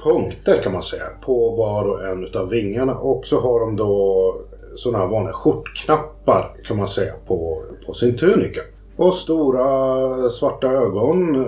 punkter 0.05 0.63
kan 0.63 0.73
man 0.73 0.83
säga. 0.83 1.03
På 1.25 1.51
var 1.57 1.85
och 1.85 2.05
en 2.07 2.25
utav 2.25 2.49
vingarna. 2.49 2.95
Och 2.95 3.27
så 3.27 3.41
har 3.41 3.61
de 3.61 3.77
då 3.77 4.37
sådana 4.77 4.99
här 5.05 5.11
vanliga 5.11 5.33
skjortknappar 5.33 6.55
kan 6.65 6.77
man 6.77 6.89
säga 6.89 7.13
på, 7.27 7.63
på 7.87 7.95
sin 7.95 8.17
tunika. 8.17 8.61
Och 8.97 9.15
stora 9.15 10.29
svarta 10.31 10.67
ögon. 10.69 11.45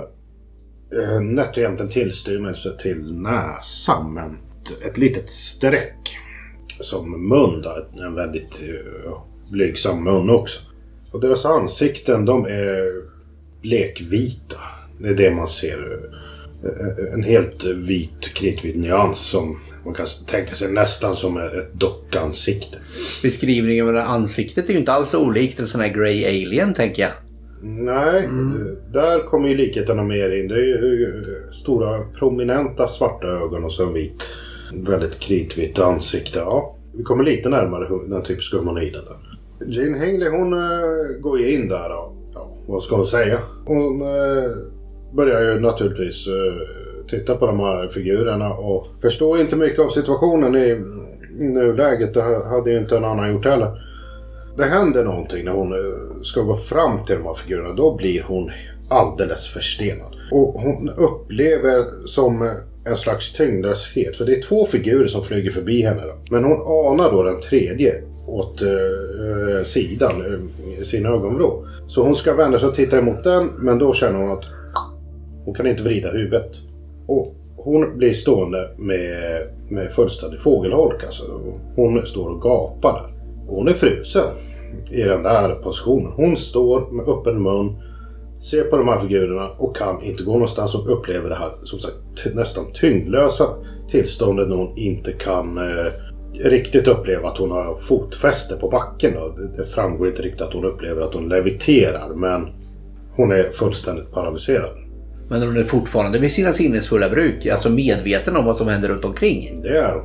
Eh, 1.03 1.21
Nätt 1.21 1.51
och 1.51 1.59
jämnt 1.63 1.81
en 1.81 1.89
tillstymmelse 1.89 2.69
till 2.79 3.15
näsan 3.23 4.15
men 4.15 4.31
ett- 4.63 4.87
ett 4.91 4.99
litet 4.99 5.31
streck. 5.31 5.95
Som 6.83 7.29
mun 7.29 7.63
då. 7.63 8.03
En 8.07 8.15
väldigt 8.15 8.61
eh, 8.63 9.13
blygsam 9.51 10.05
mun 10.05 10.31
också. 10.31 10.61
Och 11.11 11.21
deras 11.21 11.45
ansikten 11.45 12.25
de 12.25 12.47
är 12.47 13.03
blekvita. 13.63 14.57
Det 14.99 15.09
är 15.09 15.15
det 15.15 15.31
man 15.31 15.49
ser. 15.49 15.99
Eh, 16.65 17.15
En 17.15 17.23
helt 17.23 17.65
vit 17.65 18.35
kritvit 18.35 18.77
nyans 18.77 19.31
som 19.31 19.59
man 19.85 19.95
kan 19.95 20.07
tänka 20.27 20.55
sig 20.55 20.73
nästan 20.73 21.17
som 21.17 21.37
ett 21.37 21.75
dockansikte. 21.75 22.79
Beskrivningen 23.23 23.87
av 23.89 23.93
det 23.95 24.01
här 24.01 24.09
ansiktet 24.15 24.69
är 24.69 24.73
ju 24.73 24.79
inte 24.79 24.93
alls 24.93 25.15
olikt 25.15 25.59
en 25.61 25.67
sån 25.67 25.81
här 25.81 25.89
Grey 25.95 26.25
Alien 26.25 26.75
tänker 26.75 27.03
jag. 27.03 27.13
Nej, 27.65 28.29
där 28.93 29.19
kommer 29.27 29.49
ju 29.49 29.55
likheterna 29.55 30.03
mer 30.03 30.41
in. 30.41 30.49
Det 30.49 30.55
är 30.55 30.59
ju 30.59 31.23
eh, 31.23 31.51
stora 31.53 31.99
prominenta 32.19 32.89
svarta 32.89 33.27
ögon 33.27 33.65
och 33.65 33.73
så 33.73 33.87
en 33.87 33.93
vit, 33.93 34.23
väldigt 34.73 35.19
kritvitt 35.19 35.79
ansikte. 35.79 36.39
Ja, 36.39 36.77
vi 36.97 37.03
kommer 37.03 37.25
lite 37.25 37.49
närmare 37.49 37.89
den 38.09 38.23
typiska 38.23 38.57
humanoiden 38.57 39.05
där. 39.05 39.17
Jean 39.67 39.95
Hingley 39.95 40.29
hon 40.29 40.53
uh, 40.53 41.21
går 41.21 41.39
ju 41.41 41.55
in 41.55 41.69
där 41.69 41.93
och 41.93 42.13
ja, 42.35 42.49
vad 42.67 42.83
ska 42.83 42.97
hon 42.97 43.07
säga? 43.07 43.39
Hon 43.67 44.03
uh, 44.03 44.51
börjar 45.13 45.41
ju 45.41 45.61
naturligtvis 45.61 46.29
uh, 46.29 46.35
titta 47.11 47.37
på 47.37 47.47
de 47.47 47.61
här 47.61 47.89
figurerna 47.89 48.55
och 48.55 48.87
förstår 49.03 49.41
inte 49.41 49.57
mycket 49.57 49.79
av 49.79 49.89
situationen 49.89 50.57
i, 50.57 50.69
i 51.41 51.45
nuläget. 51.45 52.15
Det 52.15 52.23
hade 52.23 52.71
ju 52.71 52.79
inte 52.79 52.97
en 52.97 53.05
annan 53.05 53.33
gjort 53.33 53.45
heller. 53.45 53.83
Det 54.57 54.65
händer 54.65 55.05
någonting 55.05 55.45
när 55.45 55.53
hon 55.53 55.75
ska 56.23 56.41
gå 56.41 56.57
fram 56.57 57.05
till 57.05 57.17
de 57.17 57.25
här 57.25 57.35
figurerna. 57.35 57.75
Då 57.75 57.97
blir 57.97 58.23
hon 58.23 58.51
alldeles 58.89 59.49
förstenad. 59.49 60.17
Och 60.33 60.61
hon 60.61 60.89
upplever 60.89 62.07
som 62.07 62.51
en 62.85 62.97
slags 62.97 63.33
tyngdlöshet. 63.33 64.17
För 64.17 64.25
det 64.25 64.37
är 64.37 64.43
två 64.43 64.67
figurer 64.67 65.07
som 65.07 65.23
flyger 65.23 65.51
förbi 65.51 65.83
henne. 65.83 66.03
Då. 66.03 66.15
Men 66.31 66.45
hon 66.45 66.91
anar 66.93 67.13
då 67.13 67.23
den 67.23 67.41
tredje 67.41 67.95
åt 68.27 68.63
eh, 68.63 68.71
eh 68.71 69.63
sidan, 69.63 70.25
eh, 70.27 70.83
sin 70.83 71.07
ögonvrå. 71.07 71.67
Så 71.87 72.03
hon 72.03 72.17
ska 72.17 72.35
vända 72.35 72.59
sig 72.59 72.69
och 72.69 72.75
titta 72.75 72.99
emot 72.99 73.25
den. 73.25 73.47
Men 73.59 73.79
då 73.79 73.93
känner 73.93 74.19
hon 74.19 74.31
att 74.31 74.45
hon 75.45 75.55
kan 75.55 75.67
inte 75.67 75.83
vrida 75.83 76.11
huvudet. 76.11 76.51
Och 77.07 77.35
hon 77.57 77.99
blir 77.99 78.13
stående 78.13 78.69
med, 78.77 79.47
med 79.69 79.93
fullständig 79.93 80.41
fågelholk. 80.41 81.05
Alltså. 81.05 81.25
Hon 81.77 82.07
står 82.07 82.29
och 82.31 82.43
gapar 82.43 82.93
där. 82.93 83.13
Och 83.49 83.57
hon 83.57 83.69
är 83.69 83.73
frusen 83.73 84.25
i 84.91 85.03
den 85.03 85.23
där 85.23 85.55
positionen. 85.55 86.13
Hon 86.17 86.37
står 86.37 86.91
med 86.93 87.09
öppen 87.09 87.43
mun, 87.43 87.77
ser 88.43 88.63
på 88.65 88.77
de 88.77 88.89
här 88.89 89.01
figurerna 89.01 89.49
och 89.59 89.77
kan 89.77 90.03
inte 90.03 90.23
gå 90.23 90.33
någonstans 90.33 90.75
och 90.75 90.93
upplever 90.99 91.29
det 91.29 91.35
här 91.35 91.53
som 91.63 91.79
sagt 91.79 91.97
nästan 92.35 92.65
tyngdlösa 92.75 93.45
tillståndet 93.91 94.49
när 94.49 94.57
hon 94.57 94.79
inte 94.79 95.13
kan 95.13 95.59
eh, 95.59 95.93
riktigt 96.45 96.89
uppleva 96.89 97.29
att 97.29 97.39
hon 97.39 97.51
har 97.51 97.75
fotfäste 97.77 98.57
på 98.57 98.69
backen. 98.69 99.13
Då. 99.15 99.29
Det- 99.29 99.57
Det 99.63 99.69
framgår 99.69 100.09
inte 100.09 100.23
riktigt 100.23 100.41
att 100.43 100.53
hon 100.53 100.65
upplever 100.65 101.03
att 101.03 101.15
hon 101.15 101.29
leviterar 101.29 102.15
men 102.15 102.49
hon 103.17 103.33
är 103.33 103.51
fullständigt 103.51 104.13
paralyserad. 104.13 104.71
Men 105.29 105.43
hon 105.43 105.57
är 105.57 105.65
fortfarande 105.65 106.19
vid 106.19 106.33
sina 106.33 106.53
sinnesfulla 106.53 107.09
bruk. 107.09 107.47
Alltså 107.47 107.71
medveten 107.71 108.37
om 108.37 108.45
vad 108.45 108.57
som 108.57 108.69
händer 108.69 108.89
runt 108.89 109.05
omkring. 109.05 109.61
Det 109.63 109.79
är 109.79 109.95
hon. 109.95 110.05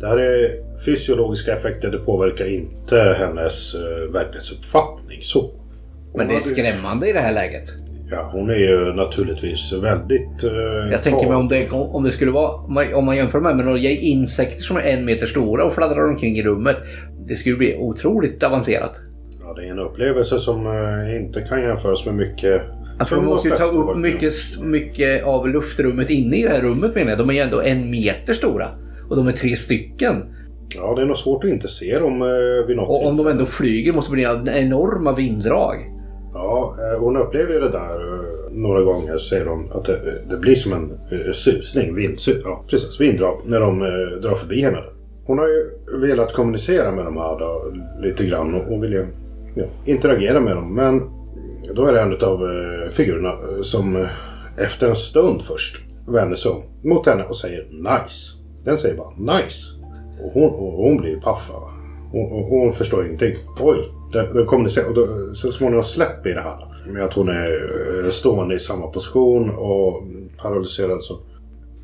Det 0.00 0.06
här 0.06 0.18
är 0.18 0.50
fysiologiska 0.84 1.56
effekter. 1.56 1.90
Det 1.90 1.98
påverkar 1.98 2.46
inte 2.54 3.16
hennes 3.18 3.74
eh, 3.74 4.12
verklighetsuppfattning. 4.12 5.18
Så. 5.22 5.50
Men 6.14 6.28
det 6.28 6.34
är 6.34 6.40
skrämmande 6.40 7.08
i 7.10 7.12
det 7.12 7.18
här 7.18 7.34
läget. 7.34 7.62
Ja, 8.10 8.30
hon 8.32 8.50
är 8.50 8.54
ju 8.54 8.92
naturligtvis 8.92 9.72
väldigt... 9.72 10.44
Eh, 10.44 10.92
Jag 10.92 11.02
tänker 11.02 11.26
mig 11.28 11.36
om 11.36 11.48
det, 11.48 11.70
om 11.70 12.04
det 12.04 12.10
skulle 12.10 12.30
vara, 12.30 12.50
om 12.94 13.04
man- 13.04 13.16
jämför 13.16 13.40
med, 13.40 13.56
med 13.56 13.64
några 13.66 13.78
insekter 13.78 14.62
som 14.62 14.76
är 14.76 14.80
en 14.82 15.04
meter 15.04 15.26
stora 15.26 15.64
och 15.64 15.74
fladdrar 15.74 16.04
omkring 16.08 16.36
i 16.36 16.42
rummet. 16.42 16.76
Det 17.28 17.34
skulle 17.34 17.56
bli 17.56 17.76
otroligt 17.76 18.42
avancerat. 18.42 18.92
Ja, 19.40 19.54
det 19.54 19.66
är 19.66 19.70
en 19.70 19.78
upplevelse 19.78 20.38
som 20.38 20.66
eh, 20.66 21.16
inte 21.16 21.40
kan 21.40 21.62
jämföras 21.62 22.06
med 22.06 22.14
mycket... 22.14 22.62
Alltså 22.98 23.14
de 23.14 23.24
måste 23.24 23.48
ju 23.48 23.54
ta 23.54 23.64
upp 23.64 23.96
mycket, 23.98 24.32
mycket 24.62 25.24
av 25.24 25.48
luftrummet 25.48 26.10
inne 26.10 26.36
i 26.36 26.42
det 26.42 26.48
här 26.48 26.60
rummet 26.60 26.94
menar 26.94 27.10
jag. 27.10 27.18
De 27.18 27.30
är 27.30 27.34
ju 27.34 27.40
ändå 27.40 27.60
en 27.60 27.90
meter 27.90 28.34
stora. 28.34 28.68
Och 29.10 29.16
de 29.16 29.28
är 29.28 29.32
tre 29.32 29.56
stycken. 29.56 30.16
Ja, 30.74 30.94
det 30.96 31.02
är 31.02 31.06
nog 31.06 31.16
svårt 31.16 31.44
att 31.44 31.50
inte 31.50 31.68
se 31.68 31.98
dem 31.98 32.22
eh, 32.22 32.66
vid 32.68 32.76
något 32.76 32.88
Och 32.88 32.96
om 32.98 33.04
de 33.04 33.16
tillfälle. 33.16 33.30
ändå 33.30 33.46
flyger 33.46 33.92
måste 33.92 34.12
det 34.16 34.42
bli 34.42 34.52
enorma 34.52 35.14
vinddrag. 35.14 35.76
Ja, 36.34 36.76
eh, 36.78 37.00
hon 37.00 37.16
upplever 37.16 37.54
ju 37.54 37.60
det 37.60 37.68
där 37.68 38.14
eh, 38.14 38.52
några 38.52 38.82
gånger, 38.82 39.18
säger 39.18 39.46
hon, 39.46 39.72
att 39.72 39.84
det, 39.84 39.98
det 40.30 40.36
blir 40.36 40.54
som 40.54 40.72
en 40.72 40.90
eh, 41.10 41.32
susning, 41.32 41.94
vindsus, 41.94 42.40
ja, 42.44 42.64
precis, 42.68 43.00
vinddrag, 43.00 43.40
när 43.44 43.60
de 43.60 43.78
drar 44.22 44.34
förbi 44.34 44.62
henne. 44.62 44.78
Hon 45.24 45.38
har 45.38 45.48
ju 45.48 45.70
velat 46.00 46.32
kommunicera 46.32 46.92
med 46.92 47.04
de 47.04 47.16
här 47.16 47.38
då, 47.38 47.72
lite 48.00 48.26
grann 48.26 48.54
och 48.54 48.64
hon 48.64 48.80
vill 48.80 48.92
ju 48.92 49.06
ja, 49.54 49.64
interagera 49.84 50.40
med 50.40 50.56
dem. 50.56 50.74
Men 50.74 51.02
då 51.74 51.86
är 51.86 51.92
det 51.92 52.00
en 52.00 52.12
av 52.12 52.48
figurerna 52.90 53.32
som 53.62 54.06
efter 54.58 54.88
en 54.88 54.96
stund 54.96 55.42
först 55.42 55.80
vänder 56.08 56.36
sig 56.36 56.50
om 56.50 56.62
mot 56.84 57.06
henne 57.06 57.24
och 57.24 57.36
säger 57.36 57.64
nice. 57.70 58.36
Den 58.64 58.78
säger 58.78 58.96
bara 58.96 59.10
nice. 59.10 59.80
Och 60.22 60.32
hon, 60.32 60.50
och 60.50 60.72
hon 60.72 60.96
blir 60.96 61.16
paff. 61.20 61.50
va? 61.52 61.70
Hon, 62.12 62.32
och 62.32 62.44
hon 62.44 62.72
förstår 62.72 63.06
ingenting. 63.06 63.34
Oj, 63.60 63.88
den, 64.12 64.34
den 64.34 64.46
kommunicerar. 64.46 64.88
Och 64.88 64.94
då, 64.94 65.06
så 65.34 65.52
småningom 65.52 65.82
släpper 65.82 66.34
det 66.34 66.40
här. 66.40 66.92
Med 66.92 67.04
att 67.04 67.14
hon 67.14 67.28
är 67.28 68.04
eh, 68.04 68.10
stående 68.10 68.54
i 68.54 68.58
samma 68.58 68.86
position 68.86 69.50
och 69.50 70.02
paralyserad. 70.42 71.02
Så. 71.02 71.20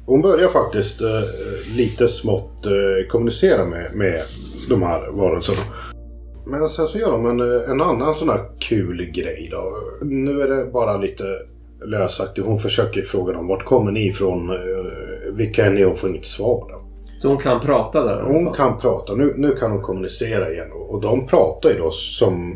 Hon 0.06 0.22
börjar 0.22 0.48
faktiskt 0.48 1.00
eh, 1.00 1.76
lite 1.76 2.08
smått 2.08 2.66
eh, 2.66 3.08
kommunicera 3.08 3.64
med, 3.64 3.94
med 3.94 4.20
de 4.68 4.82
här 4.82 5.10
varelserna. 5.10 5.60
Men 6.46 6.68
sen 6.68 6.86
så 6.86 6.98
gör 6.98 7.12
de 7.12 7.26
en, 7.26 7.40
eh, 7.40 7.70
en 7.70 7.80
annan 7.80 8.14
sån 8.14 8.28
här 8.28 8.44
kul 8.58 9.04
grej 9.04 9.48
då. 9.52 9.76
Nu 10.02 10.40
är 10.40 10.48
det 10.48 10.72
bara 10.72 10.96
lite 10.96 11.24
lösaktigt. 11.84 12.46
Hon 12.46 12.58
försöker 12.58 13.02
fråga 13.02 13.32
dem 13.32 13.46
vart 13.46 13.64
kommer 13.64 13.92
ni 13.92 14.06
ifrån? 14.08 14.50
Eh, 14.50 15.32
vilka 15.32 15.66
är 15.66 15.70
ni? 15.70 15.82
Hon 15.82 15.96
får 15.96 16.10
inget 16.10 16.26
svar. 16.26 16.66
Då. 16.68 16.85
Så 17.18 17.28
hon 17.28 17.38
kan 17.38 17.60
prata 17.60 18.04
där 18.04 18.20
Hon 18.20 18.52
kan 18.52 18.78
prata. 18.78 19.14
Nu, 19.14 19.34
nu 19.36 19.54
kan 19.54 19.70
hon 19.70 19.82
kommunicera 19.82 20.52
igen. 20.52 20.72
Och 20.72 21.00
de 21.00 21.26
pratar 21.26 21.70
ju 21.70 21.78
då 21.78 21.90
som 21.90 22.54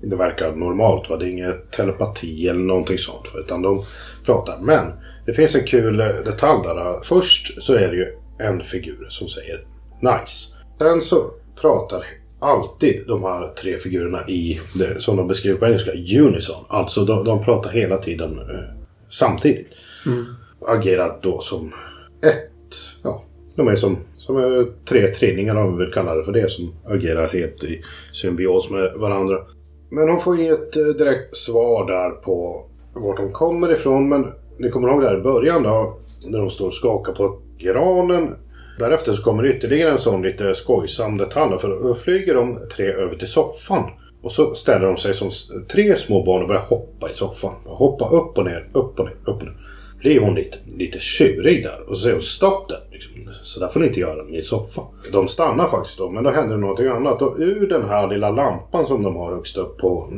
det 0.00 0.16
verkar 0.16 0.52
normalt. 0.52 1.10
Va? 1.10 1.16
Det 1.16 1.24
är 1.24 1.30
inget 1.30 1.70
telepati 1.72 2.48
eller 2.48 2.60
någonting 2.60 2.98
sånt. 2.98 3.30
Va? 3.34 3.40
Utan 3.40 3.62
de 3.62 3.82
pratar. 4.24 4.58
Men 4.60 4.92
det 5.26 5.32
finns 5.32 5.54
en 5.54 5.64
kul 5.64 6.00
eh, 6.00 6.06
detalj 6.06 6.62
där. 6.62 7.02
Först 7.02 7.62
så 7.62 7.74
är 7.74 7.90
det 7.90 7.96
ju 7.96 8.06
en 8.38 8.60
figur 8.60 9.06
som 9.08 9.28
säger 9.28 9.64
nice. 10.00 10.54
Sen 10.78 11.00
så 11.00 11.16
pratar 11.60 12.04
alltid 12.40 13.06
de 13.06 13.22
här 13.22 13.54
tre 13.54 13.78
figurerna 13.78 14.28
i 14.28 14.60
det 14.74 15.02
som 15.02 15.16
de 15.16 15.28
beskriver 15.28 15.58
på 15.58 15.66
engelska 15.66 15.92
unison. 16.20 16.64
Alltså 16.68 17.04
de, 17.04 17.24
de 17.24 17.44
pratar 17.44 17.70
hela 17.70 17.96
tiden 17.96 18.38
eh, 18.38 18.84
samtidigt. 19.08 19.68
Agerar 20.66 21.18
då 21.22 21.40
som 21.40 21.72
ett, 22.22 22.76
ja, 23.02 23.22
de 23.56 23.68
är 23.68 23.74
som, 23.74 23.96
som 24.12 24.36
är 24.36 24.66
tre 24.84 25.06
trillingar 25.06 25.56
om 25.56 25.78
vi 25.78 25.84
vill 25.84 25.92
kalla 25.92 26.14
det 26.14 26.24
för 26.24 26.32
det 26.32 26.50
som 26.50 26.74
agerar 26.86 27.28
helt 27.28 27.64
i 27.64 27.80
symbios 28.12 28.70
med 28.70 28.92
varandra. 28.96 29.38
Men 29.90 30.08
hon 30.08 30.20
får 30.20 30.40
inget 30.40 30.58
ett 30.58 30.76
eh, 30.76 30.82
direkt 30.82 31.36
svar 31.36 31.86
där 31.86 32.10
på 32.10 32.66
vart 32.94 33.16
de 33.16 33.32
kommer 33.32 33.72
ifrån. 33.72 34.08
Men 34.08 34.32
ni 34.58 34.68
kommer 34.68 34.88
ihåg 34.88 35.02
där 35.02 35.18
i 35.18 35.22
början 35.22 35.62
då, 35.62 35.98
när 36.26 36.38
de 36.38 36.50
står 36.50 36.66
och 36.66 36.74
skakar 36.74 37.12
på 37.12 37.38
granen. 37.58 38.28
Därefter 38.78 39.12
så 39.12 39.22
kommer 39.22 39.46
ytterligare 39.46 39.90
en 39.90 39.98
sån 39.98 40.22
lite 40.22 40.54
skojsam 40.54 41.16
detalj. 41.16 41.58
För 41.58 41.68
då 41.68 41.94
flyger 41.94 42.34
de 42.34 42.58
tre 42.76 42.86
över 42.86 43.16
till 43.16 43.28
soffan. 43.28 43.90
Och 44.22 44.32
så 44.32 44.54
ställer 44.54 44.86
de 44.86 44.96
sig 44.96 45.14
som 45.14 45.30
tre 45.68 45.96
små 45.96 46.24
barn 46.24 46.42
och 46.42 46.48
börjar 46.48 46.62
hoppa 46.62 47.10
i 47.10 47.12
soffan. 47.12 47.54
Hoppa 47.64 48.08
upp 48.08 48.38
och 48.38 48.44
ner, 48.44 48.68
upp 48.72 48.98
och 48.98 49.04
ner, 49.04 49.16
upp 49.24 49.42
och 49.42 49.44
ner. 49.44 49.56
Blir 50.00 50.20
hon 50.20 50.34
lite, 50.34 50.58
lite 50.76 50.98
tjurig 50.98 51.62
där 51.62 51.80
och 51.88 51.96
så 51.96 52.02
säger 52.02 52.14
hon 52.14 52.22
stopp 52.22 52.68
där. 52.68 52.80
Liksom. 52.92 53.12
Så 53.42 53.60
där 53.60 53.68
får 53.68 53.80
ni 53.80 53.86
inte 53.86 54.00
göra 54.00 54.28
i 54.28 54.42
soffan. 54.42 54.84
De 55.12 55.28
stannar 55.28 55.68
faktiskt 55.68 55.98
då, 55.98 56.10
men 56.10 56.24
då 56.24 56.30
händer 56.30 56.54
det 56.54 56.60
någonting 56.60 56.86
annat. 56.86 57.22
Och 57.22 57.36
ur 57.38 57.68
den 57.68 57.88
här 57.88 58.08
lilla 58.08 58.30
lampan 58.30 58.86
som 58.86 59.02
de 59.02 59.16
har 59.16 59.34
högst 59.34 59.58
upp 59.58 59.78
på, 59.78 60.08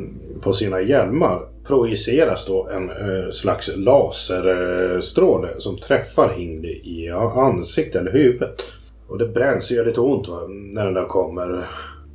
på 0.41 0.53
sina 0.53 0.81
hjälmar 0.81 1.39
projiceras 1.67 2.45
då 2.45 2.67
en 2.67 2.89
eh, 2.89 3.29
slags 3.31 3.77
laserstråle 3.77 5.49
som 5.57 5.77
träffar 5.77 6.33
Hingli 6.33 6.69
i 6.69 7.09
ansiktet 7.35 8.01
eller 8.01 8.11
huvudet. 8.11 8.61
Och 9.07 9.17
det 9.17 9.27
bränns 9.27 9.71
och 9.71 9.77
gör 9.77 9.85
lite 9.85 10.01
ont 10.01 10.27
va, 10.27 10.39
när 10.47 10.85
den 10.85 10.93
där 10.93 11.05
kommer. 11.05 11.67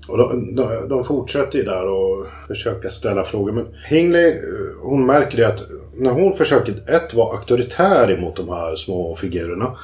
Och 0.08 0.18
de, 0.18 0.54
de, 0.56 0.88
de 0.88 1.04
fortsätter 1.04 1.58
ju 1.58 1.64
där 1.64 1.88
och 1.88 2.26
försöka 2.48 2.88
ställa 2.88 3.24
frågor. 3.24 3.52
Men 3.52 3.66
Hingley, 3.88 4.28
eh, 4.28 4.36
hon 4.82 5.06
märker 5.06 5.36
det 5.36 5.48
att 5.48 5.62
när 5.94 6.10
hon 6.10 6.32
försöker 6.32 6.72
ett 6.72 7.14
vara 7.14 7.36
auktoritär 7.36 8.10
emot 8.10 8.36
de 8.36 8.48
här 8.48 8.74
små 8.74 9.16
figurerna. 9.16 9.76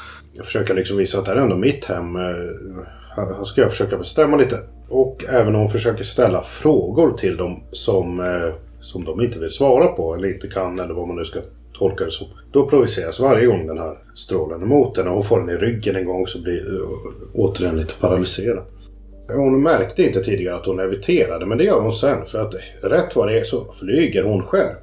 Försöka 0.44 0.74
liksom 0.74 0.96
visa 0.96 1.18
att 1.18 1.24
det 1.24 1.30
här 1.30 1.38
är 1.38 1.42
ändå 1.42 1.56
mitt 1.56 1.84
hem. 1.84 2.16
Eh, 2.16 2.22
här 3.16 3.44
ska 3.44 3.60
jag 3.60 3.70
försöka 3.70 3.98
bestämma 3.98 4.36
lite. 4.36 4.56
Och 4.88 5.24
även 5.28 5.54
om 5.54 5.60
hon 5.60 5.70
försöker 5.70 6.04
ställa 6.04 6.40
frågor 6.40 7.12
till 7.12 7.36
dem 7.36 7.62
som, 7.70 8.20
eh, 8.20 8.54
som 8.80 9.04
de 9.04 9.20
inte 9.20 9.38
vill 9.38 9.50
svara 9.50 9.86
på 9.86 10.14
eller 10.14 10.28
inte 10.28 10.48
kan 10.48 10.78
eller 10.78 10.94
vad 10.94 11.08
man 11.08 11.16
nu 11.16 11.24
ska 11.24 11.40
tolka 11.78 12.04
det 12.04 12.10
som. 12.10 12.26
Då 12.52 12.68
projiceras 12.68 13.20
varje 13.20 13.46
gång 13.46 13.66
den 13.66 13.78
här 13.78 13.98
strålen 14.14 14.62
emot 14.62 14.96
henne. 14.96 15.10
hon 15.10 15.24
får 15.24 15.40
den 15.40 15.50
i 15.50 15.56
ryggen 15.56 15.96
en 15.96 16.04
gång 16.04 16.26
så 16.26 16.42
blir 16.42 16.80
eh, 16.80 16.88
återigen 17.34 17.76
lite 17.76 17.94
paralyserad. 18.00 18.64
Hon 19.34 19.62
märkte 19.62 20.02
inte 20.02 20.20
tidigare 20.20 20.56
att 20.56 20.66
hon 20.66 20.76
leviterade 20.76 21.46
men 21.46 21.58
det 21.58 21.64
gör 21.64 21.80
hon 21.80 21.92
sen 21.92 22.26
för 22.26 22.42
att 22.42 22.54
rätt 22.82 23.16
vad 23.16 23.28
det 23.28 23.38
är 23.38 23.44
så 23.44 23.72
flyger 23.72 24.24
hon 24.24 24.42
själv. 24.42 24.74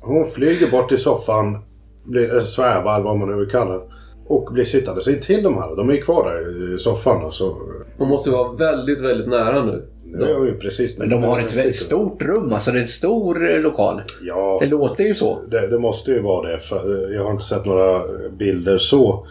Hon 0.00 0.24
flyger 0.24 0.70
bort 0.70 0.88
till 0.88 0.98
soffan, 0.98 1.58
blir, 2.04 2.40
svävar 2.40 3.00
vad 3.00 3.18
man 3.18 3.28
nu 3.28 3.36
vill 3.36 3.50
kalla 3.50 3.74
det. 3.74 3.84
Och 4.26 4.52
blir 4.52 4.64
sittande 4.64 5.02
sig 5.02 5.20
till 5.20 5.42
de 5.42 5.54
här. 5.54 5.76
De 5.76 5.90
är 5.90 5.94
ju 5.94 6.00
kvar 6.00 6.30
där 6.30 6.74
i 6.74 6.78
soffan. 6.78 7.24
Alltså, 7.24 7.56
Hon 7.98 8.08
måste 8.08 8.30
vara 8.30 8.52
väldigt, 8.52 9.00
väldigt 9.00 9.28
nära 9.28 9.64
nu. 9.64 9.82
det 10.04 10.24
är 10.24 10.44
ju 10.44 10.58
precis 10.58 10.98
Men 10.98 11.08
de 11.08 11.22
har 11.22 11.40
ett 11.40 11.56
väldigt 11.56 11.76
stort 11.76 12.22
rum, 12.22 12.52
alltså 12.52 12.70
det 12.70 12.78
är 12.78 12.82
en 12.82 12.88
stor 12.88 13.50
eh, 13.54 13.60
lokal. 13.60 14.02
Ja, 14.22 14.58
Det 14.60 14.66
låter 14.66 15.04
ju 15.04 15.14
så. 15.14 15.38
det, 15.50 15.66
det 15.66 15.78
måste 15.78 16.10
ju 16.10 16.20
vara 16.20 16.50
det. 16.52 16.58
För, 16.58 16.76
eh, 17.10 17.16
jag 17.16 17.24
har 17.24 17.30
inte 17.30 17.44
sett 17.44 17.64
några 17.66 18.00
bilder 18.38 18.78
så. 18.78 19.26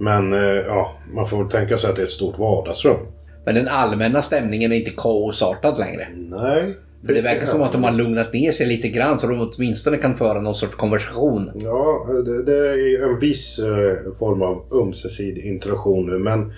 Men 0.00 0.32
eh, 0.32 0.40
ja, 0.40 0.92
man 1.14 1.26
får 1.26 1.36
väl 1.38 1.48
tänka 1.48 1.78
sig 1.78 1.90
att 1.90 1.96
det 1.96 2.02
är 2.02 2.04
ett 2.04 2.10
stort 2.10 2.38
vardagsrum. 2.38 2.96
Men 3.44 3.54
den 3.54 3.68
allmänna 3.68 4.22
stämningen 4.22 4.72
är 4.72 4.76
inte 4.76 4.90
kaosartad 4.96 5.78
längre. 5.78 6.08
Nej. 6.16 6.74
För 7.06 7.14
det 7.14 7.20
verkar 7.20 7.46
som 7.46 7.62
att 7.62 7.72
de 7.72 7.84
har 7.84 7.92
lugnat 7.92 8.32
ner 8.32 8.52
sig 8.52 8.66
lite 8.66 8.88
grann 8.88 9.20
så 9.20 9.26
de 9.26 9.50
åtminstone 9.54 9.96
kan 9.96 10.14
föra 10.14 10.40
någon 10.40 10.54
sorts 10.54 10.76
konversation. 10.76 11.50
Ja, 11.54 12.06
det, 12.24 12.42
det 12.42 12.68
är 12.68 13.02
en 13.02 13.18
viss 13.18 13.58
eh, 13.58 14.12
form 14.18 14.42
av 14.42 14.64
ömsesidig 14.72 15.44
interaktion 15.44 16.06
nu, 16.06 16.18
men 16.18 16.52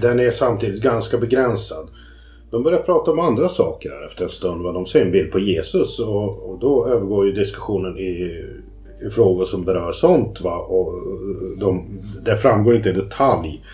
den 0.00 0.20
är 0.20 0.30
samtidigt 0.30 0.82
ganska 0.82 1.18
begränsad. 1.18 1.88
De 2.50 2.62
börjar 2.62 2.78
prata 2.78 3.10
om 3.10 3.18
andra 3.18 3.48
saker 3.48 3.90
här 3.90 4.06
efter 4.06 4.24
en 4.24 4.30
stund. 4.30 4.62
Va? 4.62 4.72
De 4.72 4.86
ser 4.86 5.04
en 5.04 5.12
bild 5.12 5.32
på 5.32 5.38
Jesus 5.38 6.00
och, 6.00 6.50
och 6.50 6.58
då 6.58 6.86
övergår 6.86 7.26
ju 7.26 7.32
diskussionen 7.32 7.98
i, 7.98 8.44
i 9.06 9.10
frågor 9.10 9.44
som 9.44 9.64
berör 9.64 9.92
sånt. 9.92 10.40
Va? 10.40 10.58
Och 10.58 10.92
de, 11.60 12.00
det 12.24 12.36
framgår 12.36 12.76
inte 12.76 12.88
i 12.88 12.92
detalj 12.92 13.64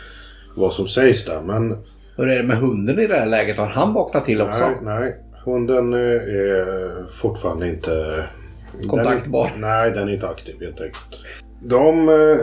vad 0.57 0.73
som 0.73 0.89
sägs 0.89 1.25
där, 1.25 1.41
men 1.41 1.77
Hur 2.17 2.29
är 2.29 2.37
det 2.37 2.49
med 2.49 2.57
hunden 2.57 2.99
i 2.99 3.07
det 3.07 3.15
här 3.15 3.27
läget? 3.27 3.57
Har 3.57 3.67
han 3.67 3.95
vaknat 3.95 4.25
till 4.25 4.43
också? 4.43 4.65
nej, 4.65 4.77
nej. 4.83 5.17
Hunden 5.53 5.93
eh, 5.93 6.01
är 6.01 7.07
fortfarande 7.07 7.69
inte... 7.69 8.25
Kontaktbar. 8.89 9.51
Den 9.55 9.65
är, 9.65 9.69
nej, 9.69 9.91
den 9.91 10.09
är 10.09 10.13
inte 10.13 10.29
aktiv 10.29 10.55
helt 10.61 10.81
enkelt. 10.81 11.19
De 11.63 12.09
eh, 12.09 12.37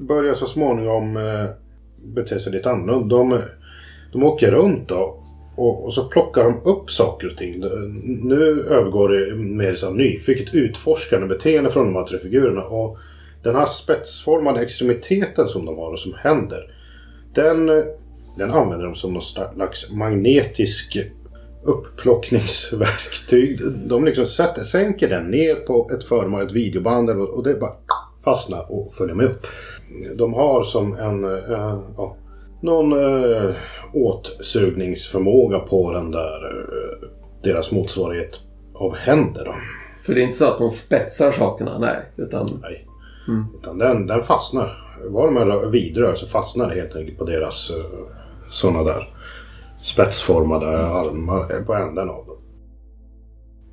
börjar 0.00 0.34
så 0.34 0.46
småningom 0.46 1.16
eh, 1.16 1.46
bete 2.04 2.40
sig 2.40 2.52
lite 2.52 2.70
annorlunda. 2.70 3.16
De, 3.16 3.40
de 4.12 4.24
åker 4.24 4.50
runt 4.50 4.88
då 4.88 5.20
och, 5.56 5.84
och 5.84 5.94
så 5.94 6.04
plockar 6.04 6.44
de 6.44 6.70
upp 6.70 6.90
saker 6.90 7.26
och 7.26 7.36
ting. 7.36 7.64
Nu 8.22 8.66
övergår 8.70 9.08
det 9.08 9.36
mer 9.36 9.86
här 9.86 9.90
nyfiket 9.90 10.54
utforskande 10.54 11.26
beteende 11.26 11.70
från 11.70 11.86
de 11.86 11.96
här 11.96 12.06
tre 12.06 12.18
figurerna. 12.18 12.62
Och 12.62 12.98
den 13.42 13.54
här 13.54 13.64
spetsformade 13.64 14.62
extremiteten 14.62 15.46
som 15.46 15.64
de 15.64 15.78
har 15.78 15.92
och 15.92 15.98
som 15.98 16.14
händer 16.18 16.74
Den, 17.34 17.66
den 18.38 18.50
använder 18.50 18.86
de 18.86 18.94
som 18.94 19.12
någon 19.12 19.22
slags 19.22 19.92
magnetisk 19.92 20.98
upplockningsverktyg. 21.64 23.58
De 23.88 24.04
liksom 24.04 24.26
sätter, 24.26 24.62
sänker 24.62 25.08
den 25.08 25.30
ner 25.30 25.54
på 25.54 25.90
ett 25.92 26.04
föremål, 26.04 26.42
ett 26.42 26.52
videoband 26.52 27.10
och 27.10 27.44
det 27.44 27.54
bara 27.54 27.72
fastnar 28.24 28.72
och 28.72 28.94
följer 28.94 29.14
med 29.14 29.26
upp. 29.26 29.46
De 30.16 30.34
har 30.34 30.62
som 30.62 30.96
en, 30.96 31.24
äh, 31.24 31.40
ja, 31.96 32.16
någon 32.62 32.92
äh, 32.92 33.50
åtsugningsförmåga 33.92 35.58
på 35.58 35.92
den 35.92 36.10
där, 36.10 36.44
äh, 36.44 37.08
deras 37.42 37.72
motsvarighet 37.72 38.40
av 38.74 38.96
händer. 38.96 39.44
Då. 39.44 39.54
För 40.06 40.14
det 40.14 40.20
är 40.20 40.24
inte 40.24 40.36
så 40.36 40.44
att 40.44 40.58
de 40.58 40.68
spetsar 40.68 41.32
sakerna, 41.32 41.78
nej. 41.78 42.12
Utan... 42.16 42.58
Nej. 42.62 42.86
Mm. 43.28 43.44
Utan 43.60 43.78
den, 43.78 44.06
den 44.06 44.22
fastnar. 44.22 44.80
Var 45.08 45.46
de 45.46 45.70
vidrör 45.70 46.14
så 46.14 46.26
fastnar 46.26 46.68
det 46.68 46.74
helt 46.74 46.96
enkelt 46.96 47.18
på 47.18 47.24
deras 47.24 47.70
sådana 48.50 48.82
där 48.82 49.13
spetsformade 49.84 50.66
armar 50.78 51.64
på 51.66 51.74
änden 51.74 52.10
av 52.10 52.26
dem. 52.26 52.36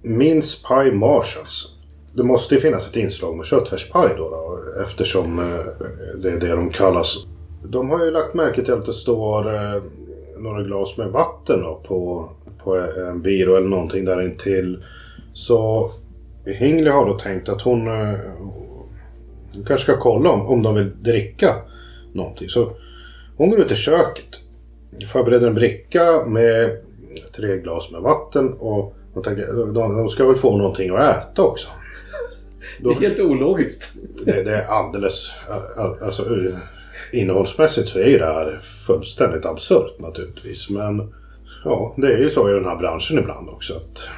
Mince 0.03 0.67
Pie 0.67 0.91
Marshalls. 0.91 1.77
Det 2.13 2.23
måste 2.23 2.55
ju 2.55 2.61
finnas 2.61 2.89
ett 2.89 2.95
inslag 2.95 3.37
med 3.37 3.45
köttfärspaj 3.45 4.09
då, 4.17 4.29
då 4.29 4.59
eftersom 4.83 5.39
eh, 5.39 5.65
det 6.21 6.31
är 6.31 6.39
det 6.39 6.55
de 6.55 6.69
kallas. 6.69 7.27
De 7.63 7.89
har 7.89 8.05
ju 8.05 8.11
lagt 8.11 8.33
märke 8.33 8.63
till 8.63 8.73
att 8.73 8.85
det 8.85 8.93
står 8.93 9.55
eh, 9.55 9.81
några 10.37 10.63
glas 10.63 10.97
med 10.97 11.07
vatten 11.07 11.61
då, 11.63 11.81
på, 11.87 12.29
på 12.63 12.77
en 12.77 13.21
byrå 13.21 13.55
eller 13.55 13.69
någonting 13.69 14.05
där 14.05 14.21
intill. 14.21 14.83
Så 15.33 15.89
Hingley 16.45 16.91
har 16.91 17.05
då 17.05 17.13
tänkt 17.13 17.49
att 17.49 17.61
hon, 17.61 17.87
eh, 17.87 18.19
hon 19.53 19.65
kanske 19.67 19.83
ska 19.83 19.97
kolla 19.99 20.29
om, 20.29 20.47
om 20.47 20.63
de 20.63 20.75
vill 20.75 21.03
dricka 21.03 21.55
någonting. 22.13 22.49
Så 22.49 22.71
hon 23.37 23.49
går 23.49 23.59
ut 23.59 23.71
i 23.71 23.75
köket. 23.75 24.39
Förbereder 25.07 25.47
en 25.47 25.53
bricka 25.53 26.25
med 26.25 26.77
tre 27.35 27.57
glas 27.57 27.91
med 27.91 28.01
vatten 28.01 28.53
och 28.53 28.93
tänker, 29.23 29.73
de, 29.73 29.73
de 29.73 30.09
ska 30.09 30.25
väl 30.25 30.35
få 30.35 30.57
någonting 30.57 30.95
att 30.95 31.17
äta 31.17 31.43
också. 31.43 31.69
det 32.79 32.89
är 32.89 32.93
helt 32.93 33.19
ologiskt. 33.19 33.93
Det, 34.25 34.43
det 34.43 34.55
är 34.55 34.67
alldeles... 34.67 35.31
Alltså, 36.01 36.23
innehållsmässigt 37.11 37.87
så 37.89 37.99
är 37.99 38.07
ju 38.07 38.17
det 38.17 38.25
här 38.25 38.59
fullständigt 38.87 39.45
absurt 39.45 39.99
naturligtvis. 39.99 40.69
Men 40.69 41.13
ja, 41.63 41.93
det 41.97 42.13
är 42.13 42.17
ju 42.17 42.29
så 42.29 42.49
i 42.49 42.53
den 42.53 42.65
här 42.65 42.75
branschen 42.75 43.19
ibland 43.19 43.49
också. 43.49 43.73
Att, 43.73 44.09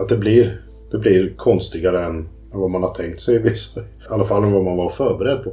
att 0.00 0.08
det, 0.08 0.16
blir, 0.16 0.60
det 0.90 0.98
blir 0.98 1.34
konstigare 1.36 2.04
än 2.04 2.28
vad 2.52 2.70
man 2.70 2.82
har 2.82 2.94
tänkt 2.94 3.20
sig. 3.20 3.36
I 3.36 3.40
alla 4.08 4.24
fall 4.24 4.44
än 4.44 4.52
vad 4.52 4.64
man 4.64 4.76
var 4.76 4.88
förberedd 4.88 5.44
på. 5.44 5.52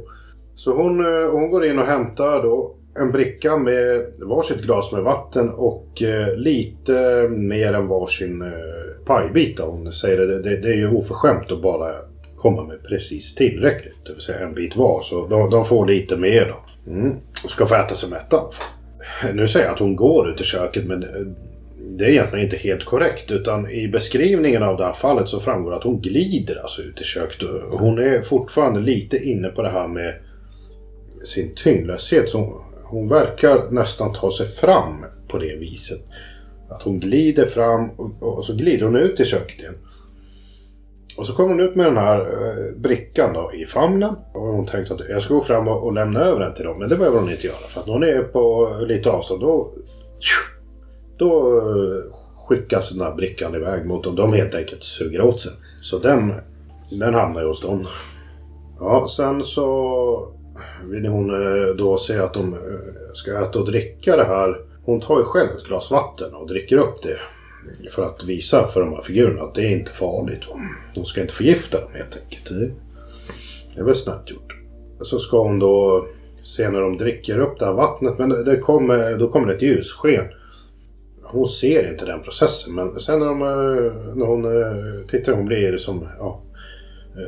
Så 0.54 0.74
hon, 0.74 1.04
hon 1.32 1.50
går 1.50 1.64
in 1.64 1.78
och 1.78 1.86
hämtar 1.86 2.42
då 2.42 2.74
en 2.98 3.12
bricka 3.12 3.56
med 3.56 4.06
varsitt 4.18 4.62
glas 4.62 4.92
med 4.92 5.02
vatten 5.02 5.50
och 5.50 6.02
eh, 6.02 6.36
lite 6.36 7.26
mer 7.28 7.72
än 7.72 7.86
varsin 7.86 8.42
eh, 8.42 9.04
pajbit. 9.06 9.58
Hon 9.60 9.92
säger 9.92 10.18
det, 10.18 10.42
det, 10.42 10.56
det 10.56 10.68
är 10.68 10.76
ju 10.76 10.90
oförskämt 10.90 11.52
att 11.52 11.62
bara 11.62 11.90
komma 12.36 12.64
med 12.64 12.82
precis 12.84 13.34
tillräckligt. 13.34 13.98
Det 14.06 14.12
vill 14.12 14.22
säga 14.22 14.46
en 14.46 14.54
bit 14.54 14.76
var. 14.76 15.02
Så 15.02 15.26
de, 15.26 15.50
de 15.50 15.64
får 15.64 15.86
lite 15.86 16.16
mer 16.16 16.46
då. 16.46 16.90
Mm. 16.92 17.16
Ska 17.48 17.66
få 17.66 17.74
äta 17.74 17.94
sig 17.94 18.10
mätta. 18.10 18.40
Nu 19.34 19.48
säger 19.48 19.66
jag 19.66 19.72
att 19.72 19.80
hon 19.80 19.96
går 19.96 20.30
ut 20.30 20.40
i 20.40 20.44
köket 20.44 20.86
men 20.86 21.02
eh, 21.02 21.08
det 21.98 22.04
är 22.04 22.08
egentligen 22.08 22.44
inte 22.44 22.56
helt 22.56 22.84
korrekt. 22.84 23.30
Utan 23.30 23.70
i 23.70 23.88
beskrivningen 23.88 24.62
av 24.62 24.76
det 24.76 24.84
här 24.84 24.92
fallet 24.92 25.28
så 25.28 25.40
framgår 25.40 25.74
att 25.74 25.84
hon 25.84 26.00
glider 26.00 26.56
alltså 26.62 26.82
ut 26.82 27.00
i 27.00 27.04
köket. 27.04 27.48
Hon 27.70 27.98
är 27.98 28.22
fortfarande 28.22 28.80
lite 28.80 29.16
inne 29.16 29.48
på 29.48 29.62
det 29.62 29.70
här 29.70 29.88
med 29.88 30.14
sin 31.24 31.54
tyngdlöshet. 31.54 32.30
Så 32.30 32.61
hon 32.92 33.08
verkar 33.08 33.70
nästan 33.70 34.12
ta 34.12 34.30
sig 34.30 34.46
fram 34.46 35.04
på 35.28 35.38
det 35.38 35.56
viset. 35.56 36.00
Att 36.68 36.82
hon 36.82 37.00
glider 37.00 37.46
fram 37.46 37.90
och, 37.90 38.22
och 38.22 38.44
så 38.44 38.54
glider 38.54 38.84
hon 38.84 38.96
ut 38.96 39.20
i 39.20 39.24
köket 39.24 39.60
igen. 39.60 39.74
Och 41.16 41.26
så 41.26 41.32
kommer 41.32 41.48
hon 41.50 41.60
ut 41.60 41.74
med 41.74 41.86
den 41.86 41.96
här 41.96 42.20
eh, 42.20 42.80
brickan 42.80 43.34
då 43.34 43.52
i 43.54 43.64
famnen. 43.64 44.14
Och 44.34 44.40
hon 44.40 44.66
tänkte 44.66 44.94
att 44.94 45.08
jag 45.08 45.22
ska 45.22 45.34
gå 45.34 45.40
fram 45.40 45.68
och, 45.68 45.84
och 45.84 45.92
lämna 45.92 46.20
över 46.20 46.40
den 46.40 46.54
till 46.54 46.64
dem. 46.64 46.78
Men 46.78 46.88
det 46.88 46.96
behöver 46.96 47.18
hon 47.18 47.30
inte 47.30 47.46
göra. 47.46 47.56
För 47.68 47.80
att 47.80 47.86
hon 47.86 48.02
är 48.02 48.22
på 48.22 48.76
lite 48.80 49.10
avstånd. 49.10 49.40
Då, 49.40 49.72
då 51.16 51.58
eh, 51.58 52.14
skickas 52.48 52.90
den 52.90 53.06
här 53.06 53.14
brickan 53.14 53.54
iväg 53.54 53.86
mot 53.86 54.04
dem. 54.04 54.16
De 54.16 54.32
helt 54.32 54.54
enkelt 54.54 54.82
suger 54.82 55.20
åt 55.20 55.40
sig. 55.40 55.52
Så 55.80 55.98
den, 55.98 56.32
den 56.90 57.14
hamnar 57.14 57.40
ju 57.40 57.46
hos 57.46 57.60
dem. 57.60 57.86
Ja, 58.80 59.06
sen 59.08 59.44
så 59.44 60.34
vill 60.84 61.06
hon 61.06 61.30
eh, 61.30 61.74
då 61.74 61.96
se 61.96 62.18
att 62.18 62.34
de 62.34 62.54
eh, 62.54 62.58
ska 63.14 63.42
äta 63.42 63.58
och 63.58 63.66
dricka 63.66 64.16
det 64.16 64.24
här. 64.24 64.60
Hon 64.84 65.00
tar 65.00 65.18
ju 65.18 65.24
själv 65.24 65.48
ett 65.56 65.64
glas 65.64 65.90
vatten 65.90 66.34
och 66.34 66.46
dricker 66.46 66.76
upp 66.76 67.02
det. 67.02 67.18
För 67.90 68.02
att 68.02 68.24
visa 68.24 68.68
för 68.68 68.80
de 68.80 68.92
här 68.92 69.02
figurerna 69.02 69.42
att 69.42 69.54
det 69.54 69.62
är 69.62 69.70
inte 69.70 69.90
farligt. 69.90 70.46
Hon 70.94 71.04
ska 71.04 71.20
inte 71.20 71.34
förgifta 71.34 71.80
dem 71.80 71.90
helt 71.94 72.18
enkelt. 72.22 72.48
Det 73.74 73.80
är 73.80 73.84
väl 73.84 73.94
snabbt 73.94 74.30
gjort. 74.30 74.56
Så 75.00 75.18
ska 75.18 75.42
hon 75.42 75.58
då 75.58 76.06
se 76.42 76.70
när 76.70 76.80
de 76.80 76.96
dricker 76.96 77.40
upp 77.40 77.58
det 77.58 77.64
här 77.64 77.72
vattnet. 77.72 78.18
Men 78.18 78.28
det 78.28 78.56
kommer, 78.56 79.18
då 79.18 79.28
kommer 79.28 79.46
det 79.48 79.54
ett 79.54 79.62
ljussken. 79.62 80.24
Hon 81.22 81.46
ser 81.46 81.90
inte 81.92 82.04
den 82.04 82.22
processen. 82.22 82.74
Men 82.74 82.98
sen 82.98 83.18
när, 83.18 83.26
de, 83.26 83.42
eh, 83.42 84.14
när 84.14 84.26
hon 84.26 84.46
tittar, 85.08 85.32
hon 85.32 85.46
blir 85.46 85.76
som 85.76 86.08
ja, 86.18 86.42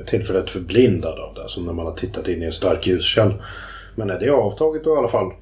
tillfället 0.07 0.51
förblindad 0.51 1.19
av 1.19 1.35
det. 1.35 1.49
Som 1.49 1.67
när 1.67 1.73
man 1.73 1.87
har 1.87 1.95
tittat 1.95 2.29
in 2.29 2.43
i 2.43 2.47
en 2.47 2.53
stark 2.53 2.87
ljuskälla. 2.87 3.35
Men 3.95 4.09
det 4.09 4.27
är 4.27 4.31
avtaget 4.31 4.85
då 4.85 4.95
i 4.95 4.99
alla 4.99 5.09
fall. 5.09 5.33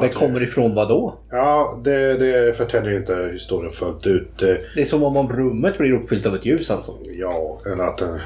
det 0.00 0.08
kommer 0.08 0.42
ifrån 0.42 0.74
vad 0.74 0.88
då? 0.88 1.18
Ja, 1.30 1.80
det, 1.84 2.14
det 2.14 2.56
förtäljer 2.56 2.98
inte 2.98 3.30
historien 3.32 3.72
fullt 3.72 4.06
ut. 4.06 4.38
Det 4.38 4.80
är 4.82 4.84
som 4.84 5.02
om 5.02 5.32
rummet 5.32 5.78
blir 5.78 5.92
uppfyllt 5.92 6.26
av 6.26 6.34
ett 6.34 6.46
ljus 6.46 6.70
alltså? 6.70 6.92
Ja, 7.18 7.60
eller 7.66 7.84
att 7.84 7.98
det 7.98 8.20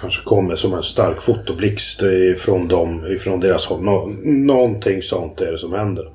kanske 0.00 0.22
kommer 0.24 0.54
som 0.54 0.74
en 0.74 0.82
stark 0.82 1.22
fotoblixt 1.22 2.02
ifrån, 2.02 2.68
dem, 2.68 3.06
ifrån 3.06 3.40
deras 3.40 3.66
håll. 3.66 3.82
Nå, 3.82 4.10
någonting 4.24 5.02
sånt 5.02 5.40
är 5.40 5.52
det 5.52 5.58
som 5.58 5.72
händer. 5.72 6.12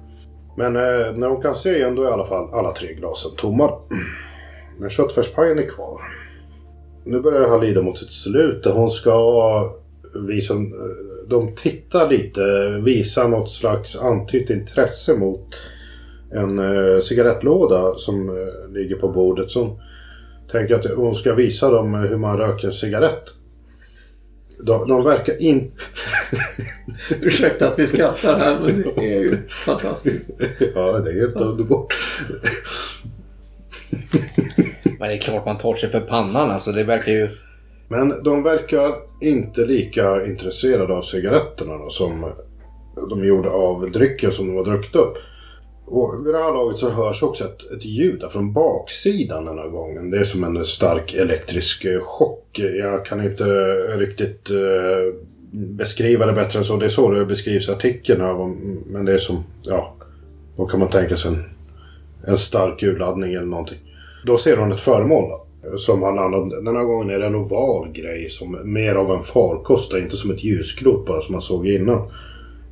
Men 0.58 0.76
eh, 0.76 1.14
när 1.16 1.28
hon 1.28 1.42
kan 1.42 1.56
se 1.56 1.82
ändå 1.82 2.04
i 2.04 2.08
alla 2.08 2.26
fall 2.26 2.54
alla 2.54 2.72
tre 2.72 2.94
glasen 2.94 3.32
tomma. 3.38 3.72
Men 4.80 4.90
köttfärspajen 4.90 5.60
är 5.60 5.70
kvar 5.70 6.02
nu 7.04 7.22
börjar 7.22 7.42
det 7.42 7.50
här 7.50 7.62
lida 7.62 7.82
mot 7.82 7.98
sitt 7.98 8.12
slut. 8.12 8.66
Hon 8.66 8.92
ska 8.92 9.76
visa... 10.28 10.54
De 11.28 11.56
tittar 11.56 12.10
lite, 12.10 12.42
visar 12.84 13.28
något 13.28 13.50
slags 13.50 13.96
antytt 13.96 14.50
intresse 14.50 15.16
mot 15.16 15.56
en 16.32 16.60
uh, 16.60 17.00
cigarettlåda 17.00 17.94
som 17.98 18.30
uh, 18.30 18.74
ligger 18.74 18.96
på 18.96 19.08
bordet. 19.10 19.50
Så 19.50 19.64
hon 19.64 19.80
tänker 20.52 20.76
att 20.76 20.86
hon 20.86 21.16
ska 21.16 21.34
visa 21.34 21.70
dem 21.70 21.94
hur 21.94 22.18
man 22.18 22.38
röker 22.38 22.68
en 22.68 22.74
cigarett. 22.74 23.24
De, 24.60 24.88
de 24.88 25.04
verkar 25.04 25.42
inte... 25.42 25.76
Ursäkta 27.22 27.68
att 27.68 27.80
vi 27.80 27.88
skrattar 27.88 28.40
här, 28.40 28.60
men 28.60 28.82
det 28.96 29.14
är 29.14 29.20
ju 29.20 29.38
fantastiskt. 29.50 30.30
ja, 30.76 31.00
det 31.00 31.12
är 31.12 31.20
helt 31.20 31.42
underbart. 31.42 31.94
Men 35.02 35.10
det 35.10 35.16
är 35.16 35.20
klart 35.20 35.46
man 35.46 35.58
tar 35.58 35.76
sig 35.76 35.90
för 35.90 36.00
pannan 36.00 36.52
alltså. 36.52 36.72
Det 36.72 36.84
verkar 36.84 37.12
ju... 37.12 37.30
Men 37.88 38.24
de 38.24 38.44
verkar 38.44 38.96
inte 39.22 39.66
lika 39.66 40.26
intresserade 40.26 40.94
av 40.94 41.02
cigaretterna 41.02 41.78
då, 41.78 41.90
som 41.90 42.32
de 43.10 43.26
gjorde 43.26 43.50
av 43.50 43.92
drycken 43.92 44.32
som 44.32 44.48
de 44.48 44.58
har 44.58 44.66
druckit 44.66 44.96
upp. 44.96 45.18
Och 45.86 46.26
vid 46.26 46.34
det 46.34 46.38
här 46.38 46.54
laget 46.54 46.78
så 46.78 46.90
hörs 46.90 47.24
också 47.24 47.44
ett, 47.44 47.72
ett 47.72 47.86
ljud 47.86 48.24
från 48.30 48.54
baksidan 48.54 49.46
den 49.46 49.58
här 49.58 49.68
gången. 49.68 50.12
Det 50.12 50.18
är 50.18 50.24
som 50.24 50.44
en 50.44 50.66
stark 50.66 51.14
elektrisk 51.14 51.86
chock. 52.02 52.60
Jag 52.80 53.06
kan 53.06 53.24
inte 53.24 53.44
riktigt 53.98 54.50
eh, 54.50 55.14
beskriva 55.52 56.26
det 56.26 56.34
bättre 56.34 56.60
än 56.60 56.66
så. 56.66 56.78
Det 56.78 56.86
är 56.86 56.90
så 56.90 57.12
det 57.12 57.26
beskrivs 57.26 57.70
i 57.70 57.72
artikeln. 57.72 58.22
här. 58.22 58.56
Men 58.94 59.06
det 59.06 59.14
är 59.14 59.18
som, 59.18 59.44
ja, 59.64 59.96
vad 60.56 60.72
kan 60.72 60.80
man 60.80 60.90
tänka 60.90 61.16
sig? 61.16 61.32
En, 61.32 61.44
en 62.28 62.38
stark 62.38 62.84
urladdning 62.84 63.34
eller 63.34 63.46
någonting. 63.46 63.80
Då 64.26 64.38
ser 64.38 64.58
hon 64.58 64.72
ett 64.72 64.80
föremål 64.80 65.40
som 65.78 66.02
har 66.04 66.16
landat. 66.16 66.66
Den 66.66 66.76
här 66.76 66.84
gången 66.84 67.10
är 67.10 67.20
det 67.20 67.26
en 67.26 67.36
oval 67.36 67.92
grej 67.92 68.30
som 68.30 68.74
mer 68.74 68.96
av 68.96 69.12
en 69.12 69.24
farkost 69.24 69.94
inte 69.94 70.16
som 70.16 70.32
ett 70.32 70.44
ljusklot 70.44 71.06
bara 71.06 71.22
som 71.22 71.34
man 71.34 71.42
såg 71.42 71.68
innan. 71.68 72.12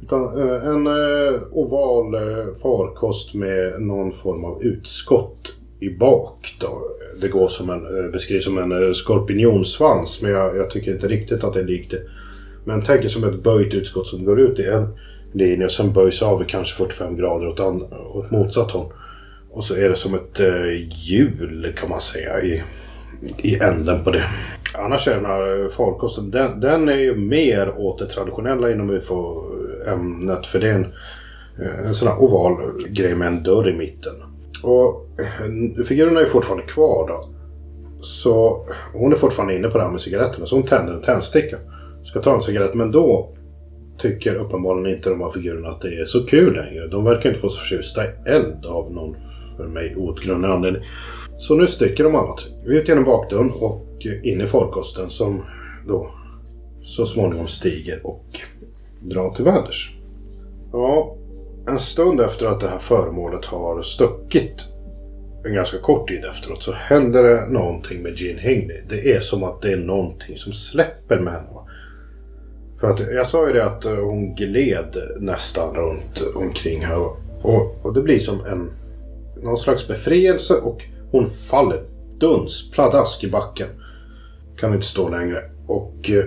Utan 0.03 0.23
eh, 0.23 0.67
en 0.67 0.87
eh, 0.87 1.41
oval 1.51 2.13
eh, 2.13 2.45
farkost 2.61 3.33
med 3.33 3.81
någon 3.81 4.11
form 4.11 4.45
av 4.45 4.63
utskott 4.63 5.55
i 5.79 5.89
bak. 5.89 6.55
Då. 6.59 6.81
Det 7.21 7.27
går 7.27 7.47
som 7.47 7.69
en, 7.69 8.11
beskrivs 8.11 8.45
som 8.45 8.57
en 8.57 8.95
skorpionsvans 8.95 10.21
men 10.21 10.31
jag, 10.31 10.57
jag, 10.57 10.69
tycker 10.69 10.93
inte 10.93 11.07
riktigt 11.07 11.43
att 11.43 11.53
det 11.53 11.59
är 11.59 11.65
likt 11.65 11.91
det. 11.91 12.01
Men 12.65 12.81
tänk 12.81 13.05
er 13.05 13.09
som 13.09 13.23
ett 13.23 13.43
böjt 13.43 13.73
utskott 13.73 14.07
som 14.07 14.25
går 14.25 14.39
ut 14.39 14.59
i 14.59 14.65
en 14.65 14.87
linje 15.31 15.65
och 15.65 15.71
sen 15.71 15.93
böjs 15.93 16.21
av 16.21 16.41
i 16.41 16.45
kanske 16.45 16.75
45 16.75 17.15
grader 17.15 17.47
åt, 17.47 17.59
an, 17.59 17.83
åt 18.13 18.31
motsatt 18.31 18.71
håll. 18.71 18.91
Och 19.51 19.63
så 19.63 19.75
är 19.75 19.89
det 19.89 19.95
som 19.95 20.13
ett 20.13 20.39
eh, 20.39 21.07
hjul 21.09 21.73
kan 21.77 21.89
man 21.89 22.01
säga 22.01 22.41
i, 22.41 22.63
i 23.37 23.59
änden 23.59 24.03
på 24.03 24.11
det. 24.11 24.23
Annars 24.73 25.07
är 25.07 25.15
den 25.15 25.25
här 25.25 25.63
eh, 25.63 25.69
farkosten, 25.69 26.31
den, 26.31 26.59
den 26.59 26.89
är 26.89 26.97
ju 26.97 27.15
mer 27.15 27.77
åt 27.77 27.99
det 27.99 28.05
traditionella 28.05 28.71
inom 28.71 28.89
UFO-ämnet. 28.89 30.45
För 30.45 30.59
det 30.59 30.67
är 30.67 30.73
en, 30.73 30.93
eh, 31.61 31.87
En 31.87 31.95
sån 31.95 32.07
här 32.07 32.21
oval 32.21 32.57
grej 32.89 33.15
med 33.15 33.27
en 33.27 33.43
dörr 33.43 33.69
i 33.69 33.73
mitten. 33.73 34.13
Och 34.63 35.07
figuren 35.17 35.85
figurerna 35.85 36.19
är 36.19 36.25
fortfarande 36.25 36.65
kvar 36.65 37.07
då. 37.07 37.29
Så 38.01 38.65
hon 38.93 39.11
är 39.11 39.17
fortfarande 39.17 39.55
inne 39.55 39.67
på 39.67 39.77
det 39.77 39.83
här 39.83 39.91
med 39.91 40.01
cigaretterna. 40.01 40.45
Så 40.45 40.55
hon 40.55 40.63
tänder 40.63 40.93
en 40.93 41.01
tändsticka. 41.01 41.57
Ska 42.03 42.21
ta 42.21 42.35
en 42.35 42.41
cigarett. 42.41 42.73
Men 42.73 42.91
då 42.91 43.35
tycker 43.97 44.35
uppenbarligen 44.35 44.97
inte 44.97 45.09
de 45.09 45.21
här 45.21 45.29
figurerna 45.29 45.69
att 45.69 45.81
det 45.81 46.01
är 46.01 46.05
så 46.05 46.25
kul 46.25 46.53
längre. 46.53 46.87
De 46.87 47.03
verkar 47.03 47.29
inte 47.29 47.41
vara 47.41 47.51
så 47.51 47.59
förtjusta 47.59 48.05
i 48.05 48.09
eld 48.25 48.65
av 48.65 48.91
någon 48.91 49.15
för 49.59 49.67
mig 49.67 49.95
outgrundlig 49.95 50.49
anledning. 50.49 50.83
Så 51.37 51.55
nu 51.55 51.67
sticker 51.67 52.03
de 52.03 52.15
alla 52.15 52.35
tre. 52.35 52.51
Ut 52.65 52.87
genom 52.87 53.03
bakdörren 53.03 53.51
och 53.51 53.85
in 54.23 54.41
i 54.41 54.47
farkosten 54.47 55.09
som 55.09 55.45
då 55.87 56.11
så 56.83 57.05
småningom 57.05 57.47
stiger 57.47 58.07
och 58.07 58.25
drar 59.01 59.29
till 59.29 59.45
väders. 59.45 59.95
Ja, 60.71 61.15
en 61.67 61.79
stund 61.79 62.21
efter 62.21 62.45
att 62.45 62.59
det 62.59 62.67
här 62.67 62.77
föremålet 62.77 63.45
har 63.45 63.81
stuckit 63.81 64.65
en 65.45 65.53
ganska 65.53 65.77
kort 65.77 66.07
tid 66.07 66.25
efteråt 66.25 66.63
så 66.63 66.71
händer 66.71 67.23
det 67.23 67.49
någonting 67.49 68.01
med 68.01 68.17
Gene 68.17 68.41
Hingley. 68.41 68.81
Det 68.89 69.15
är 69.15 69.19
som 69.19 69.43
att 69.43 69.61
det 69.61 69.71
är 69.71 69.77
någonting 69.77 70.37
som 70.37 70.53
släpper 70.53 71.19
med 71.19 71.33
henne. 71.33 71.49
För 72.79 72.87
att 72.87 72.99
jag 72.99 73.27
sa 73.27 73.47
ju 73.47 73.53
det 73.53 73.65
att 73.65 73.85
eh, 73.85 73.95
hon 73.95 74.35
gled 74.35 74.97
nästan 75.19 75.75
runt 75.75 76.23
omkring 76.35 76.85
här. 76.85 76.99
Och, 77.41 77.85
och 77.85 77.93
det 77.93 78.01
blir 78.01 78.19
som 78.19 78.45
en 78.45 78.69
någon 79.43 79.57
slags 79.57 79.87
befrielse 79.87 80.53
och 80.53 80.83
hon 81.11 81.29
faller 81.29 81.83
duns, 82.19 82.71
pladask 82.71 83.23
i 83.23 83.29
backen. 83.29 83.67
Kan 84.57 84.73
inte 84.73 84.85
stå 84.85 85.09
längre. 85.09 85.37
Och 85.67 86.09
eh, 86.09 86.25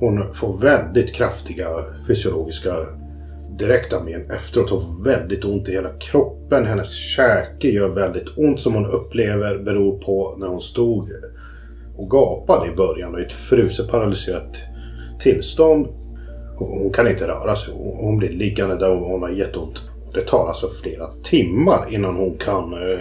hon 0.00 0.34
får 0.34 0.58
väldigt 0.58 1.14
kraftiga 1.14 1.68
fysiologiska 2.06 2.74
direkta 3.58 4.04
men 4.04 4.30
efteråt. 4.30 4.70
Hon 4.70 4.80
får 4.80 5.04
väldigt 5.04 5.44
ont 5.44 5.68
i 5.68 5.72
hela 5.72 5.92
kroppen. 5.98 6.66
Hennes 6.66 6.94
käke 6.94 7.68
gör 7.68 7.88
väldigt 7.88 8.38
ont 8.38 8.60
som 8.60 8.74
hon 8.74 8.86
upplever 8.86 9.58
beror 9.58 9.98
på 9.98 10.36
när 10.38 10.46
hon 10.46 10.60
stod 10.60 11.10
och 11.96 12.10
gapade 12.10 12.72
i 12.72 12.74
början 12.74 13.14
och 13.14 13.20
i 13.20 13.24
ett 13.24 13.32
fruset 13.32 13.90
paralyserat 13.90 14.60
tillstånd. 15.20 15.88
Hon 16.56 16.92
kan 16.92 17.08
inte 17.08 17.28
röra 17.28 17.56
sig. 17.56 17.74
Hon 17.74 17.96
hon 18.04 18.16
blir 18.16 18.30
liggande 18.30 18.76
där 18.78 18.90
och 18.90 19.10
hon 19.10 19.22
har 19.22 19.30
jätteont. 19.30 19.82
Det 20.14 20.20
tar 20.20 20.48
alltså 20.48 20.68
flera 20.82 21.06
timmar 21.22 21.86
innan 21.90 22.16
hon 22.16 22.34
kan 22.34 22.72
eh, 22.72 22.98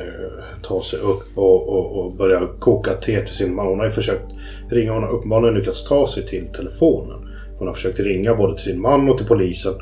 ta 0.61 0.81
sig 0.81 0.99
upp 0.99 1.37
och, 1.37 1.69
och, 1.69 1.99
och 1.99 2.13
börja 2.13 2.47
koka 2.59 2.93
te 2.93 3.21
till 3.21 3.35
sin 3.35 3.55
man. 3.55 3.67
Hon 3.67 3.79
har 3.79 3.85
ju 3.85 3.91
försökt 3.91 4.25
ringa. 4.69 4.93
Hon 4.93 5.03
har 5.03 5.11
uppenbarligen 5.11 5.55
lyckats 5.55 5.83
ta 5.83 6.07
sig 6.07 6.25
till 6.25 6.47
telefonen. 6.47 7.29
Hon 7.57 7.67
har 7.67 7.73
försökt 7.73 7.99
ringa 7.99 8.35
både 8.35 8.55
till 8.55 8.63
sin 8.63 8.81
man 8.81 9.09
och 9.09 9.17
till 9.17 9.27
polisen. 9.27 9.73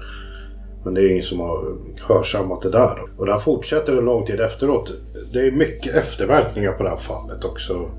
Men 0.84 0.94
det 0.94 1.02
är 1.02 1.04
ju 1.04 1.12
ingen 1.12 1.24
som 1.24 1.40
har 1.40 1.78
hörsammat 2.00 2.62
det 2.62 2.70
där. 2.70 2.98
Och 3.18 3.26
det 3.26 3.32
här 3.32 3.40
fortsätter 3.40 3.98
en 3.98 4.06
lång 4.06 4.26
tid 4.26 4.40
efteråt. 4.40 4.92
Det 5.34 5.40
är 5.40 5.52
mycket 5.52 5.96
efterverkningar 5.96 6.72
på 6.72 6.84
det 6.84 6.90
här 6.90 6.96
fallet 6.96 7.46
också. 7.46 7.90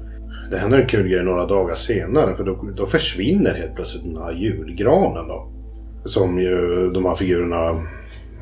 Det 0.51 0.59
händer 0.59 0.79
en 0.79 0.87
kul 0.87 1.09
grej 1.09 1.25
några 1.25 1.47
dagar 1.47 1.75
senare 1.75 2.35
för 2.35 2.45
då, 2.45 2.69
då 2.77 2.87
försvinner 2.87 3.55
helt 3.55 3.75
plötsligt 3.75 4.05
den 4.05 4.23
här 4.23 4.33
julgranen 4.33 5.29
då. 5.29 5.49
Som 6.05 6.41
ju 6.41 6.91
de 6.95 7.05
här 7.05 7.15
figurerna 7.15 7.87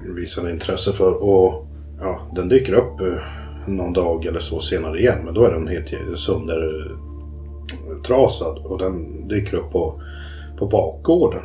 visar 0.07 0.51
intresse 0.51 0.93
för. 0.93 1.23
Och 1.23 1.67
ja, 2.01 2.31
den 2.35 2.49
dyker 2.49 2.75
upp 2.75 3.01
eh, 3.01 3.15
någon 3.69 3.93
dag 3.93 4.27
eller 4.27 4.41
så 4.41 4.61
senare 4.61 5.01
igen. 5.01 5.19
Men 5.25 5.35
då 5.35 5.45
är 5.45 5.51
den 5.51 5.69
helt 5.69 5.95
söndertrasad 6.19 8.59
och 8.59 8.79
den 8.79 9.29
dyker 9.29 9.57
upp 9.57 9.71
på, 9.71 10.03
på 10.59 10.67
bakgården. 10.67 11.43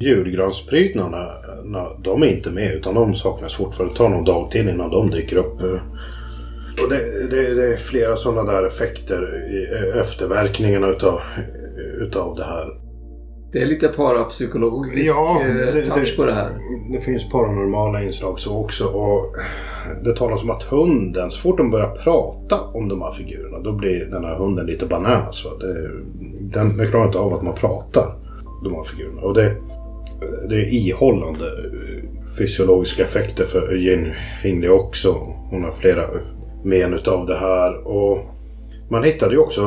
Julgransprydnaderna, 0.00 1.22
eh, 1.22 1.24
de 2.02 2.22
är 2.22 2.26
inte 2.26 2.50
med 2.50 2.74
utan 2.74 2.94
de 2.94 3.14
saknas 3.14 3.54
fortfarande. 3.54 3.94
Det 3.94 3.98
tar 3.98 4.08
någon 4.08 4.24
dag 4.24 4.50
till 4.50 4.68
innan 4.68 4.90
de 4.90 5.10
dyker 5.10 5.36
upp. 5.36 5.60
Eh. 5.60 5.80
Och 6.82 6.90
det, 6.90 7.28
det, 7.30 7.54
det 7.54 7.72
är 7.72 7.76
flera 7.76 8.16
sådana 8.16 8.52
där 8.52 8.66
effekter 8.66 9.44
efterverkningarna 10.00 10.88
utav, 10.88 11.20
utav 12.00 12.36
det 12.36 12.44
här. 12.44 12.85
Det 13.52 13.62
är 13.62 13.66
lite 13.66 13.88
parapsykologisk 13.88 15.08
Ja, 15.08 15.40
eh, 15.40 15.54
det- 15.54 15.72
det- 15.72 15.82
touch 15.84 16.16
på 16.16 16.24
det 16.24 16.32
här. 16.34 16.50
Det 16.92 17.00
finns 17.00 17.28
paranormala 17.30 18.02
inslag 18.02 18.38
så 18.38 18.58
också. 18.58 18.84
Och 18.84 19.34
det 20.04 20.16
talas 20.16 20.42
om 20.42 20.50
att 20.50 20.62
hunden, 20.62 21.30
så 21.30 21.40
fort 21.40 21.56
de 21.56 21.70
börjar 21.70 21.90
prata 21.90 22.56
om 22.74 22.88
de 22.88 23.02
här 23.02 23.12
figurerna, 23.12 23.58
då 23.58 23.72
blir 23.72 24.04
den 24.04 24.24
här 24.24 24.34
hunden 24.36 24.66
lite 24.66 24.86
bananas. 24.86 25.44
Va? 25.44 25.50
Det, 25.60 25.90
den, 26.40 26.76
den 26.76 26.90
klarar 26.90 27.06
inte 27.06 27.18
av 27.18 27.34
att 27.34 27.42
man 27.42 27.54
pratar, 27.54 28.14
de 28.64 28.74
här 28.74 28.82
figurerna. 28.82 29.20
Och 29.22 29.34
det, 29.34 29.56
det 30.48 30.56
är 30.56 30.72
ihållande 30.74 31.46
eh, 31.46 32.34
fysiologiska 32.38 33.02
effekter 33.04 33.44
för 33.44 33.74
Jane 33.76 34.14
Hingley 34.42 34.70
också. 34.70 35.12
Hon 35.50 35.64
har 35.64 35.72
flera 35.72 36.04
men 36.64 36.94
utav 36.94 37.26
det 37.26 37.36
här. 37.36 37.86
Och 37.86 38.18
man 38.90 39.04
hittade 39.04 39.32
ju 39.32 39.38
också 39.38 39.62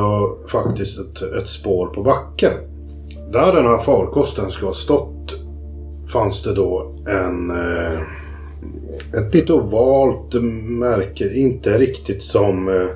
faktiskt 0.52 1.00
ett, 1.00 1.22
ett 1.42 1.48
spår 1.48 1.86
på 1.86 2.02
backen. 2.02 2.52
Där 3.32 3.52
den 3.52 3.66
här 3.66 3.78
farkosten 3.78 4.50
ska 4.50 4.66
ha 4.66 4.72
stått 4.72 5.34
fanns 6.12 6.42
det 6.42 6.54
då 6.54 6.94
en... 7.08 7.50
Eh, 7.50 8.00
ett 9.12 9.34
lite 9.34 9.52
ovalt 9.52 10.34
märke. 10.62 11.34
Inte 11.34 11.78
riktigt 11.78 12.22
som, 12.22 12.68
eh, 12.68 12.86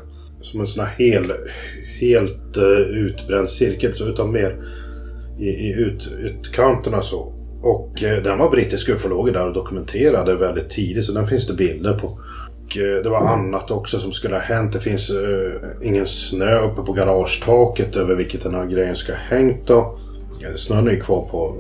som 0.41 0.61
en 0.61 0.67
sån 0.67 0.85
här 0.85 0.95
hel, 0.99 1.33
helt 2.01 2.57
eh, 2.57 2.89
utbränd 2.89 3.51
cirkel. 3.51 3.95
Så, 3.95 4.09
utan 4.09 4.33
mer 4.33 4.57
i, 5.39 5.49
i 5.49 5.75
ut, 5.79 6.09
utkanterna 6.23 7.03
så. 7.03 7.33
Och 7.63 8.03
eh, 8.03 8.23
den 8.23 8.39
var 8.39 8.51
brittiska 8.51 8.93
ufologer 8.93 9.33
där 9.33 9.47
och 9.47 9.55
dokumenterade 9.55 10.35
väldigt 10.35 10.71
tidigt. 10.71 11.05
Så 11.05 11.13
den 11.13 11.27
finns 11.27 11.47
det 11.47 11.55
bilder 11.55 11.99
på. 11.99 12.07
Och, 12.07 12.79
eh, 12.79 13.03
det 13.03 13.09
var 13.09 13.21
annat 13.21 13.71
också 13.71 13.99
som 13.99 14.13
skulle 14.13 14.35
ha 14.35 14.43
hänt. 14.43 14.73
Det 14.73 14.81
finns 14.81 15.11
eh, 15.11 15.89
ingen 15.89 16.07
snö 16.07 16.61
uppe 16.61 16.83
på 16.83 16.93
garagetaket 16.93 17.97
över 17.97 18.15
vilket 18.15 18.43
den 18.43 18.55
här 18.55 18.67
grejen 18.67 18.97
ska 18.97 19.13
ha 19.13 19.19
hängt 19.19 19.67
då. 19.67 19.99
Snön 20.57 20.89
är 20.89 20.93
ju 20.93 21.01
kvar 21.01 21.29
på, 21.31 21.57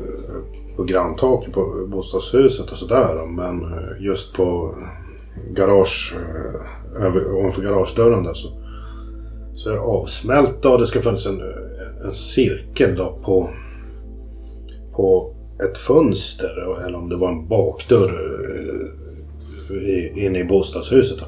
på 0.76 0.84
granntaket 0.84 1.52
på 1.52 1.86
bostadshuset 1.88 2.70
och 2.70 2.78
sådär. 2.78 3.26
Men 3.26 3.62
eh, 3.62 4.04
just 4.04 4.34
på 4.34 4.76
garage, 5.50 6.16
eh, 6.16 7.04
över, 7.06 7.32
ovanför 7.32 7.62
garagedörren 7.62 8.22
där 8.22 8.34
så, 8.34 8.48
så 9.54 9.70
är 9.70 9.74
det 9.74 9.80
avsmält. 9.80 10.64
och 10.64 10.78
Det 10.78 10.86
ska 10.86 11.02
finnas 11.02 11.26
en, 11.26 11.40
en 12.04 12.14
cirkel 12.14 12.96
då 12.96 13.18
på, 13.24 13.50
på 14.92 15.34
ett 15.70 15.78
fönster. 15.78 16.84
Eller 16.86 16.98
om 16.98 17.08
det 17.08 17.16
var 17.16 17.28
en 17.28 17.48
bakdörr 17.48 18.14
eh, 19.70 20.24
inne 20.24 20.38
i 20.38 20.44
bostadshuset. 20.44 21.18
Då, 21.18 21.26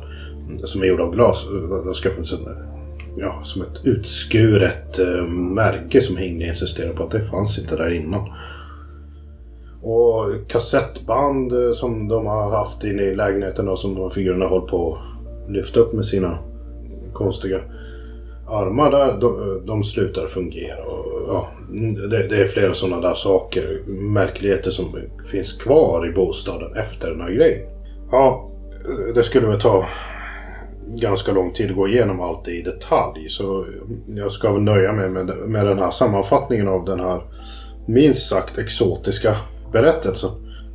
som 0.67 0.83
är 0.83 0.87
gjord 0.87 1.01
av 1.01 1.15
glas. 1.15 1.47
Det 1.87 1.95
ska 1.95 2.11
finnas 2.11 2.33
en, 2.33 2.76
ja, 3.17 3.41
som 3.43 3.63
ett 3.63 3.81
utskuret 3.85 4.99
eh, 4.99 5.27
märke 5.31 6.01
som 6.01 6.17
Hingley 6.17 6.49
insisterade 6.49 6.95
på 6.95 7.03
att 7.03 7.11
det 7.11 7.25
fanns 7.25 7.59
inte 7.59 7.77
där 7.77 7.91
innan. 7.91 8.29
Och 9.83 10.49
kassettband 10.49 11.53
eh, 11.53 11.73
som 11.73 12.09
de 12.09 12.27
har 12.27 12.51
haft 12.51 12.85
inne 12.85 13.03
i 13.03 13.17
lägenheten 13.17 13.69
och 13.69 13.79
som 13.79 13.95
de 13.95 14.03
här 14.03 14.11
figurerna 14.11 14.45
har 14.45 14.51
hållit 14.51 14.71
på 14.71 14.99
att 15.45 15.53
lyfta 15.53 15.81
upp 15.81 15.93
med 15.93 16.05
sina 16.05 16.39
konstiga 17.13 17.61
armar 18.49 18.91
där, 18.91 19.19
de, 19.21 19.63
de 19.67 19.85
slutar 19.85 20.27
fungera. 20.27 20.85
Och, 20.85 21.23
ja, 21.29 21.49
det, 22.11 22.29
det 22.29 22.37
är 22.37 22.47
flera 22.47 22.75
sådana 22.75 23.09
där 23.09 23.15
saker, 23.15 23.83
märkligheter 23.87 24.71
som 24.71 25.01
finns 25.27 25.53
kvar 25.53 26.09
i 26.09 26.13
bostaden 26.13 26.77
efter 26.77 27.11
den 27.11 27.21
här 27.21 27.31
grejen. 27.31 27.69
Ja, 28.11 28.51
det 29.15 29.23
skulle 29.23 29.47
väl 29.47 29.61
ta 29.61 29.85
ganska 30.87 31.33
lång 31.33 31.53
tid 31.53 31.71
att 31.71 31.77
gå 31.77 31.89
igenom 31.89 32.21
allt 32.21 32.45
det 32.45 32.51
i 32.51 32.63
detalj. 32.63 33.29
Så 33.29 33.67
jag 34.09 34.33
ska 34.33 34.53
väl 34.53 34.63
nöja 34.63 34.93
mig 34.93 35.09
med, 35.09 35.27
med 35.27 35.67
den 35.67 35.79
här 35.79 35.91
sammanfattningen 35.91 36.69
av 36.69 36.85
den 36.85 37.01
här 37.01 37.21
minst 37.87 38.29
sagt 38.29 38.59
exotiska 38.59 39.37
berättelsen. 39.73 40.31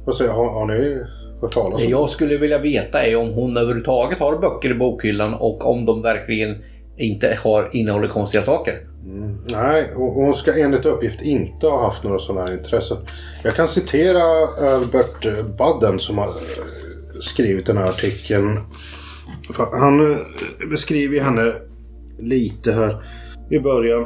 Vad 0.05 0.15
säger, 0.15 0.31
har, 0.31 0.49
har 0.49 0.65
ni 0.65 1.03
hört 1.41 1.53
talas 1.53 1.81
Det 1.81 1.85
om 1.85 1.91
jag 1.91 2.09
skulle 2.09 2.37
vilja 2.37 2.57
veta 2.57 3.03
är 3.03 3.15
om 3.15 3.33
hon 3.33 3.57
överhuvudtaget 3.57 4.19
har 4.19 4.37
böcker 4.37 4.71
i 4.71 4.73
bokhyllan 4.73 5.33
och 5.33 5.65
om 5.65 5.85
de 5.85 6.01
verkligen 6.01 6.55
inte 6.97 7.37
har, 7.43 7.69
innehåller 7.73 8.07
konstiga 8.07 8.43
saker. 8.43 8.73
Mm, 9.05 9.37
nej, 9.51 9.93
och 9.95 10.13
hon 10.13 10.33
ska 10.33 10.53
enligt 10.53 10.85
uppgift 10.85 11.21
inte 11.21 11.67
ha 11.67 11.81
haft 11.81 12.03
några 12.03 12.19
sådana 12.19 12.45
här 12.45 12.53
intressen. 12.53 12.97
Jag 13.43 13.55
kan 13.55 13.67
citera 13.67 14.23
Albert 14.73 15.23
Budden 15.57 15.99
som 15.99 16.17
har 16.17 16.27
eh, 16.27 16.63
skrivit 17.21 17.65
den 17.65 17.77
här 17.77 17.85
artikeln. 17.85 18.59
Han 19.71 20.11
eh, 20.11 20.17
beskriver 20.69 21.21
henne 21.21 21.53
lite 22.19 22.71
här 22.71 23.03
i 23.49 23.59
början. 23.59 24.05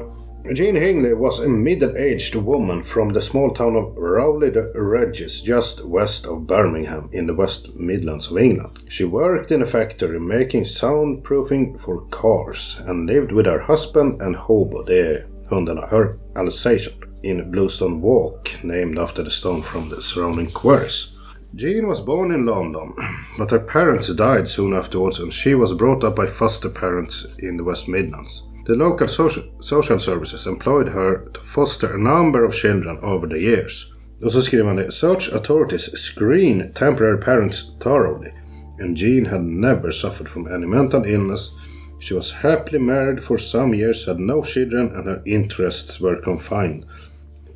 Jane 0.55 0.79
Hingley 0.79 1.13
was 1.13 1.39
a 1.39 1.49
middle-aged 1.49 2.35
woman 2.35 2.83
from 2.83 3.13
the 3.13 3.21
small 3.21 3.49
town 3.49 3.75
of 3.75 3.97
Rowley 3.97 4.51
the 4.51 4.71
Regis, 4.75 5.41
just 5.41 5.85
west 5.85 6.27
of 6.27 6.45
Birmingham 6.45 7.09
in 7.13 7.27
the 7.27 7.33
West 7.33 7.75
Midlands 7.75 8.31
of 8.31 8.37
England. 8.37 8.79
She 8.89 9.05
worked 9.05 9.51
in 9.51 9.63
a 9.63 9.65
factory 9.65 10.19
making 10.19 10.63
soundproofing 10.63 11.79
for 11.79 12.07
cars 12.11 12.79
and 12.87 13.07
lived 13.07 13.31
with 13.31 13.47
her 13.47 13.59
husband 13.59 14.21
and 14.21 14.35
Hobo, 14.35 14.83
det 14.83 14.99
är 14.99 15.25
hundarna, 15.49 15.87
her 15.87 16.15
Alsatian, 16.35 16.93
in 17.23 17.51
Bluestone 17.51 18.01
Walk, 18.01 18.49
named 18.63 18.99
after 18.99 19.23
the 19.23 19.31
stone 19.31 19.61
from 19.61 19.89
the 19.89 20.01
surrounding 20.01 20.47
quarries. 20.47 21.14
Jean 21.55 21.87
was 21.87 22.01
born 22.01 22.31
in 22.31 22.45
London, 22.45 22.93
but 23.37 23.51
her 23.51 23.59
parents 23.59 24.13
died 24.13 24.45
soon 24.45 24.73
afterwards 24.73 25.19
and 25.19 25.31
she 25.31 25.55
was 25.55 25.73
brought 25.73 26.03
up 26.03 26.15
by 26.15 26.25
foster 26.25 26.69
parents 26.69 27.25
in 27.39 27.55
the 27.55 27.63
West 27.63 27.87
Midlands. 27.87 28.43
The 28.65 28.75
local 28.75 29.07
social, 29.07 29.43
social 29.61 29.99
services 29.99 30.47
employed 30.47 30.89
her 30.89 31.29
to 31.33 31.39
foster 31.39 31.95
a 31.95 32.01
number 32.01 32.43
of 32.43 32.53
children 32.53 32.99
over 33.01 33.27
the 33.27 33.39
years. 33.39 33.93
Och 34.23 34.31
så 34.31 34.41
skriver 34.41 34.67
han 34.67 34.75
det. 34.75 34.91
Such 34.91 35.33
authorities 35.33 35.97
screen 35.97 36.73
temporary 36.73 37.21
parents 37.21 37.71
thoroughly. 37.79 38.31
And 38.79 38.97
Jean 38.97 39.25
had 39.25 39.41
never 39.41 39.91
suffered 39.91 40.29
from 40.29 40.47
any 40.47 40.65
mental 40.65 41.05
illness. 41.05 41.51
She 41.99 42.15
was 42.15 42.31
happily 42.31 42.79
married 42.79 43.23
for 43.23 43.37
some 43.37 43.77
years, 43.77 44.07
had 44.07 44.19
no 44.19 44.43
children, 44.43 44.87
and 44.95 45.07
her 45.07 45.21
interests 45.25 46.01
were 46.01 46.21
confined 46.21 46.85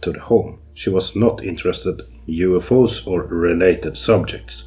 to 0.02 0.12
the 0.12 0.20
home. 0.20 0.60
She 0.74 0.89
was 0.89 1.16
not 1.16 1.43
interested 1.43 2.00
in 2.00 2.09
UFOs 2.30 3.07
or 3.07 3.21
related 3.21 3.97
subjects. 3.97 4.65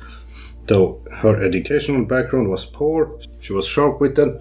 Though 0.67 1.01
her 1.23 1.43
educational 1.43 2.07
background 2.07 2.49
was 2.49 2.67
poor, 2.67 3.19
she 3.41 3.55
was 3.55 3.67
sharp-witted 3.67 4.41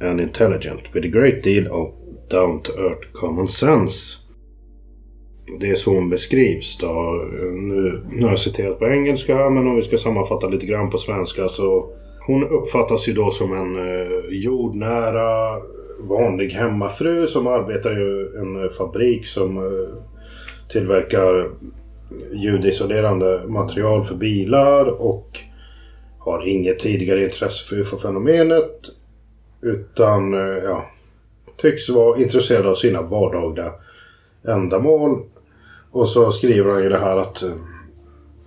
and 0.00 0.20
intelligent 0.20 0.94
with 0.94 1.04
a 1.04 1.08
great 1.08 1.42
deal 1.42 1.66
of 1.72 1.94
down-to-earth 2.28 3.12
common 3.12 3.48
sense. 3.48 4.18
Det 5.60 5.70
är 5.70 5.74
så 5.74 5.94
hon 5.94 6.10
beskrivs 6.10 6.78
då. 6.78 7.24
Nu, 7.52 8.04
nu 8.10 8.22
har 8.22 8.30
jag 8.30 8.38
citerat 8.38 8.78
på 8.78 8.86
engelska 8.86 9.50
men 9.50 9.66
om 9.66 9.76
vi 9.76 9.82
ska 9.82 9.98
sammanfatta 9.98 10.48
lite 10.48 10.66
grann 10.66 10.90
på 10.90 10.98
svenska 10.98 11.48
så 11.48 11.92
hon 12.26 12.48
uppfattas 12.48 13.08
ju 13.08 13.12
då 13.12 13.30
som 13.30 13.52
en 13.52 13.76
eh, 13.76 14.24
jordnära 14.30 15.60
vanlig 16.00 16.50
hemmafru 16.50 17.26
som 17.26 17.46
arbetar 17.46 18.00
i 18.00 18.38
en 18.38 18.70
fabrik 18.70 19.26
som 19.26 19.56
eh, 19.56 20.02
tillverkar 20.68 21.50
ljudisolerande 22.32 23.42
material 23.48 24.04
för 24.04 24.14
bilar 24.14 24.86
och 24.86 25.38
har 26.18 26.48
inget 26.48 26.78
tidigare 26.78 27.24
intresse 27.24 27.64
för 27.64 27.76
ufo-fenomenet 27.76 28.90
utan 29.60 30.34
eh, 30.34 30.64
ja, 30.64 30.84
tycks 31.56 31.88
vara 31.88 32.20
intresserad 32.20 32.66
av 32.66 32.74
sina 32.74 33.02
vardagliga 33.02 33.72
ändamål. 34.48 35.22
Och 35.90 36.08
så 36.08 36.32
skriver 36.32 36.72
han 36.72 36.82
ju 36.82 36.88
det 36.88 36.98
här 36.98 37.16
att 37.16 37.42
eh, 37.42 37.50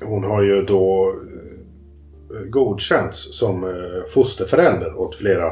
hon 0.01 0.24
har 0.24 0.43
ju 0.43 0.61
då 0.61 1.16
eh, 2.32 2.41
godkänts 2.49 3.38
som 3.38 3.74
fosterförälder 4.13 4.99
åt 4.99 5.16
flera 5.16 5.51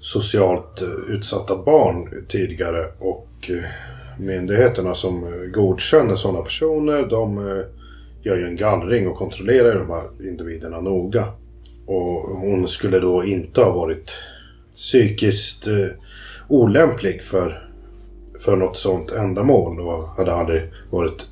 socialt 0.00 0.82
utsatta 1.08 1.56
barn 1.56 2.26
tidigare 2.28 2.86
och 2.98 3.50
myndigheterna 4.18 4.94
som 4.94 5.24
eh, 5.24 5.50
godkänner 5.50 6.14
sådana 6.14 6.42
personer 6.42 7.02
de 7.02 7.38
eh, 7.38 7.64
gör 8.22 8.36
ju 8.36 8.46
en 8.46 8.56
gallring 8.56 9.08
och 9.08 9.16
kontrollerar 9.16 9.72
ju 9.72 9.78
de 9.78 9.90
här 9.90 10.28
individerna 10.28 10.80
noga. 10.80 11.24
Och 11.86 12.38
hon 12.38 12.68
skulle 12.68 12.98
då 12.98 13.24
inte 13.24 13.60
ha 13.60 13.72
varit 13.72 14.12
psykiskt 14.76 15.66
eh, 15.66 15.86
olämplig 16.48 17.22
för, 17.22 17.68
för 18.40 18.56
något 18.56 18.76
sådant 18.76 19.10
ändamål 19.10 19.80
och 19.80 20.08
hade 20.08 20.32
aldrig 20.32 20.62
varit 20.90 21.26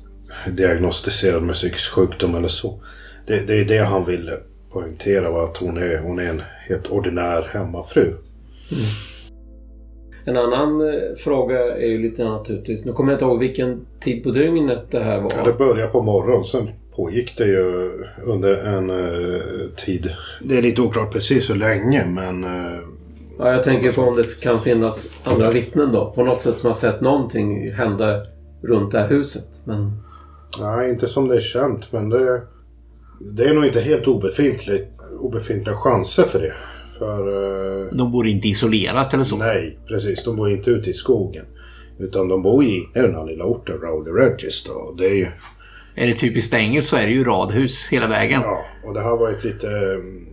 diagnostiserad 0.51 1.43
med 1.43 1.55
psykisk 1.55 1.91
sjukdom 1.91 2.35
eller 2.35 2.47
så. 2.47 2.79
Det, 3.27 3.47
det 3.47 3.59
är 3.59 3.65
det 3.65 3.77
han 3.77 4.05
ville 4.05 4.31
poängtera 4.71 5.31
var 5.31 5.43
att 5.43 5.57
hon 5.57 5.77
är, 5.77 5.97
hon 5.97 6.19
är 6.19 6.29
en 6.29 6.41
helt 6.67 6.87
ordinär 6.87 7.49
hemmafru. 7.53 8.05
Mm. 8.05 8.85
En 10.25 10.37
annan 10.37 10.81
eh, 10.81 11.15
fråga 11.17 11.75
är 11.75 11.87
ju 11.87 11.97
lite 11.97 12.23
naturligtvis, 12.23 12.85
nu 12.85 12.93
kommer 12.93 13.11
jag 13.11 13.15
inte 13.15 13.25
ihåg 13.25 13.39
vilken 13.39 13.85
tid 13.99 14.23
på 14.23 14.29
dygnet 14.29 14.91
det 14.91 14.99
här 14.99 15.21
var. 15.21 15.31
Ja, 15.37 15.43
det 15.43 15.53
började 15.53 15.91
på 15.91 16.01
morgonen. 16.01 16.45
Sen 16.45 16.69
pågick 16.95 17.37
det 17.37 17.45
ju 17.45 17.91
under 18.25 18.53
en 18.53 18.89
eh, 18.89 19.41
tid. 19.75 20.09
Det 20.41 20.57
är 20.57 20.61
lite 20.61 20.81
oklart 20.81 21.11
precis 21.13 21.49
hur 21.49 21.55
länge 21.55 22.05
men 22.05 22.43
eh, 22.43 22.79
Ja, 23.39 23.51
jag 23.51 23.63
tänker 23.63 23.91
på 23.91 24.01
om 24.01 24.15
det 24.15 24.39
kan 24.39 24.61
finnas 24.61 25.09
andra 25.23 25.49
vittnen 25.49 25.91
då. 25.91 26.11
På 26.15 26.23
något 26.23 26.41
sätt 26.41 26.59
som 26.59 26.67
har 26.67 26.75
sett 26.75 27.01
någonting 27.01 27.71
hända 27.71 28.21
runt 28.61 28.91
det 28.91 28.99
här 28.99 29.09
huset. 29.09 29.47
Men 29.65 29.91
nej, 30.59 30.89
inte 30.89 31.07
som 31.07 31.27
det 31.27 31.35
är 31.35 31.39
känt. 31.39 31.91
Men 31.91 32.09
det, 32.09 32.41
det 33.19 33.43
är 33.43 33.53
nog 33.53 33.65
inte 33.65 33.81
helt 33.81 34.07
obefintligt, 34.07 34.87
obefintliga 35.19 35.75
chanser 35.75 36.23
för 36.23 36.39
det. 36.39 36.53
För 36.99 37.27
eh, 37.87 37.97
De 37.97 38.11
bor 38.11 38.27
inte 38.27 38.47
isolerat 38.47 39.13
eller 39.13 39.23
så. 39.23 39.37
nej, 39.37 39.79
precis. 39.87 40.23
De 40.23 40.35
bor 40.35 40.51
inte 40.51 40.69
ute 40.69 40.89
i 40.89 40.93
skogen. 40.93 41.45
Utan 41.99 42.27
de 42.27 42.41
bor 42.41 42.63
i 42.63 42.87
den 42.93 43.15
här 43.15 43.25
lilla 43.25 43.45
orten 43.45 43.75
Rowley 43.77 44.13
Regis 44.13 44.63
då. 44.63 44.95
Det 44.97 45.05
är 45.05 45.13
ju, 45.13 45.27
Är 45.95 46.07
det 46.07 46.13
typiskt 46.13 46.53
engelskt 46.53 46.89
så 46.89 46.95
är 46.95 47.01
det 47.05 47.11
ju 47.13 47.23
radhus 47.23 47.87
hela 47.91 48.07
vägen. 48.07 48.41
ja, 48.41 48.61
och 48.87 48.93
det 48.93 49.01
här 49.01 49.17
var 49.17 49.31
ett 49.31 49.43
lite 49.43 49.67
mm, 49.69 50.25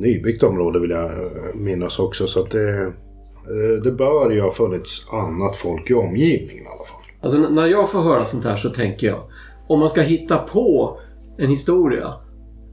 nybyggt 0.00 0.42
område 0.42 0.80
vill 0.80 0.90
jag 0.90 1.04
eh, 1.04 1.54
minnas 1.54 1.98
också. 1.98 2.26
Så 2.26 2.40
att 2.40 2.50
det, 2.50 2.78
eh, 2.82 3.82
det 3.84 3.92
bör 3.92 4.30
ju 4.30 4.40
ha 4.40 4.50
funnits 4.50 5.08
annat 5.12 5.56
folk 5.56 5.90
i 5.90 5.94
omgivningen 5.94 6.64
i 6.64 6.66
alla 6.66 6.84
fall. 6.84 7.00
alltså 7.20 7.38
när 7.38 7.66
jag 7.66 7.90
får 7.90 8.00
höra 8.02 8.24
sånt 8.24 8.44
här 8.44 8.56
så 8.56 8.70
tänker 8.70 9.06
jag. 9.06 9.20
Om 9.68 9.80
man 9.80 9.90
ska 9.90 10.00
hitta 10.00 10.38
på 10.38 10.98
en 11.38 11.50
historia. 11.50 12.14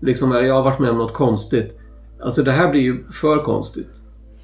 Liksom 0.02 0.32
jag 0.32 0.56
har 0.56 0.64
varit 0.64 0.80
med 0.80 0.90
om 0.90 0.98
något 0.98 1.14
konstigt. 1.14 1.78
Alltså 2.24 2.44
det 2.44 2.52
här 2.52 2.72
blir 2.72 2.82
ju 2.82 3.04
för 3.12 3.44
konstigt. 3.44 3.88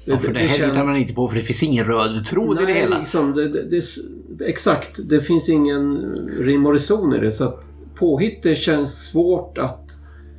Ja, 0.04 0.18
för 0.18 0.32
det 0.32 0.38
här 0.38 0.56
känns- 0.56 0.72
hittar 0.72 0.84
man 0.84 0.96
inte 0.96 1.14
på 1.14 1.28
för 1.28 1.36
det 1.36 1.42
finns 1.42 1.62
ingen 1.62 1.84
röd 1.86 2.26
tråd 2.26 2.56
i 2.56 2.60
det 2.60 2.72
Nej, 2.72 2.80
hela. 2.82 2.98
liksom, 2.98 3.32
det, 3.34 3.48
det, 3.48 3.64
det, 3.70 4.44
exakt. 4.44 4.90
Det 5.08 5.20
finns 5.20 5.48
ingen 5.48 5.96
rim 6.38 6.66
och 6.66 6.72
reson 6.72 7.14
i 7.14 7.18
det. 7.18 7.32
Så 7.32 7.44
att 7.44 7.64
påhitt 7.94 8.42
det 8.42 8.54
känns 8.54 9.06
svårt 9.08 9.58
att 9.58 9.84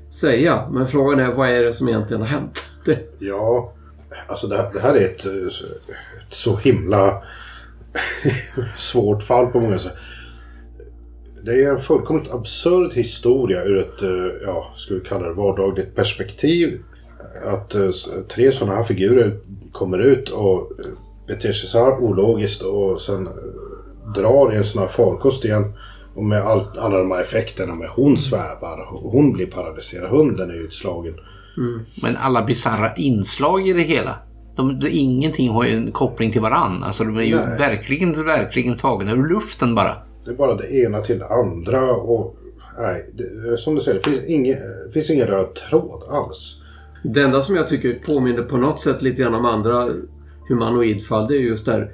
säga. 0.10 0.70
Men 0.72 0.88
frågan 0.88 1.20
är 1.20 1.32
vad 1.34 1.50
är 1.50 1.64
det 1.64 1.74
som 1.74 1.88
egentligen 1.90 2.22
har 2.22 2.28
hänt? 2.30 2.66
Det, 2.86 2.98
Ja, 3.20 3.74
alltså 4.28 4.48
det, 4.48 4.58
här- 4.58 4.74
det 4.74 4.80
här 4.80 4.96
är 4.96 5.06
ett, 5.06 5.26
ett 5.26 6.30
så 6.30 6.58
himla 6.58 7.24
svårt 8.78 9.24
fall 9.24 9.48
på 9.48 9.60
många 9.60 9.78
sätt. 9.80 9.94
Det 11.46 11.64
är 11.64 11.70
en 11.70 11.78
fullkomligt 11.78 12.32
absurd 12.34 12.94
historia 12.94 13.64
ur 13.64 13.78
ett, 13.80 14.02
eh, 14.02 14.10
ja, 14.46 14.74
ska 14.76 14.94
vi 14.94 15.00
kalla 15.00 15.28
det 15.28 15.34
vardagligt 15.34 15.96
perspektiv. 15.96 16.80
Att 17.46 17.76
eh, 17.76 17.90
tre 18.30 18.52
sådana 18.52 18.76
här 18.76 18.84
figurer 18.84 19.38
kommer 19.72 19.98
ut 19.98 20.30
och 20.30 20.72
eh, 20.80 20.86
beter 21.28 21.52
sig 21.52 21.70
så 21.70 21.86
här 21.86 22.04
ologiskt 22.04 22.62
och 22.62 23.02
sen 23.02 23.28
eh, 23.28 23.34
drar 24.16 24.54
i 24.54 24.58
en 24.58 24.64
sån 24.64 24.82
här 24.82 24.90
farkost 24.90 25.46
igen. 25.46 25.74
Och 26.16 26.24
med 26.24 26.42
all, 26.42 26.66
alla 26.78 26.98
de 26.98 27.12
här 27.12 27.22
effekterna 27.22 27.76
med 27.76 27.90
hon 27.90 28.18
svävar, 28.18 28.94
och 28.94 29.12
hon 29.12 29.34
blir 29.34 29.46
paralyserad, 29.46 30.10
hunden 30.10 30.50
är 30.50 30.54
utslagen. 30.54 31.14
Men 32.04 32.18
alla 32.18 32.44
bisarra 32.46 32.96
inslag 32.96 33.68
i 33.68 33.74
det 33.74 33.82
hela. 33.82 34.16
De, 34.56 34.80
det, 34.80 34.90
ingenting 34.90 35.50
har 35.50 35.66
ju 35.66 35.74
en 35.74 35.92
koppling 35.92 36.32
till 36.32 36.42
varann. 36.42 36.84
Alltså 36.84 37.04
de 37.04 37.18
är 37.18 37.22
ju 37.24 37.36
Nej. 37.36 37.58
verkligen, 37.58 38.26
verkligen 38.26 38.78
tagna 38.78 39.12
ur 39.12 39.30
luften 39.30 39.76
bara. 39.76 39.98
Det 40.26 40.32
är 40.32 40.36
bara 40.36 40.56
det 40.56 40.74
ena 40.74 41.02
till 41.02 41.20
det 41.20 41.28
andra 41.28 41.92
och 41.92 42.36
nej, 42.80 43.10
det, 43.14 43.58
som 43.58 43.76
du 43.76 43.82
säger, 43.82 44.00
det 44.04 44.10
finns 44.10 44.28
ingen, 44.28 44.58
det 44.88 44.94
finns 44.94 45.10
ingen 45.10 45.28
röd 45.28 45.56
tråd 45.56 46.04
alls 46.10 46.61
det 47.04 47.22
enda 47.22 47.42
som 47.42 47.56
jag 47.56 47.68
tycker 47.68 48.00
påminner 48.06 48.44
på 48.44 48.58
något 48.58 48.82
sätt 48.82 49.02
lite 49.02 49.22
grann 49.22 49.36
om 49.36 49.46
andra 49.46 49.90
humanoidfall. 50.50 51.28
Det 51.28 51.36
är 51.36 51.40
just 51.40 51.66
där 51.66 51.92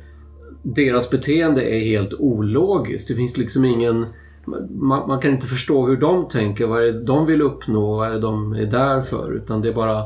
deras 0.76 1.10
beteende 1.10 1.62
är 1.62 1.80
helt 1.80 2.14
ologiskt. 2.14 3.08
Det 3.08 3.14
finns 3.14 3.38
liksom 3.38 3.66
ingen... 3.66 4.06
Man, 4.68 5.08
man 5.08 5.22
kan 5.22 5.32
inte 5.32 5.48
förstå 5.48 5.88
hur 5.88 5.98
de 5.98 6.28
tänker. 6.28 6.68
Vad 6.68 6.84
är 6.84 6.92
det 6.92 7.04
de 7.04 7.26
vill 7.26 7.42
uppnå? 7.42 7.96
Vad 7.96 8.08
är 8.08 8.12
det 8.12 8.20
de 8.20 8.54
är 8.54 8.66
där 8.66 9.02
för? 9.02 9.32
Utan 9.36 9.62
det 9.62 9.70
är 9.70 9.74
bara... 9.74 10.04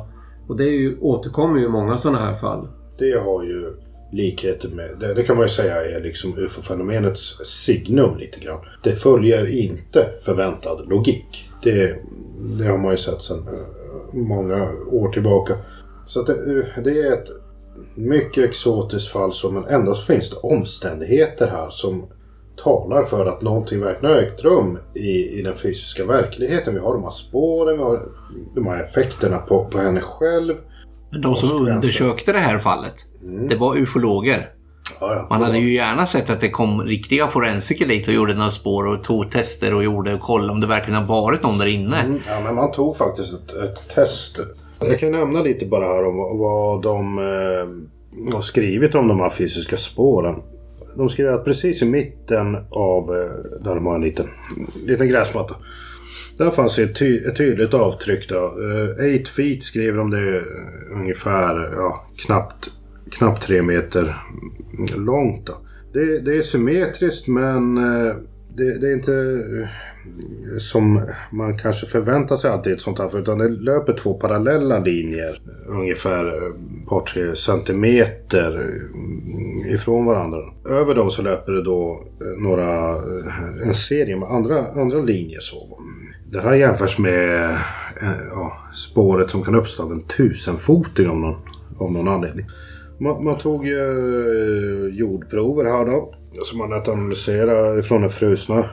Och 0.48 0.58
det 0.58 0.64
är 0.64 0.80
ju, 0.80 0.98
återkommer 1.00 1.60
ju 1.60 1.66
i 1.66 1.70
många 1.70 1.98
sådana 1.98 2.20
här 2.20 2.34
fall. 2.34 2.68
Det 3.00 3.20
har 3.20 3.44
ju 3.44 3.74
likheter 4.12 4.70
med, 4.70 4.90
det, 5.00 5.14
det 5.14 5.24
kan 5.24 5.36
man 5.36 5.46
ju 5.46 5.50
säga 5.50 5.98
är 5.98 6.02
liksom 6.02 6.38
ufo-fenomenets 6.38 7.46
signum 7.46 8.18
lite 8.18 8.40
grann. 8.40 8.60
Det 8.84 8.96
följer 8.96 9.58
inte 9.58 10.10
förväntad 10.26 10.90
logik. 10.90 11.50
Det, 11.64 11.96
det 12.58 12.66
har 12.66 12.78
man 12.78 12.92
ju 12.92 12.98
sett 12.98 13.22
sedan 13.22 13.48
många 14.12 14.70
år 14.92 15.10
tillbaka. 15.10 15.54
Så 16.06 16.22
det, 16.22 16.34
det 16.84 17.00
är 17.00 17.14
ett 17.14 17.30
mycket 17.96 18.44
exotiskt 18.44 19.12
fall 19.12 19.34
som, 19.34 19.54
men 19.54 19.66
ändå 19.66 19.94
så 19.94 20.06
finns 20.06 20.30
det 20.30 20.36
omständigheter 20.36 21.48
här 21.48 21.70
som 21.70 22.06
talar 22.64 23.04
för 23.04 23.26
att 23.26 23.42
någonting 23.42 23.80
verkligen 23.80 24.16
har 24.16 24.22
ägt 24.22 24.44
rum 24.44 24.78
i, 24.94 25.40
i 25.40 25.42
den 25.42 25.56
fysiska 25.56 26.06
verkligheten. 26.06 26.74
Vi 26.74 26.80
har 26.80 26.94
de 26.94 27.04
här 27.04 27.10
spåren, 27.10 27.78
vi 27.78 27.84
har 27.84 28.06
de 28.56 28.68
här 28.68 28.84
effekterna 28.84 29.38
på, 29.38 29.66
på 29.66 29.78
henne 29.78 30.02
själv. 30.02 30.56
Men 31.12 31.22
de 31.22 31.36
som 31.36 31.52
undersökte 31.52 32.32
det 32.32 32.40
här 32.40 32.60
fallet, 32.60 32.94
det 33.50 33.56
var 33.56 33.78
ufologer. 33.78 34.50
Ja, 35.02 35.14
ja. 35.16 35.28
Man 35.30 35.42
hade 35.42 35.58
ju 35.58 35.74
gärna 35.74 36.08
sett 36.08 36.30
att 36.30 36.42
det 36.42 36.50
kom 36.50 36.82
riktiga 36.82 37.28
forensiker 37.28 37.88
dit 37.88 38.08
och 38.08 38.14
gjorde 38.14 38.34
några 38.34 38.52
spår 38.52 38.88
och 38.88 39.04
tog 39.04 39.32
tester 39.32 39.74
och 39.74 39.84
gjorde 39.84 40.14
och 40.14 40.20
kollade 40.22 40.52
om 40.52 40.60
det 40.62 40.68
verkligen 40.68 41.00
har 41.04 41.22
varit 41.22 41.44
någon 41.44 41.58
där 41.58 41.68
inne. 41.68 42.00
Mm, 42.02 42.20
Ja, 42.28 42.40
men 42.40 42.56
man 42.56 42.72
tog 42.72 42.98
faktiskt 42.98 43.34
ett, 43.34 43.54
ett 43.56 43.90
test. 43.96 44.40
Jag 44.82 45.00
kan 45.00 45.12
nämna 45.12 45.42
lite 45.42 45.66
bara 45.66 45.86
här 45.86 46.06
om 46.06 46.18
vad- 46.18 46.38
vad 46.38 46.82
de 46.82 47.18
eh, 47.20 48.34
har 48.34 48.42
skrivit 48.42 48.96
om 48.96 49.08
de 49.08 49.20
här 49.20 49.30
fysiska 49.30 49.78
spåren. 49.78 50.36
De 50.98 51.10
skrev 51.10 51.34
att 51.34 51.46
precis 51.46 51.82
i 51.82 51.86
mitten 51.86 52.58
av, 52.72 53.04
eh, 53.16 53.62
där 53.64 53.76
de 53.76 53.86
har 53.86 53.96
en 53.96 54.02
liten, 54.02 54.28
liten 54.88 55.08
gräsmatta. 55.08 55.56
Där 56.38 56.50
fanns 56.52 56.80
ett, 56.80 56.96
ty 57.00 57.18
ett 57.18 57.38
tydligt 57.38 57.74
avtryck 57.74 58.30
då. 58.30 58.36
Uh, 58.36 59.06
eight 59.06 59.28
feet 59.28 59.64
skriver 59.64 59.98
de 59.98 60.10
det 60.12 60.42
ungefär 60.96 61.74
ja, 61.78 62.06
knappt, 62.26 62.72
knappt 63.12 63.44
tre 63.44 63.62
meter 63.62 64.16
långt. 64.98 65.46
Då. 65.46 65.58
Det, 65.94 66.20
det 66.20 66.38
är 66.38 66.42
symmetriskt 66.42 67.28
men 67.28 67.78
eh, 67.78 68.16
det, 68.56 68.82
det, 68.82 68.88
är 68.88 68.94
inte 68.94 69.14
eh, 69.62 69.68
som 70.60 71.02
man 71.32 71.58
kanske 71.58 71.88
förväntar 71.88 72.36
sig 72.36 72.52
alltid 72.52 72.74
ett 72.74 72.82
sånt 72.82 73.00
här. 73.00 73.20
Utan 73.20 73.38
det 73.38 73.50
löper 73.50 73.94
två 73.94 74.14
parallella 74.14 74.80
linjer. 74.80 75.42
Ungefär 75.68 76.26
ett 76.28 76.90
par 76.90 77.02
tre 77.02 77.36
centimeter 77.36 78.60
ifrån 79.70 80.06
varandra. 80.06 80.40
Över 80.70 80.96
dem 80.96 81.10
så 81.10 81.22
löper 81.22 81.52
det 81.52 81.64
då 81.64 82.04
några, 82.38 82.98
en 83.64 83.74
serie 83.74 84.18
med 84.18 84.30
andra, 84.30 84.66
andra 84.68 85.00
linjer. 85.00 85.40
Så. 85.40 85.80
Det 86.32 86.42
här 86.42 86.56
jämförs 86.56 86.98
med 86.98 87.58
ja, 88.32 88.58
spåret 88.74 89.30
som 89.30 89.44
kan 89.44 89.56
uppstå 89.56 89.84
av 89.84 89.92
en 89.92 90.04
tusenfoting 90.04 91.10
av 91.10 91.18
någon, 91.18 91.36
av 91.80 91.92
någon 91.92 92.08
anledning. 92.08 92.46
Man, 93.02 93.24
man 93.24 93.38
tog 93.38 93.68
ju 93.68 93.80
eh, 93.80 94.96
jordprover 94.96 95.66
här 95.66 95.86
då. 95.86 96.14
Som 96.44 96.58
man 96.58 96.70
lät 96.70 96.88
analysera 96.88 97.80
ifrån 97.80 98.02
den 98.02 98.10
frusna 98.10 98.66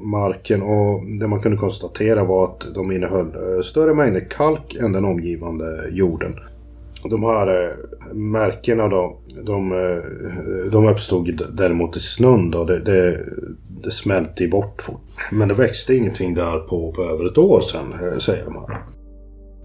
marken 0.00 0.62
och 0.62 1.00
det 1.20 1.28
man 1.28 1.40
kunde 1.40 1.58
konstatera 1.58 2.24
var 2.24 2.44
att 2.44 2.74
de 2.74 2.92
innehöll 2.92 3.26
eh, 3.26 3.62
större 3.62 3.94
mängder 3.94 4.26
kalk 4.30 4.74
än 4.74 4.92
den 4.92 5.04
omgivande 5.04 5.64
jorden. 5.90 6.34
De 7.10 7.22
här 7.22 7.64
eh, 7.64 8.14
märkena 8.14 8.88
då, 8.88 9.18
de, 9.42 9.70
de 10.72 10.88
uppstod 10.88 11.42
däremot 11.52 11.96
i 11.96 12.00
snön 12.00 12.50
då. 12.50 12.64
Det, 12.64 12.78
det, 12.78 13.18
det 13.84 13.90
smälte 13.90 14.48
bort 14.48 14.82
fort. 14.82 15.00
Men 15.32 15.48
det 15.48 15.54
växte 15.54 15.94
ingenting 15.94 16.34
där 16.34 16.58
på, 16.58 16.92
på 16.92 17.02
över 17.02 17.26
ett 17.26 17.38
år 17.38 17.60
sedan, 17.60 18.20
säger 18.20 18.44
de 18.44 18.54
här. 18.54 18.82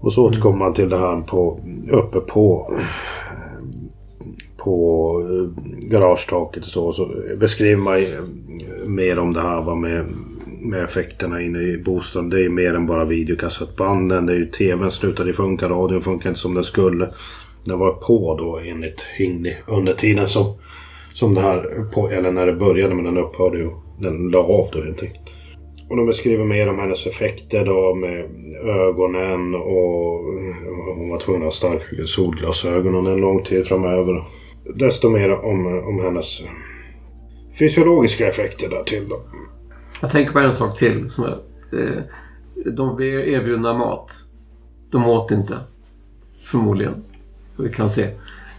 Och 0.00 0.12
så 0.12 0.26
återkommer 0.26 0.58
man 0.58 0.74
till 0.74 0.88
det 0.88 0.98
här 0.98 1.20
på, 1.20 1.60
uppe 1.90 2.20
på 2.20 2.72
på 4.64 5.20
eh, 5.20 5.62
garagetaket 5.90 6.64
och 6.64 6.70
så. 6.70 6.84
Och 6.84 6.94
så 6.94 7.08
beskriver 7.40 7.82
man 7.82 7.96
eh, 7.96 8.88
mer 8.88 9.18
om 9.18 9.32
det 9.32 9.40
här 9.40 9.62
va, 9.62 9.74
med, 9.74 10.04
med 10.60 10.84
effekterna 10.84 11.42
inne 11.42 11.58
i 11.58 11.78
bostaden. 11.78 12.30
Det 12.30 12.44
är 12.44 12.48
mer 12.48 12.74
än 12.74 12.86
bara 12.86 13.04
videokassettbanden. 13.04 14.26
Det 14.26 14.32
är 14.32 14.36
ju 14.36 14.46
tvn 14.46 14.90
slutade 14.90 15.32
funka, 15.32 15.68
radion 15.68 16.00
funkar 16.00 16.28
inte 16.28 16.40
som 16.40 16.54
den 16.54 16.64
skulle. 16.64 17.08
Den 17.64 17.78
var 17.78 17.92
på 17.92 18.36
då 18.38 18.60
enligt 18.70 19.00
Hingli 19.00 19.56
under 19.66 19.94
tiden 19.94 20.28
som, 20.28 20.54
som 21.12 21.34
det 21.34 21.40
här, 21.40 21.90
på, 21.92 22.08
eller 22.08 22.32
när 22.32 22.46
det 22.46 22.52
började 22.52 22.94
men 22.94 23.04
den 23.04 23.18
upphörde 23.18 23.58
ju. 23.58 23.70
Den 24.00 24.28
la 24.28 24.38
av 24.38 24.68
då 24.72 24.82
helt 24.82 25.02
enkelt. 25.02 25.22
Och 25.90 25.96
de 25.96 26.06
beskriver 26.06 26.44
mer 26.44 26.68
om 26.68 26.78
hennes 26.78 27.06
effekter 27.06 27.64
då 27.64 27.94
med 27.94 28.24
ögonen 28.64 29.54
och 29.54 30.20
hon 30.96 31.08
var 31.08 31.18
tvungen 31.18 31.42
att 31.42 31.46
ha 31.46 31.52
starka 31.52 32.04
solglasögon 32.06 32.94
under 32.94 33.12
en 33.12 33.20
lång 33.20 33.42
tid 33.42 33.66
framöver. 33.66 34.24
Desto 34.64 35.10
mer 35.10 35.44
om, 35.44 35.82
om 35.88 36.04
hennes 36.04 36.42
fysiologiska 37.58 38.28
effekter 38.28 38.70
där 38.70 38.82
till 38.82 39.08
då. 39.08 39.22
Jag 40.00 40.10
tänker 40.10 40.32
på 40.32 40.38
en 40.38 40.52
sak 40.52 40.78
till. 40.78 41.10
Som 41.10 41.24
är, 41.24 41.38
eh, 41.72 42.02
de 42.76 42.96
blev 42.96 43.28
erbjudna 43.28 43.74
mat. 43.74 44.12
De 44.90 45.06
åt 45.06 45.30
inte. 45.30 45.58
Förmodligen. 46.44 46.94
Vi 47.56 47.68
kan 47.72 47.90
se. 47.90 48.02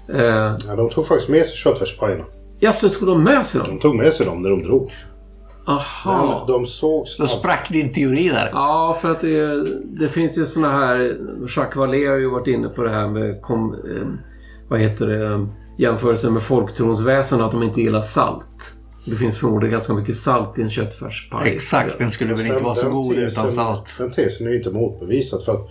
Eh, 0.08 0.56
ja, 0.68 0.76
de 0.78 0.89
tog 0.89 1.08
faktiskt 1.08 1.30
med 1.30 1.45
sig 1.45 1.56
köttfärspajerna. 1.56 2.24
Ja, 2.60 2.74
så 2.74 2.89
tog 2.89 3.08
de 3.08 3.24
med 3.24 3.45
sig 3.45 3.62
dem? 3.62 3.70
De 3.70 3.80
tog 3.80 3.95
med 3.95 4.14
sig 4.14 4.26
dem 4.26 4.41
när 4.41 4.49
de 4.49 4.64
drog. 4.64 4.89
Aha. 5.68 6.45
Men 6.45 6.56
de 6.56 6.66
sågs... 6.66 7.18
Då 7.18 7.28
sprack 7.28 7.70
din 7.70 7.93
teori 7.93 8.30
där. 8.30 8.49
Ja, 8.54 8.97
för 9.01 9.12
att 9.12 9.20
det, 9.20 9.64
det 9.84 10.10
finns 10.10 10.38
ju 10.38 10.45
såna 10.45 10.72
här... 10.72 11.18
Jacques 11.58 11.76
Vallée 11.76 12.08
har 12.10 12.18
ju 12.18 12.30
varit 12.30 12.47
inne 12.47 12.70
på 12.70 12.84
det 12.84 12.89
här 12.89 13.08
med... 13.08 13.41
Kom, 13.41 13.74
eh, 13.74 14.08
vad 14.68 14.80
heter 14.80 15.08
det? 15.08 15.47
Jämförelsen 15.78 16.34
med 16.34 16.43
folktronsväsen 16.43 17.41
att 17.41 17.51
de 17.51 17.63
inte 17.63 17.82
gillar 17.82 18.01
salt. 18.01 18.74
Det 19.05 19.15
finns 19.15 19.38
förmodligen 19.38 19.71
ganska 19.71 19.93
mycket 19.93 20.15
salt 20.15 20.59
i 20.59 20.61
en 20.61 20.69
köttfärspaj. 20.69 21.53
Exakt, 21.55 21.97
den 21.97 22.11
skulle 22.11 22.34
väl 22.34 22.45
inte 22.45 22.63
vara 22.63 22.76
så 22.76 22.89
god 22.89 23.15
tesen, 23.15 23.28
utan 23.28 23.51
salt. 23.51 23.95
Den 23.97 24.11
tesen 24.11 24.47
är 24.47 24.51
ju 24.51 24.57
inte 24.57 24.71
motbevisad 24.71 25.43
för 25.45 25.51
att 25.51 25.69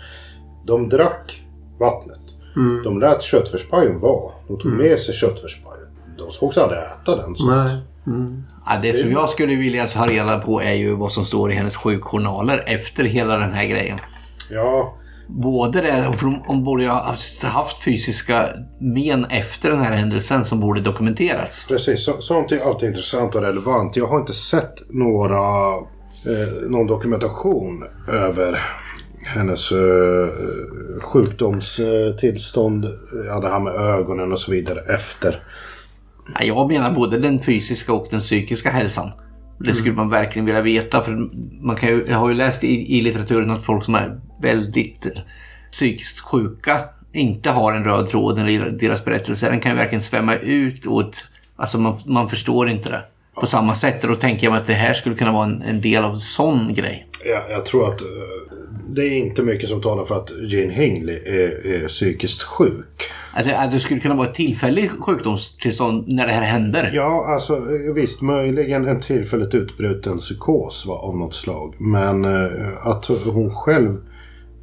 de 0.67 0.89
drack 0.89 1.43
vattnet. 1.81 2.21
Mm. 2.57 2.83
De 2.83 3.01
lät 3.01 3.23
köttfärspajen 3.23 3.99
vara. 3.99 4.33
De 4.49 4.59
tog 4.59 4.73
mm. 4.73 4.87
med 4.87 4.99
sig 4.99 5.15
köttfärspajen. 5.15 5.87
De 6.19 6.31
sågs 6.31 6.59
aldrig 6.59 6.81
äta 6.81 7.17
den. 7.17 7.37
Så 7.37 7.51
Nej. 7.51 7.79
Mm. 8.07 8.43
Ja, 8.67 8.79
det 8.83 8.95
som 8.95 9.13
jag 9.13 9.29
skulle 9.29 9.57
vilja 9.57 9.87
ta 9.87 10.07
reda 10.07 10.39
på 10.39 10.63
är 10.63 10.73
ju 10.73 10.95
vad 10.95 11.13
som 11.13 11.25
står 11.25 11.53
i 11.53 11.55
hennes 11.55 11.77
sjukjournaler 11.77 12.65
efter 12.67 13.05
hela 13.05 13.37
den 13.39 13.53
här 13.53 13.65
grejen. 13.65 13.99
Ja. 14.51 14.95
Både 15.29 15.81
det, 15.81 16.13
för 16.13 16.41
hon 16.47 16.65
borde 16.65 16.83
ju 16.83 16.89
ha 16.89 17.17
haft 17.43 17.85
fysiska 17.85 18.49
men 18.81 19.25
efter 19.25 19.71
den 19.71 19.81
här 19.81 19.93
händelsen 19.93 20.45
som 20.45 20.61
borde 20.61 20.81
dokumenterats. 20.81 21.67
Precis, 21.69 22.05
så, 22.05 22.13
sånt 22.21 22.53
är 22.53 22.61
alltid 22.61 22.89
intressant 22.89 23.35
och 23.35 23.43
relevant. 23.43 23.97
Jag 23.97 24.07
har 24.07 24.21
inte 24.21 24.33
sett 24.33 24.75
några, 24.91 25.69
eh, 26.27 26.69
någon 26.69 26.87
dokumentation 26.87 27.85
över 28.09 28.61
hennes 29.25 29.73
eh, 29.73 30.29
sjukdomstillstånd, 31.01 32.87
ja, 33.27 33.41
det 33.41 33.49
här 33.49 33.61
med 33.61 33.75
ögonen 33.75 34.33
och 34.33 34.41
så 34.41 34.51
vidare 34.51 34.81
efter. 34.95 35.43
Jag 36.41 36.69
menar 36.69 36.95
både 36.95 37.19
den 37.19 37.41
fysiska 37.41 37.93
och 37.93 38.07
den 38.11 38.21
psykiska 38.21 38.71
hälsan. 38.71 39.13
Det 39.65 39.75
skulle 39.75 39.95
man 39.95 40.11
verkligen 40.11 40.47
vilja 40.47 40.63
veta. 40.63 41.03
För 41.03 41.31
man 41.61 41.77
kan 41.77 41.89
ju, 41.89 42.05
jag 42.09 42.19
har 42.19 42.29
ju 42.29 42.35
läst 42.35 42.65
i, 42.65 42.99
i 42.99 43.03
litteraturen 43.03 43.51
att 43.51 43.63
folk 43.63 43.85
som 43.85 43.95
är 43.95 44.21
väldigt 44.43 45.07
psykiskt 45.73 46.21
sjuka 46.21 46.79
inte 47.13 47.51
har 47.51 47.73
en 47.73 47.85
röd 47.85 48.07
tråd 48.07 48.51
i 48.51 48.59
deras 48.59 49.05
berättelse. 49.05 49.51
Den 49.51 49.61
kan 49.61 49.73
ju 49.73 49.79
verkligen 49.79 50.03
svämma 50.03 50.35
ut 50.35 50.87
åt... 50.87 51.29
Alltså 51.57 51.79
man, 51.79 51.99
man 52.07 52.29
förstår 52.29 52.69
inte 52.69 52.89
det 52.89 53.03
på 53.35 53.47
samma 53.47 53.75
sätt. 53.75 54.05
Och 54.05 54.11
då 54.11 54.17
tänker 54.17 54.45
jag 54.45 54.51
mig 54.51 54.61
att 54.61 54.67
det 54.67 54.75
här 54.75 54.95
skulle 54.95 55.15
kunna 55.15 55.33
vara 55.33 55.45
en, 55.45 55.63
en 55.63 55.81
del 55.81 56.05
av 56.05 56.13
en 56.13 56.21
sån 56.21 56.75
grej. 56.75 57.07
Ja, 57.25 57.43
jag 57.51 57.67
tror 57.67 57.95
att 57.95 58.03
uh, 58.03 58.09
det 58.89 59.03
är 59.03 59.19
inte 59.19 59.43
mycket 59.43 59.69
som 59.69 59.81
talar 59.81 60.05
för 60.05 60.15
att 60.15 60.31
Jane 60.49 60.73
Hingley 60.73 61.17
är, 61.17 61.67
är 61.67 61.89
psykiskt 61.89 62.43
sjuk. 62.43 63.03
Alltså, 63.33 63.55
att 63.55 63.71
det 63.71 63.81
skulle 63.81 64.01
kunna 64.01 64.15
vara 64.15 64.29
ett 64.29 64.35
tillfälligt 64.35 64.91
sjukdomstillstånd 65.01 66.09
när 66.09 66.27
det 66.27 66.33
här 66.33 66.43
händer? 66.43 66.91
Ja, 66.95 67.27
alltså 67.29 67.63
visst 67.95 68.23
möjligen 68.23 68.89
en 68.89 69.01
tillfälligt 69.01 69.55
utbruten 69.55 70.19
psykos 70.19 70.87
va, 70.87 70.95
av 70.95 71.17
något 71.17 71.35
slag. 71.35 71.75
Men 71.79 72.25
uh, 72.25 72.87
att 72.87 73.07
hon 73.07 73.51
själv 73.51 73.97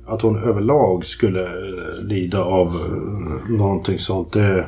att 0.07 0.22
hon 0.22 0.43
överlag 0.43 1.05
skulle 1.05 1.47
lida 2.03 2.43
av 2.43 2.67
uh, 2.67 3.57
någonting 3.57 3.99
sånt. 3.99 4.34
Det, 4.34 4.65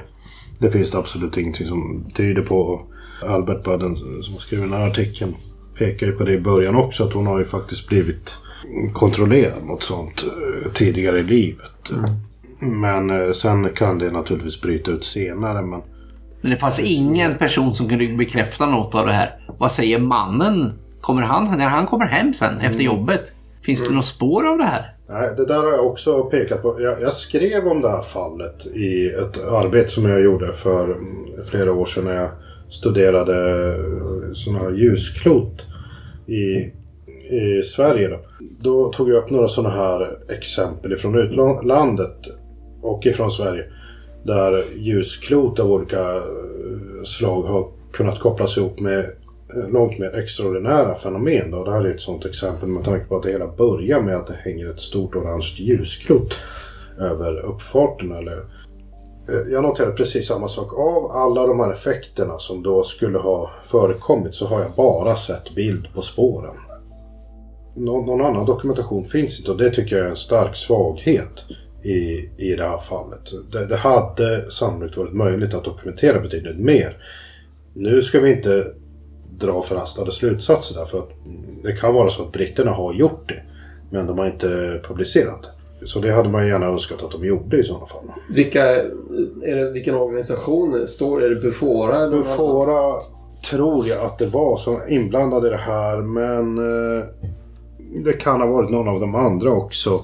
det 0.59 0.71
finns 0.71 0.91
det 0.91 0.97
absolut 0.97 1.37
ingenting 1.37 1.67
som 1.67 2.05
tyder 2.15 2.41
på. 2.41 2.81
Albert 3.25 3.63
Budden 3.63 3.95
som 3.95 4.33
har 4.33 4.39
skrivit 4.39 4.65
den 4.65 4.79
här 4.79 4.87
artikeln 4.87 5.33
pekar 5.77 6.07
ju 6.07 6.13
på 6.13 6.23
det 6.23 6.33
i 6.33 6.39
början 6.39 6.75
också. 6.75 7.03
Att 7.03 7.13
hon 7.13 7.27
har 7.27 7.39
ju 7.39 7.45
faktiskt 7.45 7.87
blivit 7.87 8.37
kontrollerad 8.93 9.63
mot 9.63 9.83
sånt 9.83 10.23
uh, 10.23 10.71
tidigare 10.73 11.19
i 11.19 11.23
livet. 11.23 11.91
Mm. 11.91 12.81
Men 12.81 13.09
uh, 13.09 13.31
sen 13.31 13.69
kan 13.69 13.97
det 13.97 14.11
naturligtvis 14.11 14.61
bryta 14.61 14.91
ut 14.91 15.03
senare. 15.03 15.61
Men... 15.61 15.81
men 16.41 16.51
det 16.51 16.57
fanns 16.57 16.79
ingen 16.79 17.35
person 17.35 17.73
som 17.73 17.89
kunde 17.89 18.07
bekräfta 18.07 18.65
något 18.65 18.95
av 18.95 19.05
det 19.05 19.13
här. 19.13 19.39
Vad 19.59 19.71
säger 19.71 19.99
mannen? 19.99 20.73
Kommer 21.01 21.21
han, 21.21 21.57
när 21.57 21.69
han 21.69 21.85
kommer 21.85 22.05
hem 22.05 22.33
sen 22.33 22.57
efter 22.57 22.81
mm. 22.81 22.85
jobbet? 22.85 23.21
Finns 23.61 23.79
det 23.79 23.85
mm. 23.85 23.95
något 23.95 24.05
spår 24.05 24.47
av 24.47 24.57
det 24.57 24.63
här? 24.63 24.95
Nej, 25.09 25.29
det 25.37 25.45
där 25.45 25.63
har 25.63 25.71
jag 25.71 25.85
också 25.85 26.23
pekat 26.23 26.61
på. 26.61 26.81
Jag, 26.81 27.01
jag, 27.01 27.13
skrev 27.13 27.67
om 27.67 27.81
det 27.81 27.89
här 27.89 28.01
fallet 28.01 28.65
i 28.65 29.07
ett 29.07 29.43
arbete 29.43 29.89
som 29.89 30.05
jag 30.05 30.21
gjorde 30.21 30.53
för 30.53 30.97
flera 31.49 31.73
år 31.73 31.85
sedan 31.85 32.03
när 32.03 32.13
jag 32.13 32.29
studerade 32.69 33.75
sådana 34.33 34.59
här 34.59 34.71
ljusklot 34.71 35.65
i, 36.27 36.71
i 37.31 37.63
Sverige. 37.63 38.07
Då. 38.07 38.19
då 38.59 38.91
tog 38.91 39.09
jag 39.09 39.23
upp 39.23 39.29
några 39.29 39.47
sådana 39.47 39.75
här 39.75 40.19
exempel 40.29 40.93
ifrån 40.93 41.15
utlandet 41.15 42.17
och 42.81 43.05
ifrån 43.05 43.31
Sverige. 43.31 43.65
Där 44.23 44.65
ljusklot 44.77 45.59
av 45.59 45.71
olika 45.71 46.15
eh, 46.15 47.03
slag 47.03 47.41
har 47.41 47.67
kunnat 47.91 48.19
kopplas 48.19 48.57
ihop 48.57 48.79
med 48.79 48.99
eh, 48.99 49.69
långt 49.69 49.99
mer 49.99 50.15
extraordinära 50.15 50.95
fenomen. 50.95 51.51
Då. 51.51 51.63
Det 51.63 51.71
här 51.71 51.85
är 51.85 51.89
ett 51.89 52.01
sådant 52.01 52.25
exempel 52.25 52.69
med 52.69 52.83
tanke 52.83 53.05
på 53.05 53.17
att 53.17 53.23
det 53.23 53.31
hela 53.31 53.47
börjar 53.47 54.01
med 54.01 54.15
att 54.15 54.27
det 54.27 54.33
hänger 54.33 54.69
ett 54.69 54.79
stort 54.79 55.15
orange 55.15 55.53
ljusklot 55.57 56.33
över 56.99 57.39
uppfarten. 57.39 58.11
Eller, 58.11 58.37
eh, 59.29 59.51
jag 59.51 59.63
noterade 59.63 59.95
precis 59.95 60.27
samma 60.27 60.47
sak. 60.47 60.73
Av 60.73 61.11
alla 61.11 61.47
de 61.47 61.59
här 61.59 61.71
effekterna 61.71 62.39
som 62.39 62.63
då 62.63 62.83
skulle 62.83 63.17
ha 63.17 63.49
förekommit 63.63 64.35
så 64.35 64.45
har 64.45 64.61
jag 64.61 64.71
bara 64.71 65.15
sett 65.15 65.55
bild 65.55 65.87
på 65.93 66.01
spåren. 66.01 66.55
Nå 67.75 68.01
någon 68.01 68.25
annan 68.25 68.45
dokumentation 68.45 69.03
finns 69.03 69.39
inte 69.39 69.51
och 69.51 69.57
det 69.57 69.69
tycker 69.69 69.95
jag 69.97 70.05
är 70.05 70.09
en 70.09 70.15
stark 70.15 70.55
svaghet 70.55 71.45
i, 71.83 72.29
i 72.37 72.55
det 72.57 72.63
här 72.63 72.77
fallet. 72.77 73.51
Det, 73.51 73.65
det 73.65 73.77
hade 73.77 74.51
sannolikt 74.51 74.97
varit 74.97 75.13
möjligt 75.13 75.53
att 75.53 75.63
dokumentera 75.63 76.19
betydligt 76.19 76.59
mer. 76.59 76.97
Nu 77.73 78.01
ska 78.01 78.19
vi 78.19 78.31
inte 78.31 78.65
dra 79.37 79.61
förhastade 79.61 80.11
slutsatser 80.11 80.79
där. 80.79 80.85
För 80.85 80.99
att 80.99 81.09
det 81.63 81.71
kan 81.71 81.93
vara 81.93 82.09
så 82.09 82.23
att 82.23 82.31
britterna 82.31 82.71
har 82.71 82.93
gjort 82.93 83.29
det. 83.29 83.41
Men 83.89 84.07
de 84.07 84.17
har 84.17 84.25
inte 84.25 84.81
publicerat 84.87 85.43
det. 85.43 85.87
Så 85.87 85.99
det 85.99 86.11
hade 86.11 86.29
man 86.29 86.47
gärna 86.47 86.65
önskat 86.65 87.03
att 87.03 87.11
de 87.11 87.25
gjorde 87.25 87.57
i 87.57 87.63
sådana 87.63 87.85
fall. 87.85 88.03
Vilka, 88.29 88.65
är 89.43 89.55
det, 89.55 89.71
vilken 89.71 89.95
organisation 89.95 90.87
står 90.87 91.23
Är 91.23 91.29
det 91.29 91.35
Bufora? 91.35 91.95
Eller 91.95 92.09
någon? 92.09 92.19
Bufora 92.19 92.93
tror 93.49 93.87
jag 93.87 94.05
att 94.05 94.17
det 94.17 94.25
var 94.25 94.57
som 94.57 94.79
inblandade 94.89 95.47
i 95.47 95.51
det 95.51 95.57
här 95.57 95.97
men 95.97 96.57
eh, 96.57 97.05
det 97.95 98.13
kan 98.13 98.41
ha 98.41 98.47
varit 98.47 98.69
någon 98.69 98.87
av 98.87 98.99
de 98.99 99.15
andra 99.15 99.51
också. 99.51 99.99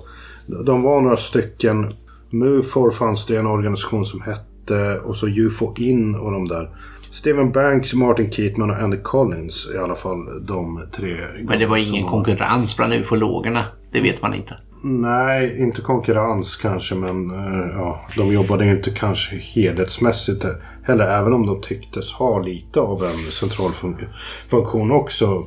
De 0.66 0.82
var 0.82 1.02
några 1.02 1.18
stycken. 1.18 1.90
Mufor 2.30 2.92
fanns 2.92 3.26
det 3.26 3.38
en 3.38 3.48
organisation 3.48 4.06
som 4.06 4.22
hette 4.22 5.00
och 5.06 5.16
så 5.16 5.28
UFO 5.28 5.74
In 5.78 6.16
och 6.16 6.32
de 6.32 6.48
där. 6.48 6.70
Steven 7.12 7.52
Banks, 7.52 7.94
Martin 7.94 8.32
Keatman 8.32 8.70
och 8.70 8.78
Andy 8.78 8.98
Collins 8.98 9.70
i 9.76 9.78
alla 9.78 9.96
fall 9.96 10.46
de 10.48 10.82
tre. 10.96 11.18
Men 11.44 11.60
det 11.60 11.66
var 11.66 11.78
ingen 11.92 12.08
konkurrens 12.10 12.78
bland 12.78 12.94
ufologerna. 12.94 13.66
Det 13.92 14.02
vet 14.02 14.22
man 14.22 14.34
inte. 14.34 14.56
Nej, 14.84 15.60
inte 15.60 15.82
konkurrens 15.82 16.56
kanske 16.56 16.96
men 16.96 17.30
eh, 17.32 17.68
ja, 17.78 18.02
de 18.18 18.34
jobbade 18.34 18.66
inte 18.70 18.90
kanske 18.92 19.36
helhetsmässigt 19.36 20.46
heller. 20.84 21.20
Även 21.20 21.34
om 21.34 21.46
de 21.46 21.62
tycktes 21.62 22.12
ha 22.14 22.40
lite 22.42 22.80
av 22.80 23.04
en 23.04 23.18
central 23.32 23.72
fun- 23.72 24.06
funktion 24.48 24.92
också. 24.92 25.44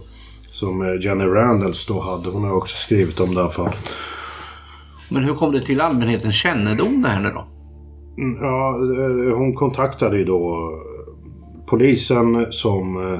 Som 0.61 0.83
eh, 0.83 1.05
Jenny 1.05 1.25
Randalls 1.25 1.87
då 1.87 2.01
hade. 2.01 2.31
Hon 2.31 2.45
har 2.45 2.57
också 2.57 2.77
skrivit 2.77 3.21
om 3.21 3.35
det 3.35 3.43
här 3.43 3.49
fallet. 3.51 3.89
Men 5.11 5.25
hur 5.25 5.35
kom 5.35 5.53
det 5.53 5.61
till 5.61 5.81
allmänhetens 5.81 6.35
kännedom 6.35 7.03
det 7.03 7.09
här 7.09 7.21
nu 7.23 7.29
då? 7.29 7.47
Mm, 8.23 8.43
Ja, 8.43 8.69
eh, 8.69 9.37
hon 9.37 9.55
kontaktade 9.55 10.19
ju 10.19 10.25
då 10.25 10.55
eh, 10.55 11.67
polisen 11.67 12.47
som... 12.51 13.19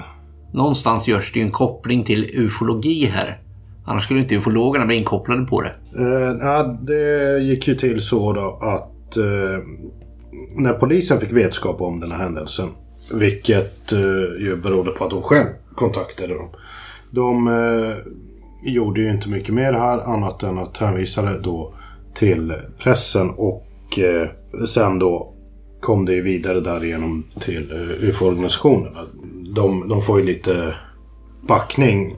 Någonstans 0.53 1.09
görs 1.09 1.33
det 1.33 1.39
ju 1.39 1.45
en 1.45 1.53
koppling 1.53 2.05
till 2.05 2.31
ufologi 2.35 3.05
här. 3.05 3.43
Annars 3.87 4.05
skulle 4.05 4.21
inte 4.21 4.35
ufologerna 4.35 4.87
bli 4.87 4.97
inkopplade 4.97 5.47
på 5.47 5.63
det. 5.63 5.75
Eh, 5.99 6.37
ja, 6.41 6.79
det 6.83 7.39
gick 7.43 7.69
ju 7.69 7.75
till 7.75 8.01
så 8.01 8.33
då 8.33 8.59
att 8.63 9.17
eh, 9.17 9.65
när 10.57 10.73
polisen 10.73 11.21
fick 11.21 11.33
vetskap 11.33 11.81
om 11.81 12.01
den 12.01 12.13
här 12.13 12.19
händelsen, 12.19 12.69
vilket 13.13 13.93
eh, 13.93 13.99
ju 14.41 14.61
berodde 14.63 14.91
på 14.91 15.05
att 15.05 15.11
de 15.11 15.23
själv 15.23 15.47
kontaktade 15.75 16.35
dem. 16.35 16.49
De 17.11 17.49
eh, 17.49 17.97
gjorde 18.73 19.01
ju 19.01 19.11
inte 19.11 19.29
mycket 19.29 19.55
mer 19.55 19.73
här 19.73 19.99
annat 19.99 20.43
än 20.43 20.59
att 20.59 20.77
hänvisa 20.77 21.23
det 21.23 21.41
då 21.41 21.75
till 22.15 22.55
pressen 22.79 23.31
och 23.31 23.99
eh, 23.99 24.29
sen 24.67 24.99
då 24.99 25.35
kom 25.81 26.05
det 26.05 26.15
ju 26.15 26.23
vidare 26.23 26.61
därigenom 26.61 27.25
till 27.41 27.73
eh, 27.73 28.09
UFO-organisationerna. 28.09 29.01
De, 29.55 29.89
de 29.89 30.03
får 30.03 30.21
ju 30.21 30.27
lite 30.27 30.75
backning 31.49 32.17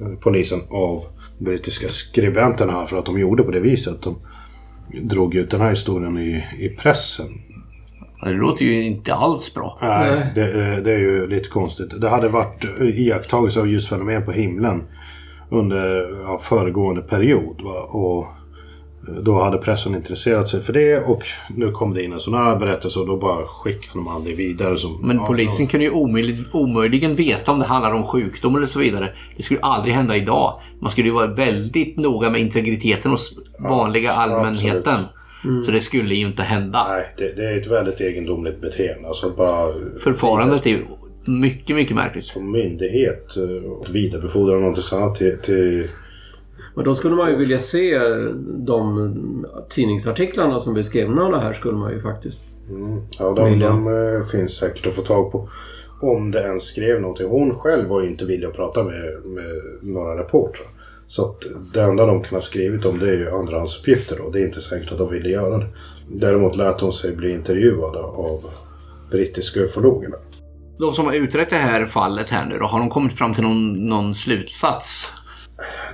eh, 0.00 0.18
polisen 0.20 0.60
av 0.70 1.04
brittiska 1.38 1.88
skribenterna 1.88 2.72
här 2.72 2.86
för 2.86 2.98
att 2.98 3.06
de 3.06 3.18
gjorde 3.18 3.42
på 3.42 3.50
det 3.50 3.60
viset. 3.60 4.02
De 4.02 4.16
drog 5.02 5.34
ut 5.34 5.50
den 5.50 5.60
här 5.60 5.70
historien 5.70 6.18
i, 6.18 6.44
i 6.58 6.68
pressen. 6.68 7.26
Det 8.22 8.32
låter 8.32 8.64
ju 8.64 8.82
inte 8.82 9.14
alls 9.14 9.54
bra. 9.54 9.78
Nej, 9.82 10.10
Nej. 10.10 10.32
det, 10.34 10.42
eh, 10.42 10.82
det 10.82 10.92
är 10.92 10.98
ju 10.98 11.26
lite 11.26 11.48
konstigt. 11.48 12.00
Det 12.00 12.08
hade 12.08 12.28
varit 12.28 12.64
iakttagelse 12.80 13.60
av 13.60 13.68
ljusfenomen 13.68 14.24
på 14.24 14.32
himlen 14.32 14.82
under 15.50 16.16
ja, 16.24 16.38
föregående 16.38 17.02
period. 17.02 17.60
Va? 17.62 17.82
Och 17.90 18.24
eh, 19.08 19.22
då 19.22 19.42
hade 19.42 19.58
pressen 19.58 19.94
intresserat 19.94 20.48
sig 20.48 20.62
för 20.62 20.72
det 20.72 21.06
och 21.06 21.22
nu 21.56 21.70
kom 21.70 21.94
det 21.94 22.04
in 22.04 22.12
en 22.12 22.20
sån 22.20 22.34
här 22.34 22.56
berättelse 22.56 22.98
och 22.98 23.06
då 23.06 23.16
bara 23.16 23.44
skickade 23.46 24.04
man 24.04 24.24
det 24.24 24.34
vidare. 24.34 24.78
Som, 24.78 25.00
Men 25.02 25.16
ja, 25.16 25.26
polisen 25.26 25.66
kunde 25.66 25.84
ju 25.84 25.90
omöjligt, 25.90 26.54
omöjligen 26.54 27.16
veta 27.16 27.52
om 27.52 27.58
det 27.58 27.66
handlar 27.66 27.94
om 27.94 28.04
sjukdom 28.04 28.56
eller 28.56 28.66
så 28.66 28.78
vidare. 28.78 29.08
Det 29.36 29.42
skulle 29.42 29.60
aldrig 29.60 29.94
hända 29.94 30.16
idag. 30.16 30.60
Man 30.80 30.90
skulle 30.90 31.08
ju 31.08 31.14
vara 31.14 31.26
väldigt 31.26 31.96
noga 31.96 32.30
med 32.30 32.40
integriteten 32.40 33.10
hos 33.10 33.38
vanliga 33.58 34.12
allmänheten. 34.12 34.98
Så 35.64 35.72
det 35.72 35.80
skulle 35.80 36.14
ju 36.14 36.26
inte 36.26 36.42
hända. 36.42 36.86
Nej, 36.88 37.14
det, 37.18 37.36
det 37.36 37.44
är 37.44 37.58
ett 37.60 37.66
väldigt 37.66 38.00
egendomligt 38.00 38.60
beteende. 38.60 39.08
Alltså 39.08 39.30
bara 39.30 39.72
Förfarandet 40.00 40.66
är 40.66 40.82
mycket, 41.24 41.76
mycket 41.76 41.96
märkligt. 41.96 42.24
som 42.24 42.52
myndighet 42.52 43.36
eh, 43.36 43.92
vidarebefordra 43.92 44.58
någonting 44.58 44.82
sånt 44.82 45.16
till, 45.16 45.38
till 45.38 45.88
Men 46.74 46.84
då 46.84 46.94
skulle 46.94 47.14
man 47.14 47.30
ju 47.30 47.36
vilja 47.36 47.58
se 47.58 47.98
de 48.46 49.46
tidningsartiklarna 49.68 50.58
som 50.58 50.72
blir 50.72 50.82
skrivna 50.82 51.22
av 51.22 51.32
det 51.32 51.40
här 51.40 51.52
skulle 51.52 51.78
man 51.78 51.92
ju 51.92 52.00
faktiskt. 52.00 52.44
Ja, 53.18 53.32
de, 53.32 53.58
de 53.58 53.86
eh, 53.86 54.26
finns 54.26 54.56
säkert 54.56 54.86
att 54.86 54.94
få 54.94 55.02
tag 55.02 55.32
på. 55.32 55.48
Om 56.00 56.30
det 56.30 56.42
ens 56.42 56.62
skrev 56.62 57.00
någonting. 57.00 57.26
Hon 57.26 57.54
själv 57.54 57.88
var 57.88 58.02
ju 58.02 58.08
inte 58.08 58.24
villig 58.24 58.46
att 58.46 58.56
prata 58.56 58.82
med, 58.84 59.22
med 59.24 59.62
några 59.82 60.18
reportrar. 60.18 60.66
Så 61.08 61.24
att 61.24 61.42
det 61.74 61.82
enda 61.82 62.06
de 62.06 62.22
kan 62.22 62.34
ha 62.34 62.42
skrivit 62.42 62.84
om 62.84 62.98
det 62.98 63.08
är 63.08 63.16
ju 63.16 63.30
andrahandsuppgifter 63.30 64.16
då. 64.16 64.30
Det 64.30 64.40
är 64.40 64.46
inte 64.46 64.60
säkert 64.60 64.92
att 64.92 64.98
de 64.98 65.10
ville 65.10 65.28
göra 65.28 65.58
det. 65.58 65.66
Däremot 66.08 66.56
lät 66.56 66.80
hon 66.80 66.92
sig 66.92 67.16
bli 67.16 67.32
intervjuad 67.32 67.96
av 67.96 68.44
brittiska 69.10 69.60
ufologerna. 69.60 70.16
De 70.78 70.94
som 70.94 71.06
har 71.06 71.12
utrett 71.12 71.50
det 71.50 71.56
här 71.56 71.86
fallet 71.86 72.30
här 72.30 72.46
nu 72.46 72.58
då, 72.58 72.64
har 72.64 72.78
de 72.78 72.90
kommit 72.90 73.18
fram 73.18 73.34
till 73.34 73.42
någon, 73.42 73.88
någon 73.88 74.14
slutsats? 74.14 75.12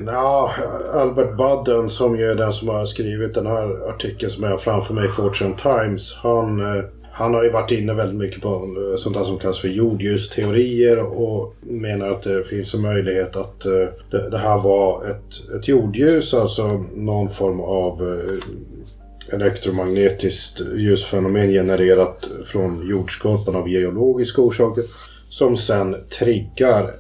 Ja, 0.06 0.52
Albert 0.94 1.36
Budden 1.36 1.90
som 1.90 2.18
ju 2.18 2.30
är 2.30 2.34
den 2.34 2.52
som 2.52 2.68
har 2.68 2.84
skrivit 2.84 3.34
den 3.34 3.46
här 3.46 3.88
artikeln 3.88 4.32
som 4.32 4.42
jag 4.42 4.50
har 4.50 4.58
framför 4.58 4.94
mig, 4.94 5.08
Fortune 5.08 5.54
Times. 5.62 6.14
Han, 6.22 6.60
eh, 6.60 6.84
han 7.12 7.34
har 7.34 7.44
ju 7.44 7.50
varit 7.50 7.70
inne 7.70 7.94
väldigt 7.94 8.18
mycket 8.18 8.42
på 8.42 8.48
eh, 8.48 8.96
sånt 8.96 9.16
här 9.16 9.24
som 9.24 9.38
kallas 9.38 9.60
för 9.60 9.68
jordljusteorier 9.68 10.98
och 10.98 11.54
menar 11.60 12.08
att 12.08 12.22
det 12.22 12.42
finns 12.42 12.74
en 12.74 12.80
möjlighet 12.80 13.36
att 13.36 13.66
eh, 13.66 13.88
det, 14.30 14.38
här 14.38 14.58
var 14.62 15.04
ett, 15.10 15.54
ett 15.56 15.68
jordljus, 15.68 16.34
alltså 16.34 16.84
någon 16.94 17.30
form 17.30 17.60
av 17.60 18.08
eh, 18.08 19.34
elektromagnetiskt 19.34 20.60
ljusfenomen 20.76 21.50
genererat 21.50 22.28
från 22.44 22.88
jordskorpan 22.88 23.56
av 23.56 23.68
geologiska 23.68 24.42
orsaker. 24.42 24.84
Som 25.28 25.56
sen 25.56 25.96
triggar 26.18 26.90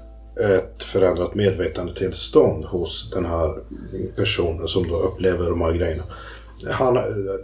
ett 0.40 0.82
förändrat 0.82 1.34
medvetandetillstånd 1.34 2.64
hos 2.64 3.10
den 3.10 3.26
här 3.26 3.54
personen 4.16 4.68
som 4.68 4.88
då 4.88 4.96
upplever 4.96 5.50
de 5.50 5.60
här 5.60 5.72
grejerna. 5.72 6.02
Han, 6.70 6.94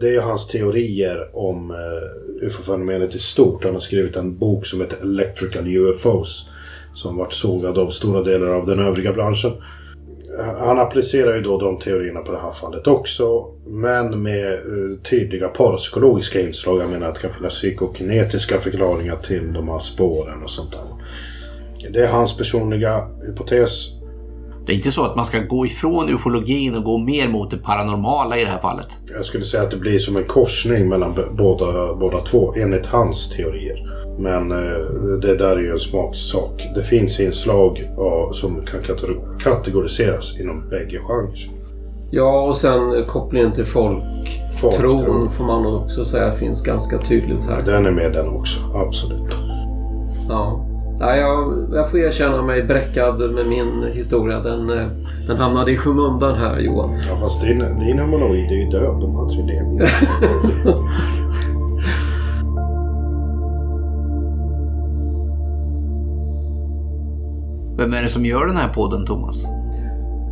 det 0.01 0.17
är 0.17 0.21
hans 0.21 0.47
teorier 0.47 1.29
om 1.33 1.71
uh, 1.71 2.47
ufo-fenomenet 2.47 3.15
i 3.15 3.19
stort. 3.19 3.65
Han 3.65 3.73
har 3.73 3.81
skrivit 3.81 4.17
en 4.17 4.39
bok 4.39 4.67
som 4.67 4.81
heter 4.81 5.03
Electrical 5.03 5.69
UFOs. 5.69 6.49
Som 6.95 7.17
varit 7.17 7.33
sågad 7.33 7.79
av 7.79 7.91
stora 7.91 8.23
delar 8.23 8.47
av 8.47 8.67
den 8.67 8.79
övriga 8.79 9.13
branschen. 9.13 9.53
Han 10.59 10.79
applicerar 10.79 11.35
ju 11.35 11.43
då 11.43 11.59
de 11.59 11.79
teorierna 11.79 12.21
på 12.21 12.33
det 12.33 12.39
här 12.39 12.53
fallet 12.53 12.87
också. 12.87 13.47
Men 13.67 14.23
med 14.23 14.53
eh, 14.53 14.99
tydliga 15.11 15.49
parapsykologiska 15.49 16.41
inslag. 16.41 16.83
Jag 16.83 16.91
menar 16.91 17.07
att 17.07 17.15
det 17.15 17.21
kan 17.21 17.33
finnas 17.33 17.55
psykokinetiska 17.55 18.59
förklaringar 18.59 19.17
till 19.17 19.53
de 19.53 19.69
här 19.69 19.79
spåren 19.79 20.43
och 20.43 20.51
sånt 20.51 20.73
där. 20.73 20.81
Det 21.93 22.01
är 22.01 22.07
hans 22.07 22.37
personliga 22.37 23.09
hypotes. 23.27 23.98
Det 24.69 24.75
är 24.75 24.77
inte 24.77 24.93
så 24.93 25.05
att 25.05 25.17
man 25.17 25.27
ska 25.27 25.39
gå 25.39 25.67
ifrån 25.67 26.09
ufologin 26.09 26.75
och 26.77 26.85
gå 26.85 26.99
mer 26.99 27.29
mot 27.29 27.51
det 27.51 27.57
paranormala 27.57 28.39
i 28.39 28.45
det 28.45 28.51
här 28.51 28.59
fallet. 28.59 28.87
Jag 29.17 29.25
skulle 29.25 29.45
säga 29.45 29.63
att 29.63 29.71
det 29.71 29.77
blir 29.77 29.99
som 29.99 30.17
en 30.17 30.25
korsning 30.25 30.89
mellan 30.89 31.15
båda, 31.39 31.95
båda 31.95 32.21
två 32.21 32.55
enligt 32.57 32.87
hans 32.87 33.31
teorier. 33.31 34.05
Men 34.19 34.53
eh, 34.53 34.79
det 35.23 35.37
där 35.37 35.57
är 35.57 35.61
ju 35.61 35.71
en 35.71 35.79
smaksak. 35.79 36.69
Det 36.75 36.83
finns 36.83 37.21
inslag 37.21 37.89
som 38.33 38.67
kan 38.67 38.81
kategor- 38.81 39.39
kategoriseras 39.41 40.41
inom 40.41 40.69
bägge 40.71 40.99
genrer. 40.99 41.51
Ja, 42.11 42.41
och 42.49 42.57
sen 42.57 43.05
kopplingen 43.09 43.53
till 43.53 43.65
folktron 43.65 44.03
Folktron. 44.61 45.31
får 45.31 45.45
man 45.45 45.63
nog 45.63 45.75
också 45.75 46.05
säga 46.05 46.33
finns 46.33 46.63
ganska 46.63 46.99
tydligt 46.99 47.45
här. 47.51 47.63
Den 47.63 47.87
är 47.87 47.91
med 47.91 48.13
den 48.13 48.29
också, 48.29 48.61
absolut. 48.75 49.33
Ja. 50.29 50.65
Ja, 51.01 51.17
jag, 51.17 51.67
jag 51.73 51.91
får 51.91 51.99
erkänna 51.99 52.43
mig 52.43 52.63
bräckad 52.63 53.19
med 53.19 53.47
min 53.47 53.93
historia. 53.93 54.41
Den, 54.41 54.71
eh, 54.71 54.87
den 55.27 55.37
hamnade 55.37 55.73
i 55.73 55.77
skymundan 55.77 56.39
här 56.39 56.59
Johan. 56.59 56.91
Ja, 57.09 57.17
fast 57.17 57.41
din, 57.41 57.59
din 57.59 57.99
humanoid 57.99 58.51
är 58.51 58.57
ju 58.57 58.71
död. 58.71 59.01
De 59.01 59.15
har 59.15 59.29
tre 59.29 59.43
levande. 59.43 59.89
Vem 67.77 67.93
är 67.93 68.03
det 68.03 68.09
som 68.09 68.25
gör 68.25 68.47
den 68.47 68.57
här 68.57 68.69
podden, 68.69 69.07
Thomas? 69.07 69.47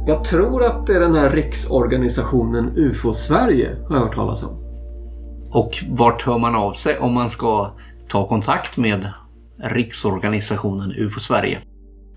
Jag 0.06 0.24
tror 0.24 0.64
att 0.64 0.86
det 0.86 0.94
är 0.94 1.00
den 1.00 1.14
här 1.14 1.30
riksorganisationen 1.30 2.72
UFO-Sverige 2.76 3.76
har 3.88 3.96
jag 3.96 4.02
hört 4.02 4.14
talas 4.14 4.44
om. 4.44 4.50
Och 5.50 5.84
vart 5.90 6.22
hör 6.22 6.38
man 6.38 6.54
av 6.54 6.72
sig 6.72 6.98
om 6.98 7.14
man 7.14 7.30
ska 7.30 7.70
ta 8.08 8.28
kontakt 8.28 8.76
med 8.76 9.06
riksorganisationen 9.58 10.92
UFO 10.92 11.20
Sverige? 11.20 11.58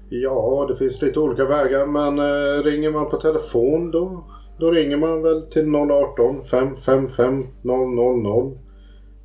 Ja, 0.10 0.66
det 0.70 0.76
finns 0.76 1.02
lite 1.02 1.20
olika 1.20 1.45
vägar. 1.45 1.86
Men 1.86 2.20
eh, 2.20 2.64
ringer 2.64 2.91
man 2.91 3.10
på 3.10 3.18
telefon 3.18 3.91
då, 3.91 4.24
då 4.60 4.72
ringer 4.72 4.98
man 4.98 5.22
väl 5.22 5.41
till 5.41 5.76
018 5.76 6.44
555 6.44 7.44
000. 7.61 8.57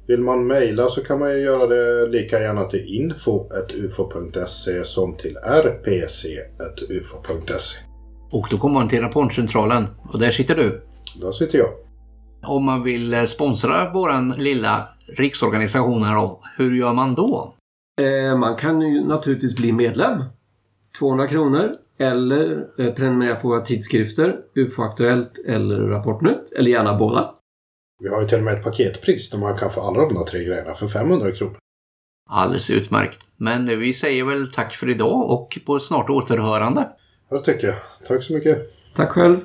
Vill 0.07 0.20
man 0.20 0.47
mejla 0.47 0.89
så 0.89 1.05
kan 1.05 1.19
man 1.19 1.31
ju 1.31 1.39
göra 1.39 1.66
det 1.66 2.09
lika 2.09 2.41
gärna 2.41 2.65
till 2.65 2.95
info.ufo.se 2.95 4.85
som 4.85 5.15
till 5.15 5.36
rpc.ufo.se. 5.65 6.35
Och 8.31 8.47
då 8.51 8.59
kommer 8.59 8.74
man 8.74 8.89
till 8.89 9.01
Rapportcentralen 9.01 9.86
och 10.12 10.19
där 10.19 10.31
sitter 10.31 10.55
du. 10.55 10.82
Där 11.20 11.32
sitter 11.32 11.59
jag. 11.59 11.69
Om 12.47 12.65
man 12.65 12.82
vill 12.82 13.15
eh, 13.15 13.24
sponsra 13.24 13.93
våran 13.93 14.35
lilla 14.39 14.89
riksorganisation 15.07 16.03
här 16.03 16.16
då, 16.16 16.41
hur 16.57 16.74
gör 16.77 16.93
man 16.93 17.15
då? 17.15 17.55
Eh, 18.01 18.39
man 18.39 18.57
kan 18.57 18.81
ju 18.81 19.05
naturligtvis 19.05 19.57
bli 19.57 19.73
medlem. 19.73 20.25
200 20.99 21.29
kronor. 21.29 21.77
Eller 21.99 22.66
eh, 22.79 22.95
prenumerera 22.95 23.37
på 23.37 23.49
våra 23.49 23.61
tidskrifter. 23.61 24.41
UFO-aktuellt 24.55 25.45
eller 25.47 25.81
Rapportnytt. 25.81 26.53
Eller 26.57 26.71
gärna 26.71 26.99
båda. 26.99 27.35
Vi 28.03 28.09
har 28.09 28.23
ju 28.23 28.29
till 28.29 28.39
och 28.39 28.45
med 28.45 28.55
ett 28.55 28.65
paketpris 28.65 29.31
där 29.31 29.39
man 29.39 29.57
kan 29.57 29.71
få 29.71 29.81
alla 29.81 30.01
de 30.01 30.15
där 30.15 30.25
tre 30.25 30.45
grejerna 30.45 30.75
för 30.75 30.89
500 30.89 31.33
kronor. 31.33 31.57
Alldeles 32.31 32.71
utmärkt. 32.71 33.19
Men 33.37 33.81
vi 33.81 33.95
säger 33.95 34.25
väl 34.25 34.53
tack 34.53 34.75
för 34.75 34.91
idag 34.91 35.31
och 35.31 35.59
på 35.66 35.81
snart 35.81 36.11
återhörande. 36.11 36.89
Ja, 37.29 37.37
det 37.37 37.45
tycker 37.45 37.66
jag. 37.66 37.77
Tack 38.09 38.23
så 38.23 38.33
mycket. 38.33 38.59
Tack 38.97 39.11
själv. 39.11 39.41